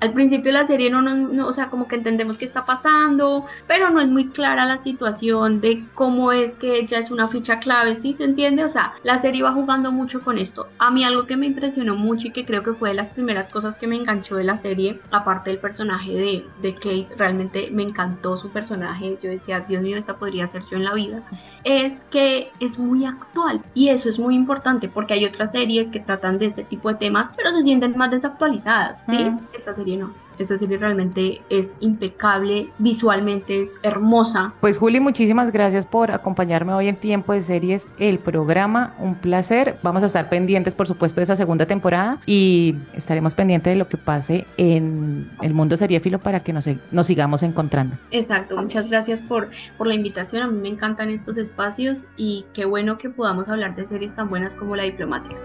Al 0.00 0.12
principio 0.12 0.52
de 0.52 0.58
la 0.58 0.66
serie 0.66 0.90
no, 0.90 1.02
no, 1.02 1.46
o 1.46 1.52
sea, 1.52 1.70
como 1.70 1.88
que 1.88 1.96
entendemos 1.96 2.38
qué 2.38 2.44
está 2.44 2.64
pasando, 2.64 3.46
pero 3.66 3.90
no 3.90 4.00
es 4.00 4.08
muy 4.08 4.28
clara 4.28 4.66
la 4.66 4.78
situación 4.78 5.60
de 5.60 5.84
cómo 5.94 6.32
es 6.32 6.54
que 6.54 6.78
ella 6.78 6.98
es 6.98 7.10
una 7.10 7.28
ficha 7.28 7.58
clave, 7.58 8.00
¿sí 8.00 8.14
se 8.14 8.24
entiende? 8.24 8.64
O 8.64 8.70
sea, 8.70 8.94
la 9.02 9.20
serie 9.20 9.42
va 9.42 9.52
jugando 9.52 9.92
mucho 9.92 10.22
con 10.22 10.38
esto. 10.38 10.66
A 10.78 10.90
mí 10.90 11.04
algo 11.04 11.26
que 11.26 11.36
me 11.36 11.46
impresionó 11.46 11.94
mucho 11.94 12.28
y 12.28 12.32
que 12.32 12.44
creo 12.44 12.62
que 12.62 12.74
fue 12.74 12.90
de 12.90 12.94
las 12.96 13.10
primeras 13.10 13.48
cosas 13.50 13.76
que 13.76 13.86
me 13.86 13.96
enganchó 13.96 14.36
de 14.36 14.44
la 14.44 14.56
serie, 14.56 15.00
aparte 15.10 15.50
del 15.50 15.58
personaje 15.58 16.12
de, 16.12 16.44
de 16.60 16.74
Kate, 16.74 17.08
realmente 17.16 17.68
me 17.70 17.82
encantó 17.82 18.36
su 18.36 18.50
personaje, 18.52 19.18
yo 19.22 19.30
decía, 19.30 19.60
Dios 19.60 19.82
mío, 19.82 19.96
esta 19.96 20.16
podría 20.16 20.46
ser 20.46 20.62
yo 20.70 20.76
en 20.76 20.84
la 20.84 20.94
vida, 20.94 21.22
es 21.64 22.00
que 22.10 22.48
es 22.60 22.78
muy 22.78 23.04
actual 23.04 23.62
y 23.74 23.88
eso 23.88 24.08
es 24.08 24.18
muy 24.18 24.34
importante 24.34 24.88
porque 24.88 25.14
hay 25.14 25.24
otras 25.24 25.52
series 25.52 25.90
que 25.90 26.00
tratan 26.00 26.38
de 26.38 26.46
este 26.46 26.64
tipo 26.64 26.88
de 26.88 26.96
temas, 26.96 27.30
pero 27.36 27.50
se 27.52 27.62
sienten 27.62 27.96
más 27.96 28.10
desactualizadas, 28.10 29.04
¿sí? 29.08 29.30
Esta 29.52 29.74
serie 29.84 29.98
no. 29.98 30.24
Esta 30.38 30.58
serie 30.58 30.78
realmente 30.78 31.40
es 31.48 31.70
impecable, 31.78 32.68
visualmente 32.78 33.62
es 33.62 33.74
hermosa. 33.84 34.52
Pues 34.60 34.78
Juli, 34.78 34.98
muchísimas 34.98 35.52
gracias 35.52 35.86
por 35.86 36.10
acompañarme 36.10 36.72
hoy 36.72 36.88
en 36.88 36.96
Tiempo 36.96 37.32
de 37.32 37.42
Series, 37.42 37.88
el 37.98 38.18
programa, 38.18 38.94
un 38.98 39.14
placer. 39.14 39.76
Vamos 39.82 40.02
a 40.02 40.06
estar 40.06 40.28
pendientes, 40.28 40.74
por 40.74 40.88
supuesto, 40.88 41.20
de 41.20 41.24
esa 41.24 41.36
segunda 41.36 41.66
temporada 41.66 42.18
y 42.26 42.74
estaremos 42.94 43.36
pendientes 43.36 43.72
de 43.74 43.78
lo 43.78 43.86
que 43.86 43.96
pase 43.96 44.44
en 44.56 45.30
el 45.40 45.54
mundo 45.54 45.76
seriéfilo 45.76 46.18
para 46.18 46.40
que 46.40 46.52
nos, 46.52 46.68
nos 46.90 47.06
sigamos 47.06 47.44
encontrando. 47.44 47.96
Exacto, 48.10 48.56
muchas 48.56 48.90
gracias 48.90 49.20
por, 49.20 49.50
por 49.78 49.86
la 49.86 49.94
invitación. 49.94 50.42
A 50.42 50.46
mí 50.48 50.60
me 50.60 50.68
encantan 50.68 51.10
estos 51.10 51.36
espacios 51.36 52.06
y 52.16 52.44
qué 52.54 52.64
bueno 52.64 52.98
que 52.98 53.08
podamos 53.08 53.48
hablar 53.48 53.76
de 53.76 53.86
series 53.86 54.14
tan 54.14 54.28
buenas 54.28 54.56
como 54.56 54.74
La 54.74 54.82
Diplomática. 54.82 55.36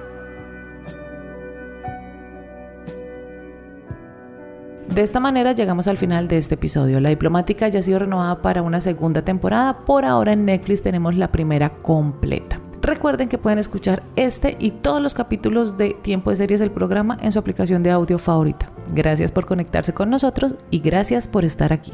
De 5.00 5.06
esta 5.06 5.22
manera 5.22 5.54
llegamos 5.54 5.88
al 5.88 5.95
final 5.95 6.28
de 6.28 6.38
este 6.38 6.56
episodio. 6.56 7.00
La 7.00 7.08
diplomática 7.08 7.70
ya 7.70 7.80
ha 7.80 7.84
sido 7.84 8.00
renovada 8.00 8.41
para 8.41 8.64
una 8.64 8.82
segunda 8.82 9.22
temporada. 9.22 9.86
Por 9.86 10.04
ahora 10.04 10.34
en 10.34 10.43
Netflix 10.43 10.82
tenemos 10.82 11.16
la 11.16 11.32
primera 11.32 11.70
completa. 11.70 12.60
Recuerden 12.82 13.30
que 13.30 13.38
pueden 13.38 13.60
escuchar 13.60 14.04
este 14.18 14.58
y 14.60 14.72
todos 14.72 15.02
los 15.02 15.14
capítulos 15.14 15.78
de 15.78 15.91
Tiempo 16.02 16.32
de 16.32 16.36
Series 16.36 16.60
del 16.60 16.72
programa 16.72 17.18
en 17.22 17.32
su 17.32 17.39
aplicación 17.39 17.82
de 17.82 17.91
audio 17.91 18.20
favorita. 18.20 18.74
Gracias 18.93 19.32
por 19.32 19.45
conectarse 19.45 19.93
con 19.93 20.10
nosotros 20.10 20.56
y 20.70 20.80
gracias 20.80 21.30
por 21.30 21.45
estar 21.45 21.72
aquí. 21.72 21.93